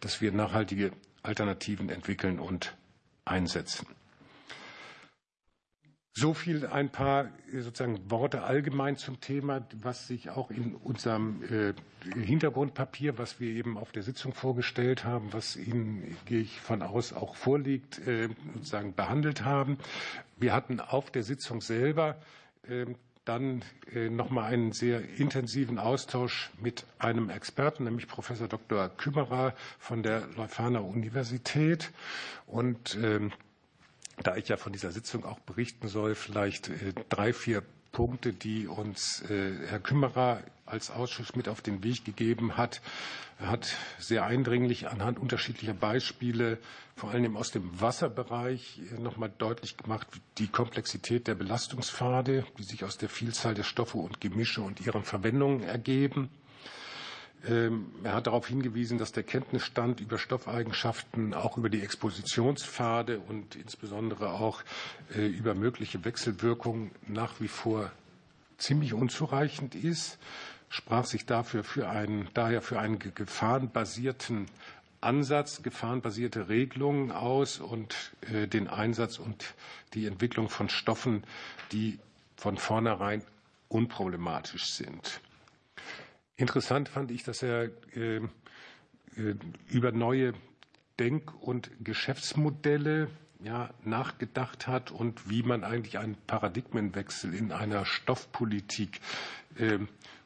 [0.00, 0.92] dass wir nachhaltige
[1.22, 2.76] Alternativen entwickeln und
[3.24, 3.86] einsetzen.
[6.18, 11.74] So viel ein paar sozusagen Worte allgemein zum Thema, was sich auch in unserem äh,
[12.18, 17.12] Hintergrundpapier, was wir eben auf der Sitzung vorgestellt haben, was Ihnen, gehe ich von aus,
[17.12, 19.76] auch vorliegt, äh, sozusagen behandelt haben.
[20.38, 22.16] Wir hatten auf der Sitzung selber
[22.66, 22.94] ähm,
[23.26, 23.62] dann
[23.92, 28.88] äh, noch mal einen sehr intensiven Austausch mit einem Experten, nämlich Professor Dr.
[28.88, 31.92] Kümmerer von der Leuphana Universität.
[32.46, 33.32] Und ähm,
[34.22, 37.62] da ich ja von dieser Sitzung auch berichten soll, vielleicht äh, drei, vier
[37.92, 42.82] Punkte, die uns äh, Herr Kümmerer als Ausschuss mit auf den Weg gegeben hat.
[43.38, 46.58] Er hat sehr eindringlich anhand unterschiedlicher Beispiele,
[46.96, 50.06] vor allem aus dem Wasserbereich, äh, noch mal deutlich gemacht,
[50.38, 55.02] die Komplexität der Belastungspfade, die sich aus der Vielzahl der Stoffe und Gemische und ihren
[55.04, 56.30] Verwendungen ergeben.
[57.48, 63.54] Ähm, er hat darauf hingewiesen, dass der Kenntnisstand über Stoffeigenschaften, auch über die Expositionspfade und
[63.56, 64.62] insbesondere auch
[65.14, 67.92] äh, über mögliche Wechselwirkungen nach wie vor
[68.58, 70.18] ziemlich unzureichend ist,
[70.68, 74.46] sprach sich dafür für einen, daher für einen gefahrenbasierten
[75.00, 77.94] Ansatz, gefahrenbasierte Regelungen aus und
[78.32, 79.54] äh, den Einsatz und
[79.94, 81.22] die Entwicklung von Stoffen,
[81.70, 81.98] die
[82.36, 83.22] von vornherein
[83.68, 85.20] unproblematisch sind.
[86.36, 89.34] Interessant fand ich, dass er äh, äh,
[89.68, 90.34] über neue
[90.98, 93.08] Denk- und Geschäftsmodelle
[93.40, 99.00] ja, nachgedacht hat und wie man eigentlich einen Paradigmenwechsel in einer Stoffpolitik
[99.56, 99.78] äh,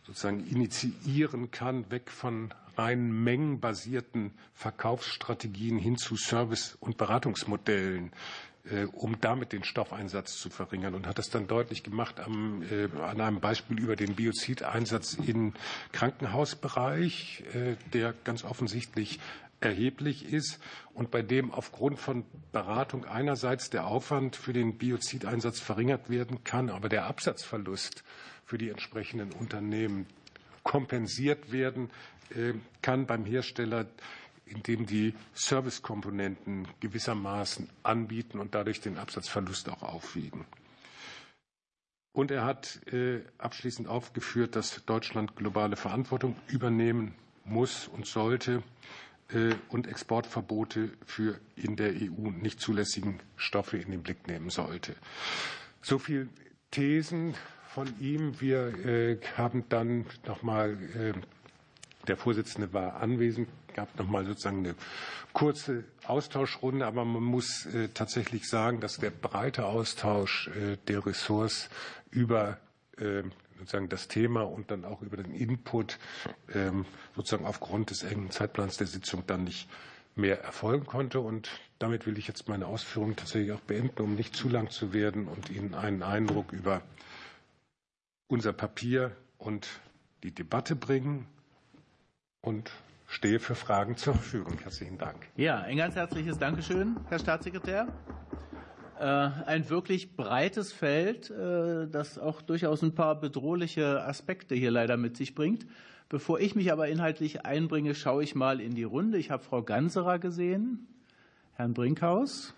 [0.04, 8.12] sozusagen initiieren kann, weg von rein mengenbasierten Verkaufsstrategien hin zu Service- und Beratungsmodellen,
[8.92, 13.20] um damit den Stoffeinsatz zu verringern und hat das dann deutlich gemacht am, äh, an
[13.20, 15.54] einem Beispiel über den Biozideinsatz im
[15.92, 19.18] Krankenhausbereich, äh, der ganz offensichtlich
[19.60, 20.58] erheblich ist
[20.94, 26.70] und bei dem aufgrund von Beratung einerseits der Aufwand für den Biozideinsatz verringert werden kann,
[26.70, 28.04] aber der Absatzverlust
[28.44, 30.06] für die entsprechenden Unternehmen
[30.62, 31.90] kompensiert werden
[32.34, 33.86] äh, kann beim Hersteller,
[34.50, 40.44] indem die Servicekomponenten gewissermaßen anbieten und dadurch den Absatzverlust auch aufwiegen.
[42.12, 47.14] Und er hat äh, abschließend aufgeführt, dass Deutschland globale Verantwortung übernehmen
[47.44, 48.62] muss und sollte
[49.32, 54.96] äh, und Exportverbote für in der EU nicht zulässigen Stoffe in den Blick nehmen sollte.
[55.82, 56.28] So viel
[56.72, 57.34] Thesen
[57.68, 58.40] von ihm.
[58.40, 60.76] Wir haben dann noch mal
[62.08, 64.74] der Vorsitzende war anwesend, gab noch mal sozusagen eine
[65.32, 71.68] kurze Austauschrunde, aber man muss äh, tatsächlich sagen, dass der breite Austausch äh, der Ressorts
[72.10, 72.58] über
[72.98, 73.22] äh,
[73.58, 75.98] sozusagen das Thema und dann auch über den Input
[76.54, 79.68] ähm, sozusagen aufgrund des engen Zeitplans der Sitzung dann nicht
[80.16, 81.20] mehr erfolgen konnte.
[81.20, 84.92] Und damit will ich jetzt meine Ausführungen tatsächlich auch beenden, um nicht zu lang zu
[84.92, 86.82] werden und Ihnen einen Eindruck über
[88.28, 89.68] unser Papier und
[90.22, 91.26] die Debatte bringen
[92.40, 92.70] und
[93.10, 94.56] stehe für Fragen zur Verfügung.
[94.62, 95.26] Herzlichen Dank.
[95.36, 97.88] Ja, ein ganz herzliches Dankeschön, Herr Staatssekretär.
[98.98, 104.96] Äh, ein wirklich breites Feld, äh, das auch durchaus ein paar bedrohliche Aspekte hier leider
[104.96, 105.66] mit sich bringt.
[106.08, 109.18] Bevor ich mich aber inhaltlich einbringe, schaue ich mal in die Runde.
[109.18, 110.86] Ich habe Frau Ganserer gesehen,
[111.54, 112.54] Herrn Brinkhaus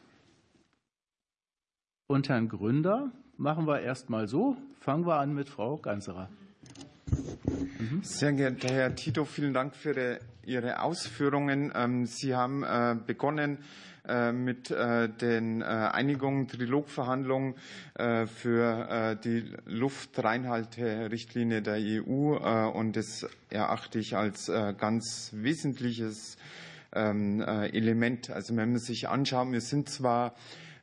[2.06, 3.10] und Herrn Gründer.
[3.38, 4.56] Machen wir erst mal so.
[4.80, 6.28] Fangen wir an mit Frau Ganserer.
[8.02, 11.72] Sehr geehrter Herr Tito, vielen Dank für Ihre Ausführungen.
[11.74, 13.58] Ähm, Sie haben äh, begonnen
[14.08, 17.54] äh, mit äh, den Einigungen, Trilogverhandlungen
[18.26, 22.36] für die Luftreinhalterichtlinie der EU.
[22.70, 24.46] Und das erachte ich als
[24.78, 26.36] ganz wesentliches
[26.94, 28.30] ähm, Element.
[28.30, 30.34] Also wenn man sich anschaut, wir sind zwar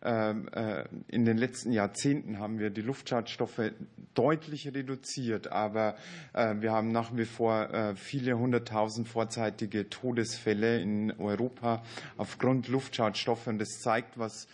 [0.01, 3.71] in den letzten Jahrzehnten haben wir die Luftschadstoffe
[4.13, 5.95] deutlich reduziert, aber
[6.33, 11.83] äh, wir haben nach wie vor äh, viele hunderttausend vorzeitige Todesfälle in Europa
[12.17, 13.47] aufgrund Luftschadstoffe.
[13.47, 14.47] Und das zeigt, was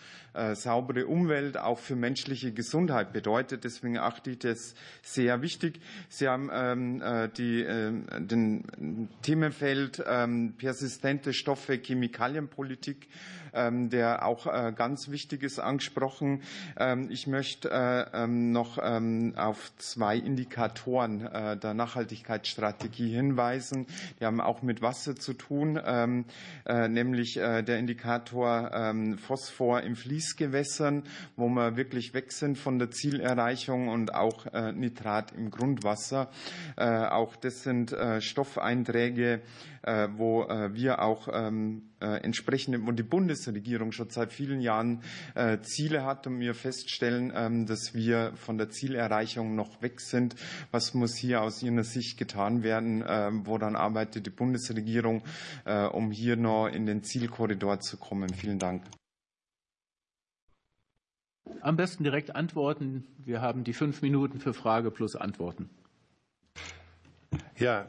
[0.55, 3.63] saubere Umwelt auch für menschliche Gesundheit bedeutet.
[3.63, 5.80] Deswegen achte ich das sehr wichtig.
[6.09, 7.01] Sie haben ähm,
[7.38, 13.09] die, den Themenfeld ähm, persistente Stoffe, Chemikalienpolitik ähm,
[13.90, 16.41] der auch äh, ganz wichtig ist, angesprochen.
[16.77, 23.88] Ähm, ich möchte äh, ähm, noch auf zwei Indikatoren äh, der Nachhaltigkeitsstrategie hinweisen.
[24.19, 25.80] Die haben auch mit Wasser zu tun,
[26.65, 31.03] nämlich der Indikator Phosphor im Fließgewässern,
[31.36, 36.30] wo wir wirklich weg sind von der Zielerreichung und auch Nitrat im Grundwasser.
[36.77, 39.41] Auch das sind Stoffeinträge,
[40.15, 41.27] wo wir auch
[41.99, 45.01] entsprechende, wo die Bundes Bundesregierung schon seit vielen Jahren
[45.35, 50.35] äh, Ziele hat und wir feststellen, ähm, dass wir von der Zielerreichung noch weg sind.
[50.72, 53.03] Was muss hier aus Ihrer Sicht getan werden?
[53.07, 55.23] Ähm, woran arbeitet die Bundesregierung,
[55.65, 58.34] äh, um hier noch in den Zielkorridor zu kommen?
[58.34, 58.84] Vielen Dank.
[61.61, 63.05] Am besten direkt antworten.
[63.23, 65.69] Wir haben die fünf Minuten für Frage plus Antworten.
[67.57, 67.85] Ja,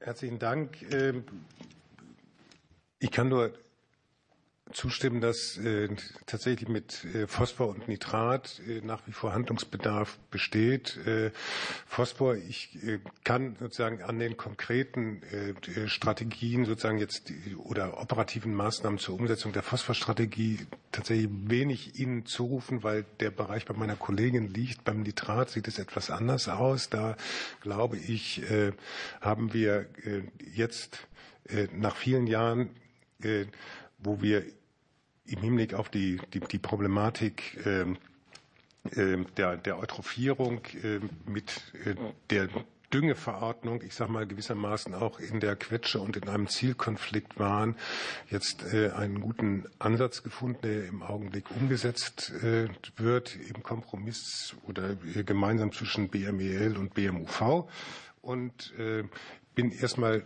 [0.00, 0.80] herzlichen Dank.
[0.92, 1.24] Ähm,
[2.98, 3.52] ich kann nur
[4.76, 5.88] zustimmen, dass äh,
[6.26, 10.98] tatsächlich mit äh, Phosphor und Nitrat äh, nach wie vor Handlungsbedarf besteht.
[11.06, 11.30] Äh,
[11.86, 18.98] Phosphor, ich äh, kann sozusagen an den konkreten äh, Strategien sozusagen jetzt oder operativen Maßnahmen
[18.98, 24.84] zur Umsetzung der Phosphorstrategie tatsächlich wenig Ihnen zurufen, weil der Bereich bei meiner Kollegin liegt.
[24.84, 26.90] Beim Nitrat sieht es etwas anders aus.
[26.90, 27.16] Da
[27.62, 28.42] glaube ich,
[29.20, 29.86] haben wir
[30.54, 30.98] jetzt
[31.72, 32.70] nach vielen Jahren
[33.98, 34.44] wo wir
[35.26, 37.86] im Hinblick auf die, die, die Problematik äh,
[39.36, 41.94] der, der Eutrophierung äh, mit äh,
[42.30, 42.48] der
[42.92, 47.76] Düngeverordnung, ich sage mal gewissermaßen auch in der Quetsche und in einem Zielkonflikt waren,
[48.30, 54.96] jetzt äh, einen guten Ansatz gefunden, der im Augenblick umgesetzt äh, wird im Kompromiss oder
[55.14, 57.68] äh, gemeinsam zwischen BMEL und BMUV
[58.22, 58.72] und
[59.54, 60.24] bin erstmal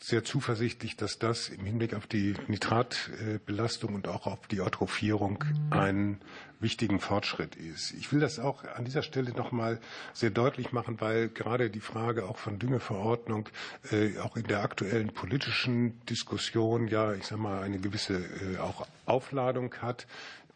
[0.00, 6.20] sehr zuversichtlich, dass das im Hinblick auf die Nitratbelastung und auch auf die Eutrophierung einen
[6.60, 7.92] wichtigen Fortschritt ist.
[7.92, 9.78] Ich will das auch an dieser Stelle noch mal
[10.12, 13.48] sehr deutlich machen, weil gerade die Frage auch von Düngeverordnung
[13.90, 18.86] äh, auch in der aktuellen politischen Diskussion ja, ich sag mal, eine gewisse äh, auch
[19.04, 20.06] Aufladung hat.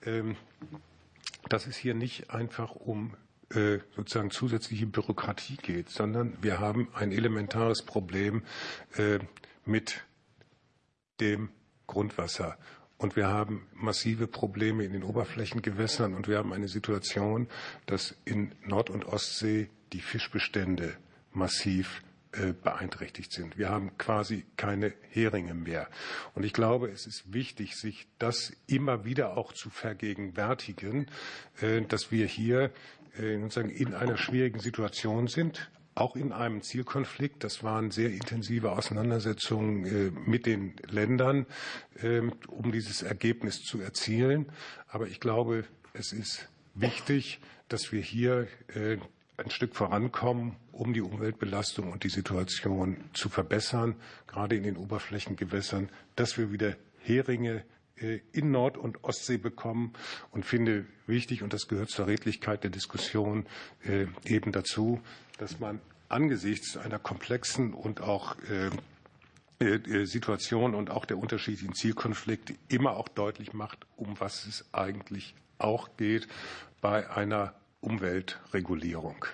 [0.05, 0.37] Ähm,
[1.49, 3.15] dass es hier nicht einfach um
[3.97, 8.43] sozusagen zusätzliche Bürokratie geht, sondern wir haben ein elementares Problem
[8.97, 9.19] äh,
[9.65, 10.05] mit
[11.21, 11.51] dem
[11.87, 12.57] Grundwasser.
[12.97, 17.49] Und wir haben massive Probleme in den Oberflächengewässern und wir haben eine Situation,
[17.87, 20.97] dass in Nord- und Ostsee die Fischbestände
[21.33, 22.03] massiv
[22.33, 23.59] äh, beeinträchtigt sind.
[23.59, 25.89] Wir haben quasi keine Heringe mehr.
[26.35, 31.07] Und ich glaube, es ist wichtig, sich das immer wieder auch zu vergegenwärtigen,
[31.89, 32.71] dass wir hier
[33.17, 37.45] sozusagen in einer schwierigen Situation sind, auch in einem Zielkonflikt.
[37.45, 41.47] Das waren sehr intensive Auseinandersetzungen äh, mit den Ländern,
[42.03, 44.47] ähm, um dieses Ergebnis zu erzielen.
[44.89, 48.97] Aber ich glaube, es ist wichtig, dass wir hier äh,
[49.37, 53.97] ein Stück vorankommen, um die Umweltbelastung und die Situation zu verbessern,
[54.27, 57.80] gerade in den Oberflächengewässern, dass wir wieder Heringe äh,
[58.33, 59.93] in Nord- und Ostsee bekommen
[60.31, 63.47] und finde wichtig, und das gehört zur Redlichkeit der Diskussion
[63.85, 65.01] äh, eben dazu,
[65.39, 68.71] dass man angesichts einer komplexen und auch äh,
[70.07, 75.91] Situation und auch der unterschiedlichen Zielkonflikte immer auch deutlich macht, um was es eigentlich auch
[75.99, 76.29] geht
[76.81, 79.27] bei einer Umweltregulierung.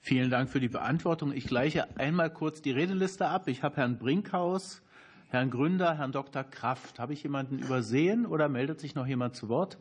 [0.00, 1.32] Vielen Dank für die Beantwortung.
[1.32, 3.48] Ich gleiche einmal kurz die Redeliste ab.
[3.48, 4.82] Ich habe Herrn Brinkhaus,
[5.30, 6.42] Herrn Gründer, Herrn Dr.
[6.42, 6.98] Kraft.
[6.98, 9.78] Habe ich jemanden übersehen oder meldet sich noch jemand zu Wort?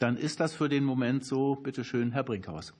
[0.00, 1.54] Dann ist das für den Moment so.
[1.54, 2.74] Bitte schön, Herr Brinkhaus.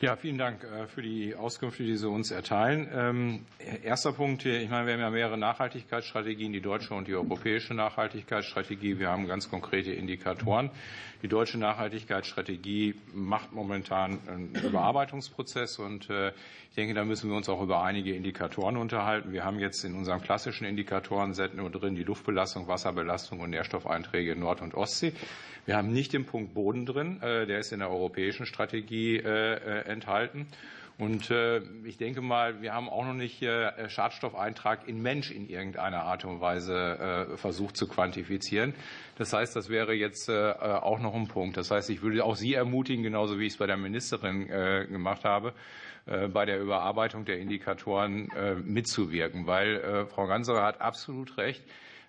[0.00, 2.88] Ja, vielen Dank äh, für die Auskünfte, die Sie uns erteilen.
[2.94, 3.46] Ähm,
[3.82, 7.74] erster Punkt hier, ich meine, wir haben ja mehrere Nachhaltigkeitsstrategien, die deutsche und die europäische
[7.74, 8.98] Nachhaltigkeitsstrategie.
[8.98, 10.70] Wir haben ganz konkrete Indikatoren.
[11.22, 16.28] Die deutsche Nachhaltigkeitsstrategie macht momentan einen Überarbeitungsprozess und äh,
[16.70, 19.32] ich denke, da müssen wir uns auch über einige Indikatoren unterhalten.
[19.32, 24.38] Wir haben jetzt in unseren klassischen Indikatoren nur drin die Luftbelastung, Wasserbelastung und Nährstoffeinträge in
[24.38, 25.12] Nord- und Ostsee.
[25.66, 29.16] Wir haben nicht den Punkt Boden drin, äh, der ist in der europäischen Strategie
[29.86, 30.46] enthalten.
[30.98, 31.30] Und
[31.84, 33.46] ich denke mal, wir haben auch noch nicht
[33.86, 38.74] Schadstoffeintrag in Mensch in irgendeiner Art und Weise versucht zu quantifizieren.
[39.16, 41.56] Das heißt, das wäre jetzt auch noch ein Punkt.
[41.56, 45.22] Das heißt, ich würde auch Sie ermutigen, genauso wie ich es bei der Ministerin gemacht
[45.22, 45.54] habe,
[46.08, 51.62] äh, bei der Überarbeitung der Indikatoren äh, mitzuwirken, weil äh, Frau Ganserer hat absolut recht.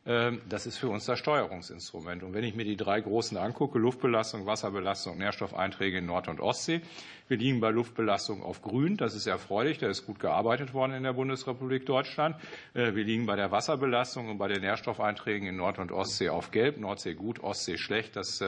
[0.05, 2.23] Das ist für uns das Steuerungsinstrument.
[2.23, 6.81] Und wenn ich mir die drei großen angucke, Luftbelastung, Wasserbelastung, Nährstoffeinträge in Nord- und Ostsee,
[7.27, 8.97] wir liegen bei Luftbelastung auf Grün.
[8.97, 9.77] Das ist erfreulich.
[9.77, 12.38] Da ist gut gearbeitet worden in der Bundesrepublik Deutschland.
[12.73, 16.80] Wir liegen bei der Wasserbelastung und bei den Nährstoffeinträgen in Nord- und Ostsee auf Gelb.
[16.80, 18.15] Nordsee gut, Ostsee schlecht.
[18.15, 18.41] Das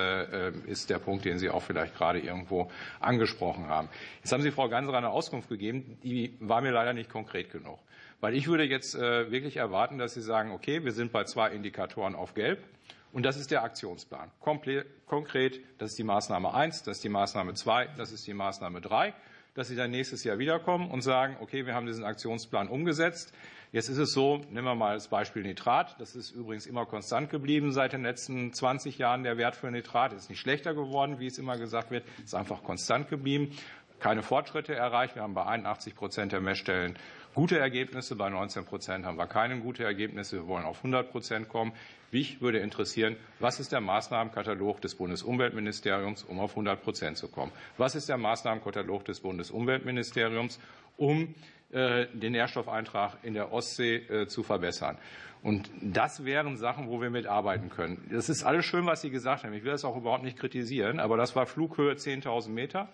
[0.65, 3.89] ist der Punkt, den Sie auch vielleicht gerade irgendwo angesprochen haben.
[4.23, 5.99] Jetzt haben Sie Frau Ganserer eine Auskunft gegeben.
[6.03, 7.77] Die war mir leider nicht konkret genug.
[8.21, 11.49] Weil ich würde jetzt äh, wirklich erwarten, dass Sie sagen, okay, wir sind bei zwei
[11.49, 12.63] Indikatoren auf Gelb.
[13.11, 14.31] Und das ist der Aktionsplan.
[14.39, 18.79] konkret, das ist die Maßnahme 1, das ist die Maßnahme 2, das ist die Maßnahme
[18.79, 19.13] 3,
[19.53, 23.33] dass Sie dann nächstes Jahr wiederkommen und sagen, okay, wir haben diesen Aktionsplan umgesetzt.
[23.73, 25.99] Jetzt ist es so, nehmen wir mal das Beispiel Nitrat.
[25.99, 29.23] Das ist übrigens immer konstant geblieben seit den letzten 20 Jahren.
[29.23, 32.63] Der Wert für Nitrat ist nicht schlechter geworden, wie es immer gesagt wird, ist einfach
[32.63, 33.57] konstant geblieben.
[33.99, 35.15] Keine Fortschritte erreicht.
[35.15, 36.97] Wir haben bei 81 Prozent der Messstellen
[37.33, 38.15] gute Ergebnisse.
[38.15, 40.37] Bei 19 Prozent haben wir keine gute Ergebnisse.
[40.37, 41.73] Wir wollen auf 100 Prozent kommen.
[42.11, 47.51] Mich würde interessieren, was ist der Maßnahmenkatalog des Bundesumweltministeriums, um auf 100 Prozent zu kommen?
[47.77, 50.59] Was ist der Maßnahmenkatalog des Bundesumweltministeriums,
[50.97, 51.33] um
[51.71, 54.97] äh, den Nährstoffeintrag in der Ostsee äh, zu verbessern?
[55.43, 58.07] Und das wären Sachen, wo wir mitarbeiten können.
[58.11, 59.53] Das ist alles schön, was Sie gesagt haben.
[59.53, 62.89] Ich will das auch überhaupt nicht kritisieren, aber das war Flughöhe 10.000 Meter.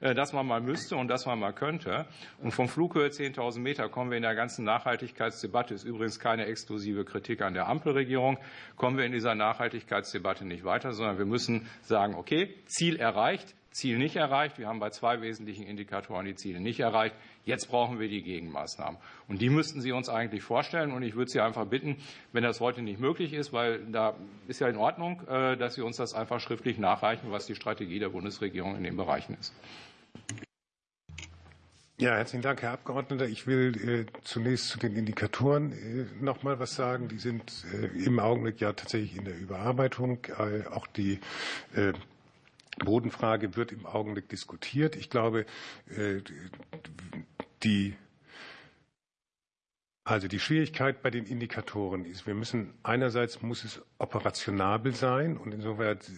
[0.00, 2.06] Äh, dass man mal müsste und dass man mal könnte.
[2.40, 7.04] Und vom Flughöhe 10.000 Meter kommen wir in der ganzen Nachhaltigkeitsdebatte, ist übrigens keine exklusive
[7.04, 8.38] Kritik an der Ampelregierung,
[8.76, 13.98] kommen wir in dieser Nachhaltigkeitsdebatte nicht weiter, sondern wir müssen sagen, okay, Ziel erreicht, Ziel
[13.98, 14.58] nicht erreicht.
[14.58, 17.14] Wir haben bei zwei wesentlichen Indikatoren die Ziele nicht erreicht.
[17.44, 18.98] Jetzt brauchen wir die Gegenmaßnahmen.
[19.28, 20.90] Und die müssten Sie uns eigentlich vorstellen.
[20.90, 21.96] Und ich würde Sie einfach bitten,
[22.32, 24.14] wenn das heute nicht möglich ist, weil da
[24.48, 27.98] ist ja in Ordnung, äh, dass Sie uns das einfach schriftlich nachreichen, was die Strategie
[27.98, 29.54] der Bundesregierung in den Bereichen ist.
[32.00, 33.26] Ja, herzlichen Dank, Herr Abgeordneter.
[33.26, 37.08] Ich will äh, zunächst zu den Indikatoren äh, noch mal was sagen.
[37.08, 40.20] Die sind äh, im Augenblick ja tatsächlich in der Überarbeitung.
[40.70, 41.18] Auch die
[42.84, 44.94] Bodenfrage wird im Augenblick diskutiert.
[44.94, 45.44] Ich glaube,
[47.64, 47.96] die
[50.08, 55.52] Also die Schwierigkeit bei den Indikatoren ist, wir müssen einerseits muss es operationabel sein und
[55.52, 56.10] insoweit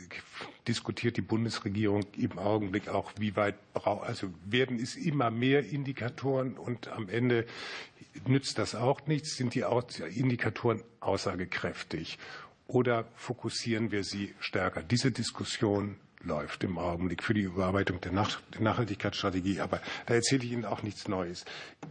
[0.68, 6.56] diskutiert die Bundesregierung im Augenblick auch, wie weit braucht, also werden es immer mehr Indikatoren
[6.56, 7.46] und am Ende
[8.28, 9.64] nützt das auch nichts, sind die
[10.14, 12.20] Indikatoren aussagekräftig
[12.68, 14.84] oder fokussieren wir sie stärker?
[14.84, 20.64] Diese Diskussion läuft im Augenblick für die Überarbeitung der Nachhaltigkeitsstrategie, aber da erzähle ich Ihnen
[20.64, 21.44] auch nichts Neues.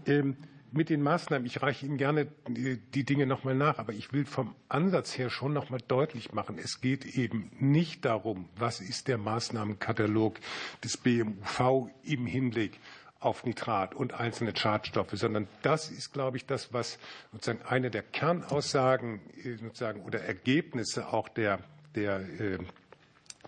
[0.05, 0.38] Ähm,
[0.72, 4.56] mit den Maßnahmen, ich reiche Ihnen gerne die Dinge nochmal nach, aber ich will vom
[4.68, 10.40] Ansatz her schon nochmal deutlich machen, es geht eben nicht darum, was ist der Maßnahmenkatalog
[10.84, 12.80] des BMUV im Hinblick
[13.20, 17.00] auf Nitrat und einzelne Schadstoffe, sondern das ist, glaube ich, das, was
[17.32, 21.60] sozusagen eine der Kernaussagen äh, sozusagen oder Ergebnisse auch der,
[21.96, 22.58] der äh,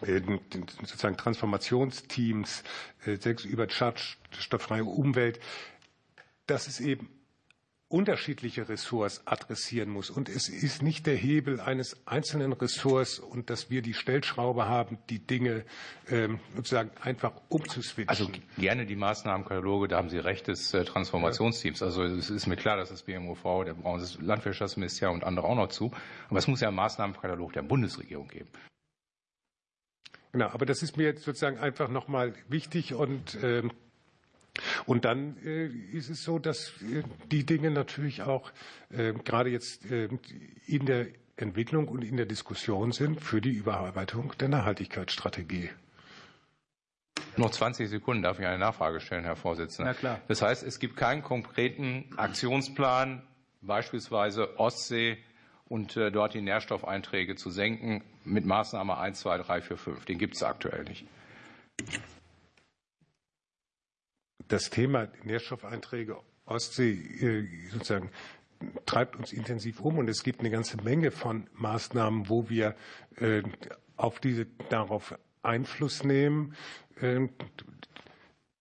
[0.06, 0.22] äh
[0.80, 2.64] sozusagen Transformationsteams
[3.06, 5.40] sechs über schadstofffreie Umwelt
[6.52, 7.10] dass es eben
[7.88, 10.10] unterschiedliche Ressorts adressieren muss.
[10.10, 14.98] Und es ist nicht der Hebel eines einzelnen Ressorts und dass wir die Stellschraube haben,
[15.10, 15.66] die Dinge
[16.10, 18.10] ähm, sozusagen einfach umzuswitchen.
[18.10, 21.82] Also gerne die Maßnahmenkataloge, da haben Sie recht, des äh, Transformationsteams.
[21.82, 25.70] Also es ist mir klar, dass das BMUV, der das Landwirtschaftsministerium und andere auch noch
[25.70, 25.92] zu.
[26.30, 28.50] Aber es muss ja einen Maßnahmenkatalog der Bundesregierung geben.
[30.32, 33.72] Genau, aber das ist mir jetzt sozusagen einfach nochmal wichtig und ähm,
[34.86, 38.52] und dann äh, ist es so, dass äh, die Dinge natürlich auch
[38.90, 41.08] äh, gerade jetzt in der
[41.38, 45.70] Entwicklung und in der Diskussion sind für die Überarbeitung der Nachhaltigkeitsstrategie.
[47.38, 49.92] Noch 20 Sekunden darf ich eine Nachfrage stellen, Herr Vorsitzender.
[49.92, 50.22] Na klar.
[50.28, 53.24] Das heißt, es gibt keinen konkreten Aktionsplan,
[53.62, 55.18] beispielsweise Ostsee
[55.66, 60.06] und dort die Nährstoffeinträge zu senken mit Maßnahme 1, 2, 3, 4, 5.
[60.06, 61.06] Den gibt es aktuell nicht
[64.52, 68.10] das Thema Nährstoffeinträge Ostsee äh, sozusagen
[68.86, 72.76] treibt uns intensiv um und es gibt eine ganze Menge von Maßnahmen, wo wir
[73.16, 73.44] äh,
[73.96, 76.56] auf diese darauf Einfluss nehmen.
[77.02, 77.30] Ähm,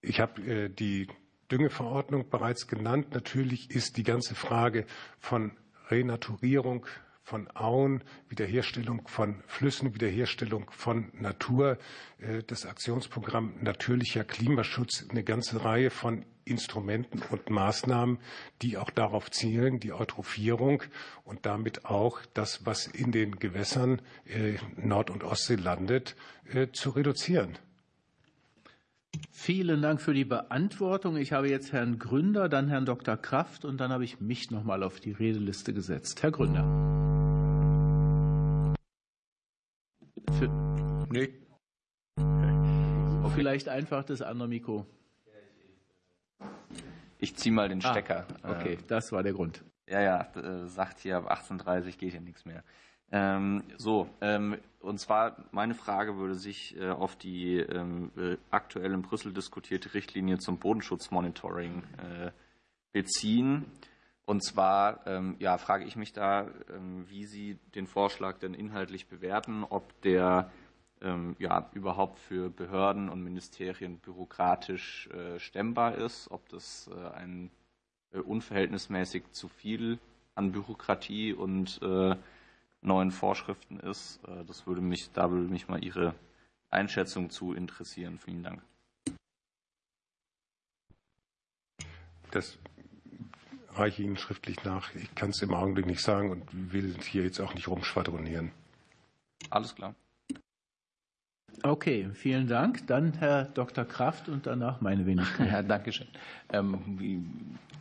[0.00, 1.08] ich habe äh, die
[1.50, 3.08] Düngeverordnung bereits genannt.
[3.12, 4.86] Natürlich ist die ganze Frage
[5.18, 5.52] von
[5.90, 6.86] Renaturierung
[7.30, 11.78] von Auen, Wiederherstellung von Flüssen, Wiederherstellung von Natur,
[12.18, 18.18] äh, das Aktionsprogramm Natürlicher Klimaschutz, eine ganze Reihe von Instrumenten und Maßnahmen,
[18.62, 20.82] die auch darauf zielen, die Eutrophierung
[21.22, 26.16] und damit auch das, was in den Gewässern äh, Nord- und Ostsee landet,
[26.52, 27.56] äh, zu reduzieren.
[29.30, 31.16] Vielen Dank für die Beantwortung.
[31.16, 33.16] Ich habe jetzt Herrn Gründer, dann Herrn Dr.
[33.16, 36.22] Kraft und dann habe ich mich noch mal auf die Redeliste gesetzt.
[36.22, 36.62] Herr Gründer.
[40.38, 40.48] Für,
[41.10, 41.30] nee.
[42.16, 43.32] Okay.
[43.34, 44.86] Vielleicht einfach das andere Mikro.
[47.18, 48.26] Ich ziehe mal den ah, Stecker.
[48.42, 49.64] Ah, okay, das war der Grund.
[49.88, 52.62] Ja, ja, äh, sagt hier ab 18.30 geht hier nichts mehr.
[53.12, 58.92] Ähm, so, ähm, und zwar meine Frage würde sich äh, auf die ähm, äh, aktuell
[58.92, 62.30] in Brüssel diskutierte Richtlinie zum Bodenschutzmonitoring äh,
[62.92, 63.66] beziehen.
[64.24, 65.00] Und zwar
[65.40, 66.46] ja, frage ich mich da,
[67.08, 70.52] wie Sie den Vorschlag denn inhaltlich bewerten, ob der
[71.00, 75.08] ja, überhaupt für Behörden und Ministerien bürokratisch
[75.38, 77.50] stemmbar ist, ob das ein
[78.12, 79.98] unverhältnismäßig zu viel
[80.36, 81.80] an Bürokratie und
[82.82, 84.20] neuen Vorschriften ist.
[84.26, 86.14] Äh, das würde mich, da würde mich mal Ihre
[86.70, 88.18] Einschätzung zu interessieren.
[88.18, 88.62] Vielen Dank.
[92.30, 92.58] Das
[93.74, 94.94] reiche Ihnen schriftlich nach.
[94.94, 98.52] Ich kann es im Augenblick nicht sagen und will hier jetzt auch nicht rumschwadronieren.
[99.50, 99.94] Alles klar.
[101.62, 102.86] Okay, vielen Dank.
[102.86, 103.84] Dann Herr Dr.
[103.84, 105.48] Kraft und danach meine Wenigkeit.
[105.50, 106.06] Ja, danke schön.
[106.52, 106.78] Ähm,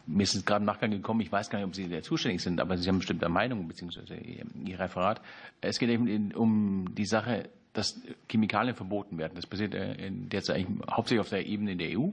[0.06, 2.42] mir ist es gerade im Nachgang gekommen, ich weiß gar nicht, ob Sie der zuständig
[2.42, 4.44] sind, aber Sie haben bestimmt eine Meinung bzw.
[4.66, 5.22] Ihr Referat.
[5.62, 9.34] Es geht eben um die Sache, dass Chemikalien verboten werden.
[9.36, 12.10] Das passiert äh, derzeit eigentlich hauptsächlich auf der Ebene der EU.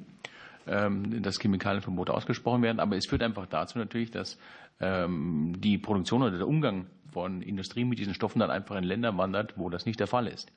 [0.68, 2.80] Ähm, dass Chemikalienverbote ausgesprochen werden.
[2.80, 4.36] Aber es führt einfach dazu natürlich, dass
[4.80, 9.16] ähm, die Produktion oder der Umgang von Industrie mit diesen Stoffen dann einfach in Länder
[9.16, 10.50] wandert, wo das nicht der Fall ist.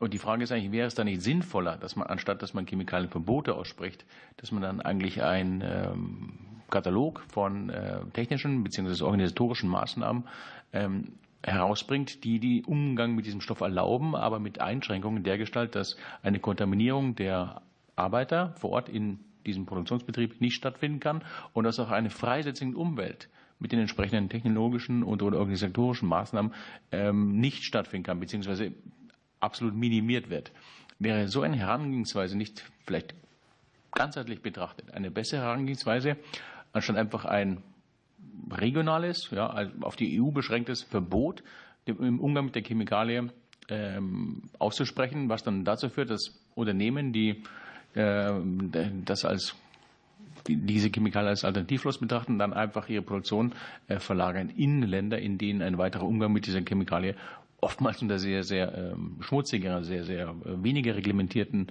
[0.00, 2.66] Und die Frage ist eigentlich, wäre es da nicht sinnvoller, dass man, anstatt dass man
[2.66, 4.04] Chemikalienverbote ausspricht,
[4.36, 6.38] dass man dann eigentlich einen ähm,
[6.70, 9.02] Katalog von äh, technischen bzw.
[9.02, 10.24] organisatorischen Maßnahmen
[11.42, 16.40] herausbringt, die den Umgang mit diesem Stoff erlauben, aber mit Einschränkungen der Gestalt, dass eine
[16.40, 17.62] Kontaminierung der
[17.96, 21.22] Arbeiter vor Ort in diesem Produktionsbetrieb nicht stattfinden kann
[21.52, 26.52] und dass auch eine freisetzende Umwelt mit den entsprechenden technologischen und oder organisatorischen Maßnahmen
[26.92, 28.72] ähm, nicht stattfinden kann, beziehungsweise
[29.40, 30.52] absolut minimiert wird.
[30.98, 33.14] Wäre so eine Herangehensweise nicht vielleicht
[33.92, 36.16] ganzheitlich betrachtet eine bessere Herangehensweise,
[36.72, 37.62] anstatt einfach ein
[38.50, 41.42] regionales, ja, auf die EU beschränktes Verbot
[41.86, 43.30] im Umgang mit der Chemikalie
[43.68, 47.42] ähm, auszusprechen, was dann dazu führt, dass Unternehmen, die
[47.94, 48.32] äh,
[49.04, 49.54] das als
[50.46, 53.52] diese Chemikalien als alternativlos betrachten, dann einfach ihre Produktion
[53.88, 57.14] äh, verlagern in Länder, in denen ein weiterer Umgang mit dieser Chemikalie
[57.60, 61.68] oftmals unter sehr, sehr ähm, schmutziger, sehr, sehr äh, weniger reglementierten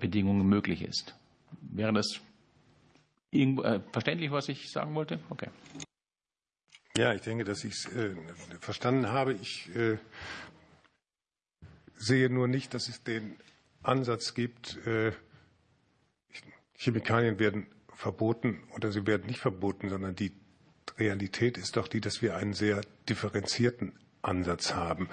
[0.00, 1.14] Bedingungen möglich ist.
[1.60, 2.18] Wäre das
[3.92, 5.20] verständlich, was ich sagen wollte?
[5.28, 5.48] Okay.
[6.96, 8.14] Ja, ich denke, dass ich es äh,
[8.60, 9.34] verstanden habe.
[9.34, 9.98] Ich äh,
[11.96, 13.36] sehe nur nicht, dass es den
[13.82, 15.12] Ansatz gibt, äh,
[16.74, 20.32] Chemikalien werden verboten oder sie werden nicht verboten, sondern die
[20.98, 25.08] Realität ist doch die, dass wir einen sehr differenzierten Ansatz haben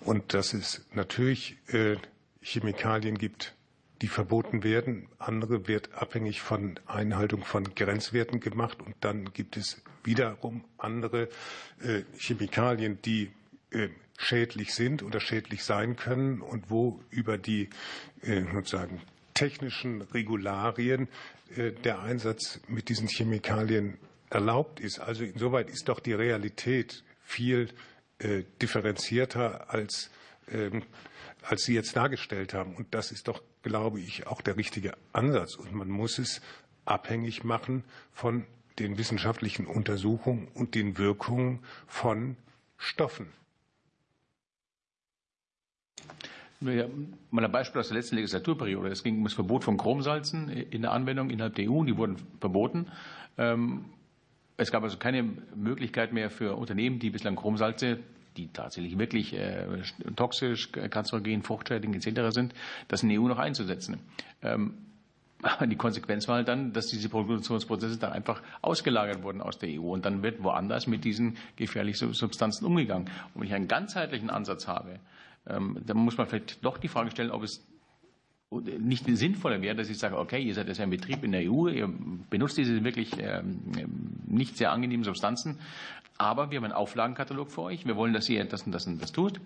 [0.00, 1.96] und dass es natürlich äh,
[2.40, 3.54] Chemikalien gibt,
[4.02, 5.08] die verboten werden.
[5.18, 11.28] Andere wird abhängig von Einhaltung von Grenzwerten gemacht und dann gibt es wiederum andere
[11.82, 13.30] äh, Chemikalien, die
[13.70, 17.68] äh, schädlich sind oder schädlich sein können und wo über die
[18.22, 19.02] sozusagen
[19.34, 21.08] technischen Regularien
[21.84, 23.98] der Einsatz mit diesen Chemikalien
[24.30, 25.00] erlaubt ist.
[25.00, 27.68] Also insoweit ist doch die Realität viel
[28.18, 30.10] äh, differenzierter als,
[30.50, 30.82] ähm,
[31.42, 32.74] als Sie jetzt dargestellt haben.
[32.74, 35.54] Und das ist doch, glaube ich, auch der richtige Ansatz.
[35.54, 36.40] Und man muss es
[36.84, 38.46] abhängig machen von
[38.78, 42.36] den wissenschaftlichen Untersuchungen und den Wirkungen von
[42.76, 43.26] Stoffen.
[46.60, 46.86] Ja,
[47.30, 48.88] mal ein Beispiel aus der letzten Legislaturperiode.
[48.88, 51.84] Es ging um das Verbot von Chromsalzen in der Anwendung innerhalb der EU.
[51.84, 52.90] Die wurden verboten.
[54.56, 55.22] Es gab also keine
[55.54, 57.98] Möglichkeit mehr für Unternehmen, die bislang Chromsalze,
[58.36, 59.66] die tatsächlich wirklich äh,
[60.14, 62.34] toxisch, kanzerogen, fruchtschädigend etc.
[62.34, 62.54] sind,
[62.88, 64.00] das in der EU noch einzusetzen.
[64.42, 64.74] Ähm,
[65.66, 69.92] die Konsequenz war halt dann, dass diese Produktionsprozesse dann einfach ausgelagert wurden aus der EU
[69.92, 73.08] und dann wird woanders mit diesen gefährlichen Substanzen umgegangen.
[73.34, 74.98] Und wenn ich einen ganzheitlichen Ansatz habe,
[75.46, 77.64] ähm, dann muss man vielleicht doch die Frage stellen, ob es
[78.60, 81.68] nicht sinnvoller wäre, dass ich sage, okay, ihr seid ja ein Betrieb in der EU,
[81.68, 81.88] ihr
[82.30, 83.60] benutzt diese wirklich ähm,
[84.26, 85.58] nicht sehr angenehmen Substanzen,
[86.18, 89.00] aber wir haben einen Auflagenkatalog für euch, wir wollen, dass ihr das und das und
[89.00, 89.40] das tut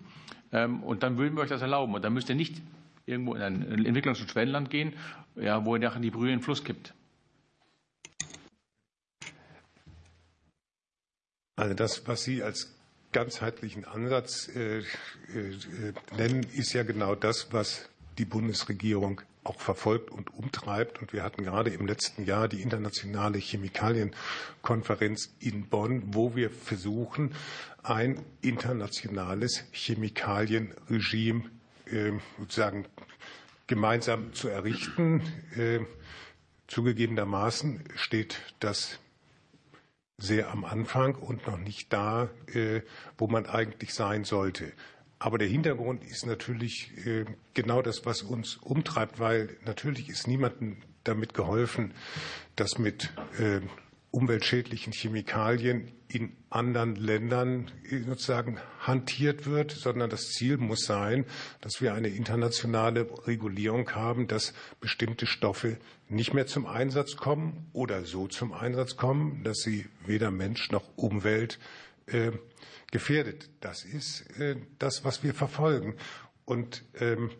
[0.53, 2.61] ähm, und dann würden wir euch das erlauben und dann müsst ihr nicht
[3.07, 4.95] irgendwo in ein Entwicklungs- und Schwellenland gehen,
[5.37, 6.95] ja, wo ihr nachher die Brühe in den Fluss kippt.
[11.57, 12.75] Also das, was Sie als
[13.13, 14.85] ganzheitlichen Ansatz äh, äh,
[16.17, 17.90] nennen, ist ja genau das, was
[18.21, 21.01] die Bundesregierung auch verfolgt und umtreibt.
[21.01, 27.35] Und wir hatten gerade im letzten Jahr die internationale Chemikalienkonferenz in Bonn, wo wir versuchen,
[27.83, 31.45] ein internationales Chemikalienregime
[31.87, 32.85] äh, sozusagen
[33.67, 35.23] gemeinsam zu errichten.
[35.57, 35.81] Äh,
[36.69, 38.99] zugegebenermaßen steht das
[40.19, 42.83] sehr am Anfang und noch nicht da, äh,
[43.17, 44.73] wo man eigentlich sein sollte.
[45.21, 46.91] Aber der Hintergrund ist natürlich
[47.55, 51.93] genau das, was uns umtreibt, weil natürlich ist niemandem damit geholfen,
[52.57, 53.13] dass mit
[54.11, 57.71] umweltschädlichen Chemikalien in anderen Ländern
[58.07, 61.25] sozusagen hantiert wird, sondern das Ziel muss sein,
[61.61, 65.77] dass wir eine internationale Regulierung haben, dass bestimmte Stoffe
[66.09, 70.85] nicht mehr zum Einsatz kommen oder so zum Einsatz kommen, dass sie weder Mensch noch
[70.97, 71.61] Umwelt
[72.07, 72.33] äh,
[72.91, 73.51] gefährdet.
[73.61, 75.97] Das ist äh, das, was wir verfolgen.
[76.45, 77.31] Und ähm,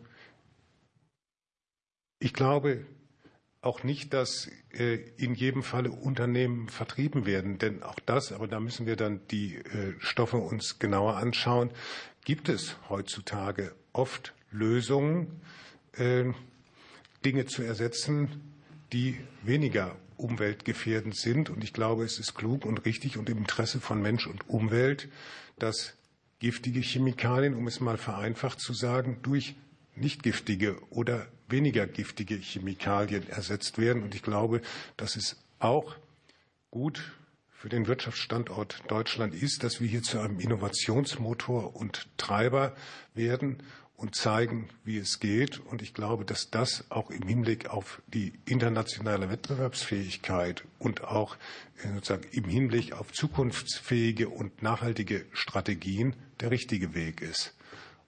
[2.19, 2.85] ich glaube,
[3.61, 8.59] auch nicht, dass äh, in jedem Falle Unternehmen vertrieben werden, denn auch das, aber da
[8.59, 11.69] müssen wir dann die äh, Stoffe uns genauer anschauen,
[12.25, 15.41] gibt es heutzutage oft Lösungen,
[15.93, 16.25] äh,
[17.23, 18.41] Dinge zu ersetzen,
[18.93, 21.49] die weniger umweltgefährdend sind.
[21.49, 25.09] Und ich glaube, es ist klug und richtig und im Interesse von Mensch und Umwelt,
[25.59, 25.93] dass
[26.39, 29.55] giftige Chemikalien, um es mal vereinfacht zu sagen, durch
[29.95, 34.03] nicht giftige oder weniger giftige Chemikalien ersetzt werden.
[34.03, 34.61] Und ich glaube,
[34.97, 35.95] dass es auch
[36.71, 37.13] gut
[37.51, 42.75] für den Wirtschaftsstandort Deutschland ist, dass wir hier zu einem Innovationsmotor und Treiber
[43.13, 43.61] werden
[44.01, 45.59] und zeigen, wie es geht.
[45.59, 51.37] Und ich glaube, dass das auch im Hinblick auf die internationale Wettbewerbsfähigkeit und auch
[51.83, 57.53] äh, sozusagen im Hinblick auf zukunftsfähige und nachhaltige Strategien der richtige Weg ist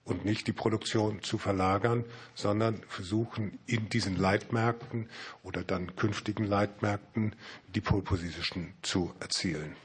[0.04, 2.04] und nicht die Produktion zu verlagern,
[2.34, 5.08] sondern versuchen in diesen Leitmärkten
[5.44, 7.36] oder dann künftigen Leitmärkten
[7.74, 9.76] die Pole Position zu erzielen.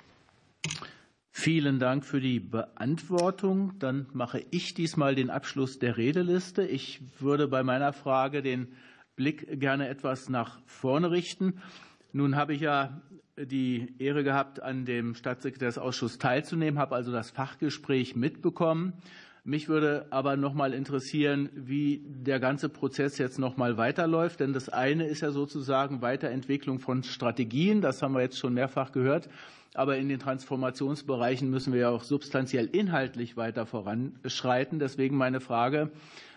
[1.31, 3.73] Vielen Dank für die Beantwortung.
[3.79, 6.65] Dann mache ich diesmal den Abschluss der Redeliste.
[6.65, 8.67] Ich würde bei meiner Frage den
[9.15, 11.61] Blick gerne etwas nach vorne richten.
[12.11, 13.01] Nun habe ich ja
[13.37, 18.93] die Ehre gehabt, an dem Staatssekretärsausschuss teilzunehmen, habe also das Fachgespräch mitbekommen.
[19.45, 24.41] Mich würde aber noch mal interessieren, wie der ganze Prozess jetzt noch mal weiterläuft.
[24.41, 27.81] Denn das eine ist ja sozusagen Weiterentwicklung von Strategien.
[27.81, 29.29] Das haben wir jetzt schon mehrfach gehört.
[29.75, 34.79] Aber in den Transformationsbereichen müssen wir ja auch substanziell inhaltlich weiter voranschreiten.
[34.79, 35.91] Deswegen meine Frage,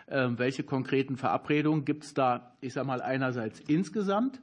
[0.08, 4.40] ähm, welche konkreten Verabredungen gibt es da, ich sage mal, einerseits insgesamt,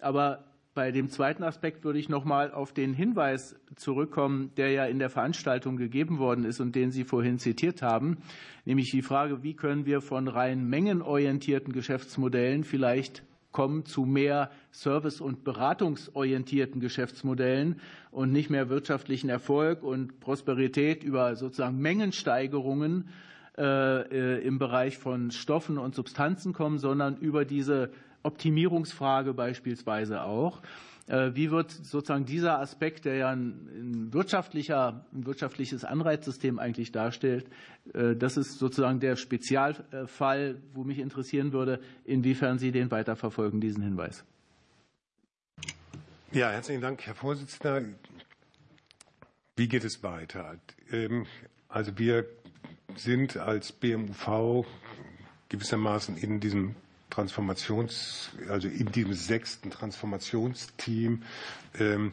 [0.00, 0.44] aber
[0.74, 4.98] bei dem zweiten Aspekt würde ich noch mal auf den Hinweis zurückkommen, der ja in
[4.98, 8.18] der Veranstaltung gegeben worden ist und den Sie vorhin zitiert haben,
[8.66, 13.22] nämlich die Frage, wie können wir von rein mengenorientierten Geschäftsmodellen vielleicht
[13.56, 17.80] kommen zu mehr service- und beratungsorientierten Geschäftsmodellen
[18.10, 23.08] und nicht mehr wirtschaftlichen Erfolg und Prosperität über sozusagen Mengensteigerungen
[23.56, 27.88] äh, im Bereich von Stoffen und Substanzen kommen, sondern über diese
[28.22, 30.60] Optimierungsfrage beispielsweise auch.
[31.08, 37.48] Äh, wie wird sozusagen dieser Aspekt, der ja ein, wirtschaftlicher, ein wirtschaftliches Anreizsystem eigentlich darstellt,
[37.94, 43.82] äh, das ist sozusagen der Spezialfall, wo mich interessieren würde, inwiefern Sie den weiterverfolgen, diesen
[43.82, 44.24] Hinweis.
[46.32, 47.82] Ja, herzlichen Dank, Herr Vorsitzender.
[49.54, 50.58] Wie geht es weiter?
[50.90, 51.26] Ähm,
[51.68, 52.26] also wir
[52.96, 54.66] sind als BMUV
[55.48, 56.74] gewissermaßen in diesem
[57.10, 61.22] Transformations, also in diesem sechsten Transformationsteam
[61.78, 62.12] ähm,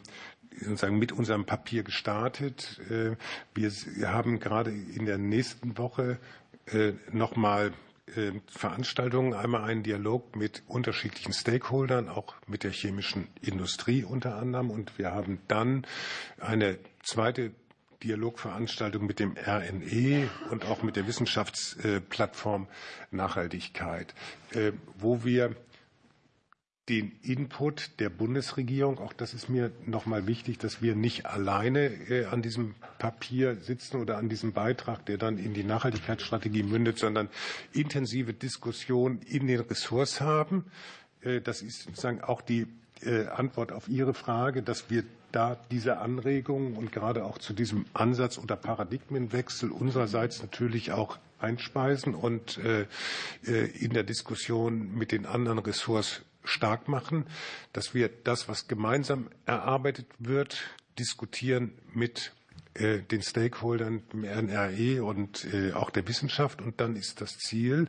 [0.59, 2.79] sozusagen mit unserem Papier gestartet.
[2.89, 3.15] Äh,
[3.55, 3.71] wir
[4.11, 6.19] haben gerade in der nächsten Woche
[6.67, 7.73] äh, nochmal
[8.15, 14.69] äh, Veranstaltungen, einmal einen Dialog mit unterschiedlichen Stakeholdern, auch mit der chemischen Industrie unter anderem.
[14.69, 15.87] Und wir haben dann
[16.39, 17.51] eine zweite
[18.03, 22.67] Dialogveranstaltung mit dem RNE und auch mit der Wissenschaftsplattform
[23.11, 24.13] Nachhaltigkeit,
[24.51, 25.55] äh, wo wir
[26.89, 31.85] den Input der Bundesregierung, auch das ist mir noch mal wichtig, dass wir nicht alleine
[32.09, 36.99] äh, an diesem Papier sitzen oder an diesem Beitrag, der dann in die Nachhaltigkeitsstrategie mündet,
[36.99, 37.29] sondern
[37.71, 40.65] intensive Diskussionen in den Ressorts haben.
[41.21, 42.67] Äh, das ist sozusagen auch die
[43.35, 48.37] Antwort auf Ihre Frage, dass wir da diese Anregungen und gerade auch zu diesem Ansatz
[48.37, 52.85] oder Paradigmenwechsel unsererseits natürlich auch einspeisen und äh,
[53.45, 57.25] äh, in der Diskussion mit den anderen Ressorts stark machen,
[57.73, 60.61] dass wir das, was gemeinsam erarbeitet wird,
[60.99, 62.33] diskutieren mit
[62.75, 66.61] äh, den Stakeholdern, dem RNRE und auch der Wissenschaft.
[66.61, 67.87] Und dann ist das Ziel,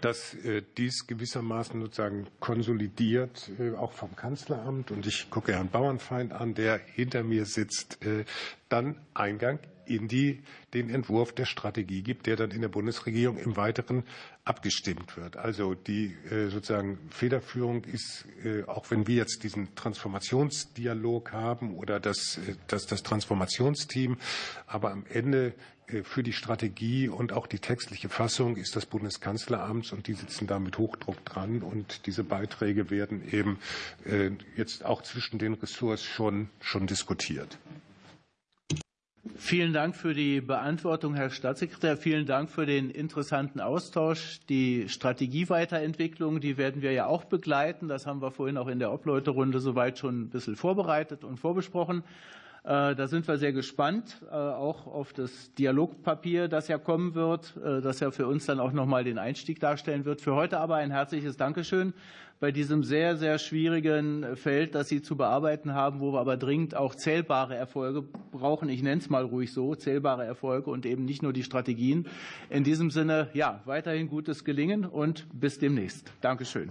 [0.00, 6.32] dass äh, dies gewissermaßen sozusagen konsolidiert, äh, auch vom Kanzleramt, und ich gucke Herrn Bauernfeind
[6.32, 8.24] an, der hinter mir sitzt, äh,
[8.68, 9.58] dann Eingang
[9.88, 10.40] in die,
[10.74, 14.04] den Entwurf der Strategie gibt, der dann in der Bundesregierung im Weiteren
[14.44, 15.36] abgestimmt wird.
[15.36, 16.14] Also die
[16.48, 18.24] sozusagen Federführung ist,
[18.66, 24.16] auch wenn wir jetzt diesen Transformationsdialog haben oder das, das, das Transformationsteam,
[24.66, 25.54] aber am Ende
[25.88, 30.46] äh, für die Strategie und auch die textliche Fassung ist das Bundeskanzleramt und die sitzen
[30.46, 33.58] da mit Hochdruck dran und diese Beiträge werden eben
[34.04, 37.58] äh, jetzt auch zwischen den Ressorts schon, schon diskutiert.
[39.36, 41.96] Vielen Dank für die Beantwortung, Herr Staatssekretär.
[41.96, 44.40] Vielen Dank für den interessanten Austausch.
[44.48, 47.88] Die Strategieweiterentwicklung, die werden wir ja auch begleiten.
[47.88, 52.02] Das haben wir vorhin auch in der Obleuterunde soweit schon ein bisschen vorbereitet und vorbesprochen.
[52.68, 57.56] Äh, da sind wir sehr gespannt, äh, auch auf das Dialogpapier, das ja kommen wird,
[57.64, 60.20] äh, das ja für uns dann auch nochmal den Einstieg darstellen wird.
[60.20, 61.94] Für heute aber ein herzliches Dankeschön
[62.40, 66.76] bei diesem sehr, sehr schwierigen Feld, das Sie zu bearbeiten haben, wo wir aber dringend
[66.76, 68.68] auch zählbare Erfolge brauchen.
[68.68, 72.06] Ich nenne es mal ruhig so, zählbare Erfolge und eben nicht nur die Strategien.
[72.50, 76.12] In diesem Sinne, ja, weiterhin gutes Gelingen und bis demnächst.
[76.20, 76.70] Dankeschön.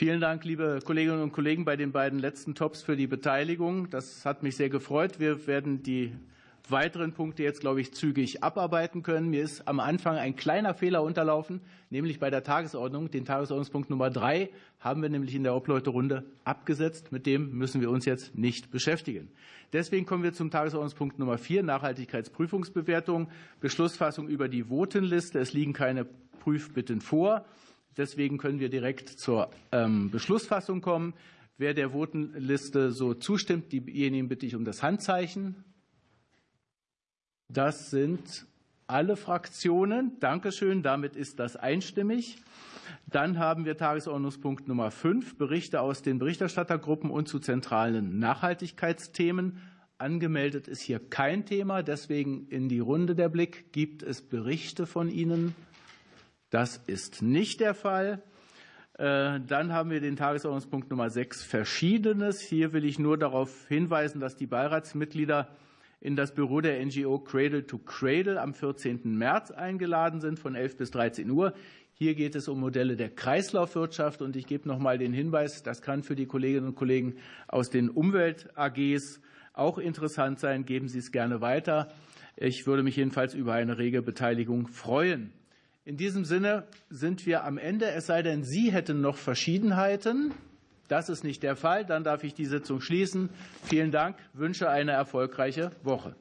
[0.00, 3.90] Vielen Dank, liebe Kolleginnen und Kollegen, bei den beiden letzten Tops für die Beteiligung.
[3.90, 5.20] Das hat mich sehr gefreut.
[5.20, 6.14] Wir werden die
[6.70, 9.28] weiteren Punkte jetzt, glaube ich, zügig abarbeiten können.
[9.28, 11.60] Mir ist am Anfang ein kleiner Fehler unterlaufen,
[11.90, 13.10] nämlich bei der Tagesordnung.
[13.10, 14.48] Den Tagesordnungspunkt Nummer drei
[14.78, 17.12] haben wir nämlich in der Obleuterunde abgesetzt.
[17.12, 19.28] Mit dem müssen wir uns jetzt nicht beschäftigen.
[19.74, 23.28] Deswegen kommen wir zum Tagesordnungspunkt Nummer vier, Nachhaltigkeitsprüfungsbewertung,
[23.60, 25.40] Beschlussfassung über die Votenliste.
[25.40, 26.06] Es liegen keine
[26.38, 27.44] Prüfbitten vor.
[27.96, 31.14] Deswegen können wir direkt zur ähm, Beschlussfassung kommen.
[31.58, 35.64] Wer der Votenliste so zustimmt, diejenigen bitte ich um das Handzeichen.
[37.48, 38.46] Das sind
[38.86, 40.18] alle Fraktionen.
[40.20, 40.82] Dankeschön.
[40.82, 42.38] Damit ist das einstimmig.
[43.06, 49.60] Dann haben wir Tagesordnungspunkt Nummer 5, Berichte aus den Berichterstattergruppen und zu zentralen Nachhaltigkeitsthemen.
[49.98, 51.82] Angemeldet ist hier kein Thema.
[51.82, 53.72] Deswegen in die Runde der Blick.
[53.72, 55.54] Gibt es Berichte von Ihnen?
[56.50, 58.22] Das ist nicht der Fall.
[58.98, 62.40] Äh, dann haben wir den Tagesordnungspunkt Nummer 6 Verschiedenes.
[62.40, 65.48] Hier will ich nur darauf hinweisen, dass die Beiratsmitglieder
[66.00, 69.00] in das Büro der NGO Cradle to Cradle am 14.
[69.16, 71.54] März eingeladen sind von 11 bis 13 Uhr.
[71.92, 75.82] Hier geht es um Modelle der Kreislaufwirtschaft und ich gebe noch mal den Hinweis, das
[75.82, 77.16] kann für die Kolleginnen und Kollegen
[77.46, 79.20] aus den Umwelt AGs
[79.52, 80.64] auch interessant sein.
[80.64, 81.92] Geben Sie es gerne weiter.
[82.36, 85.32] Ich würde mich jedenfalls über eine rege Beteiligung freuen.
[85.90, 90.32] In diesem Sinne sind wir am Ende, es sei denn, Sie hätten noch Verschiedenheiten.
[90.86, 91.84] Das ist nicht der Fall.
[91.84, 93.28] Dann darf ich die Sitzung schließen.
[93.64, 96.14] Vielen Dank, wünsche eine erfolgreiche Woche.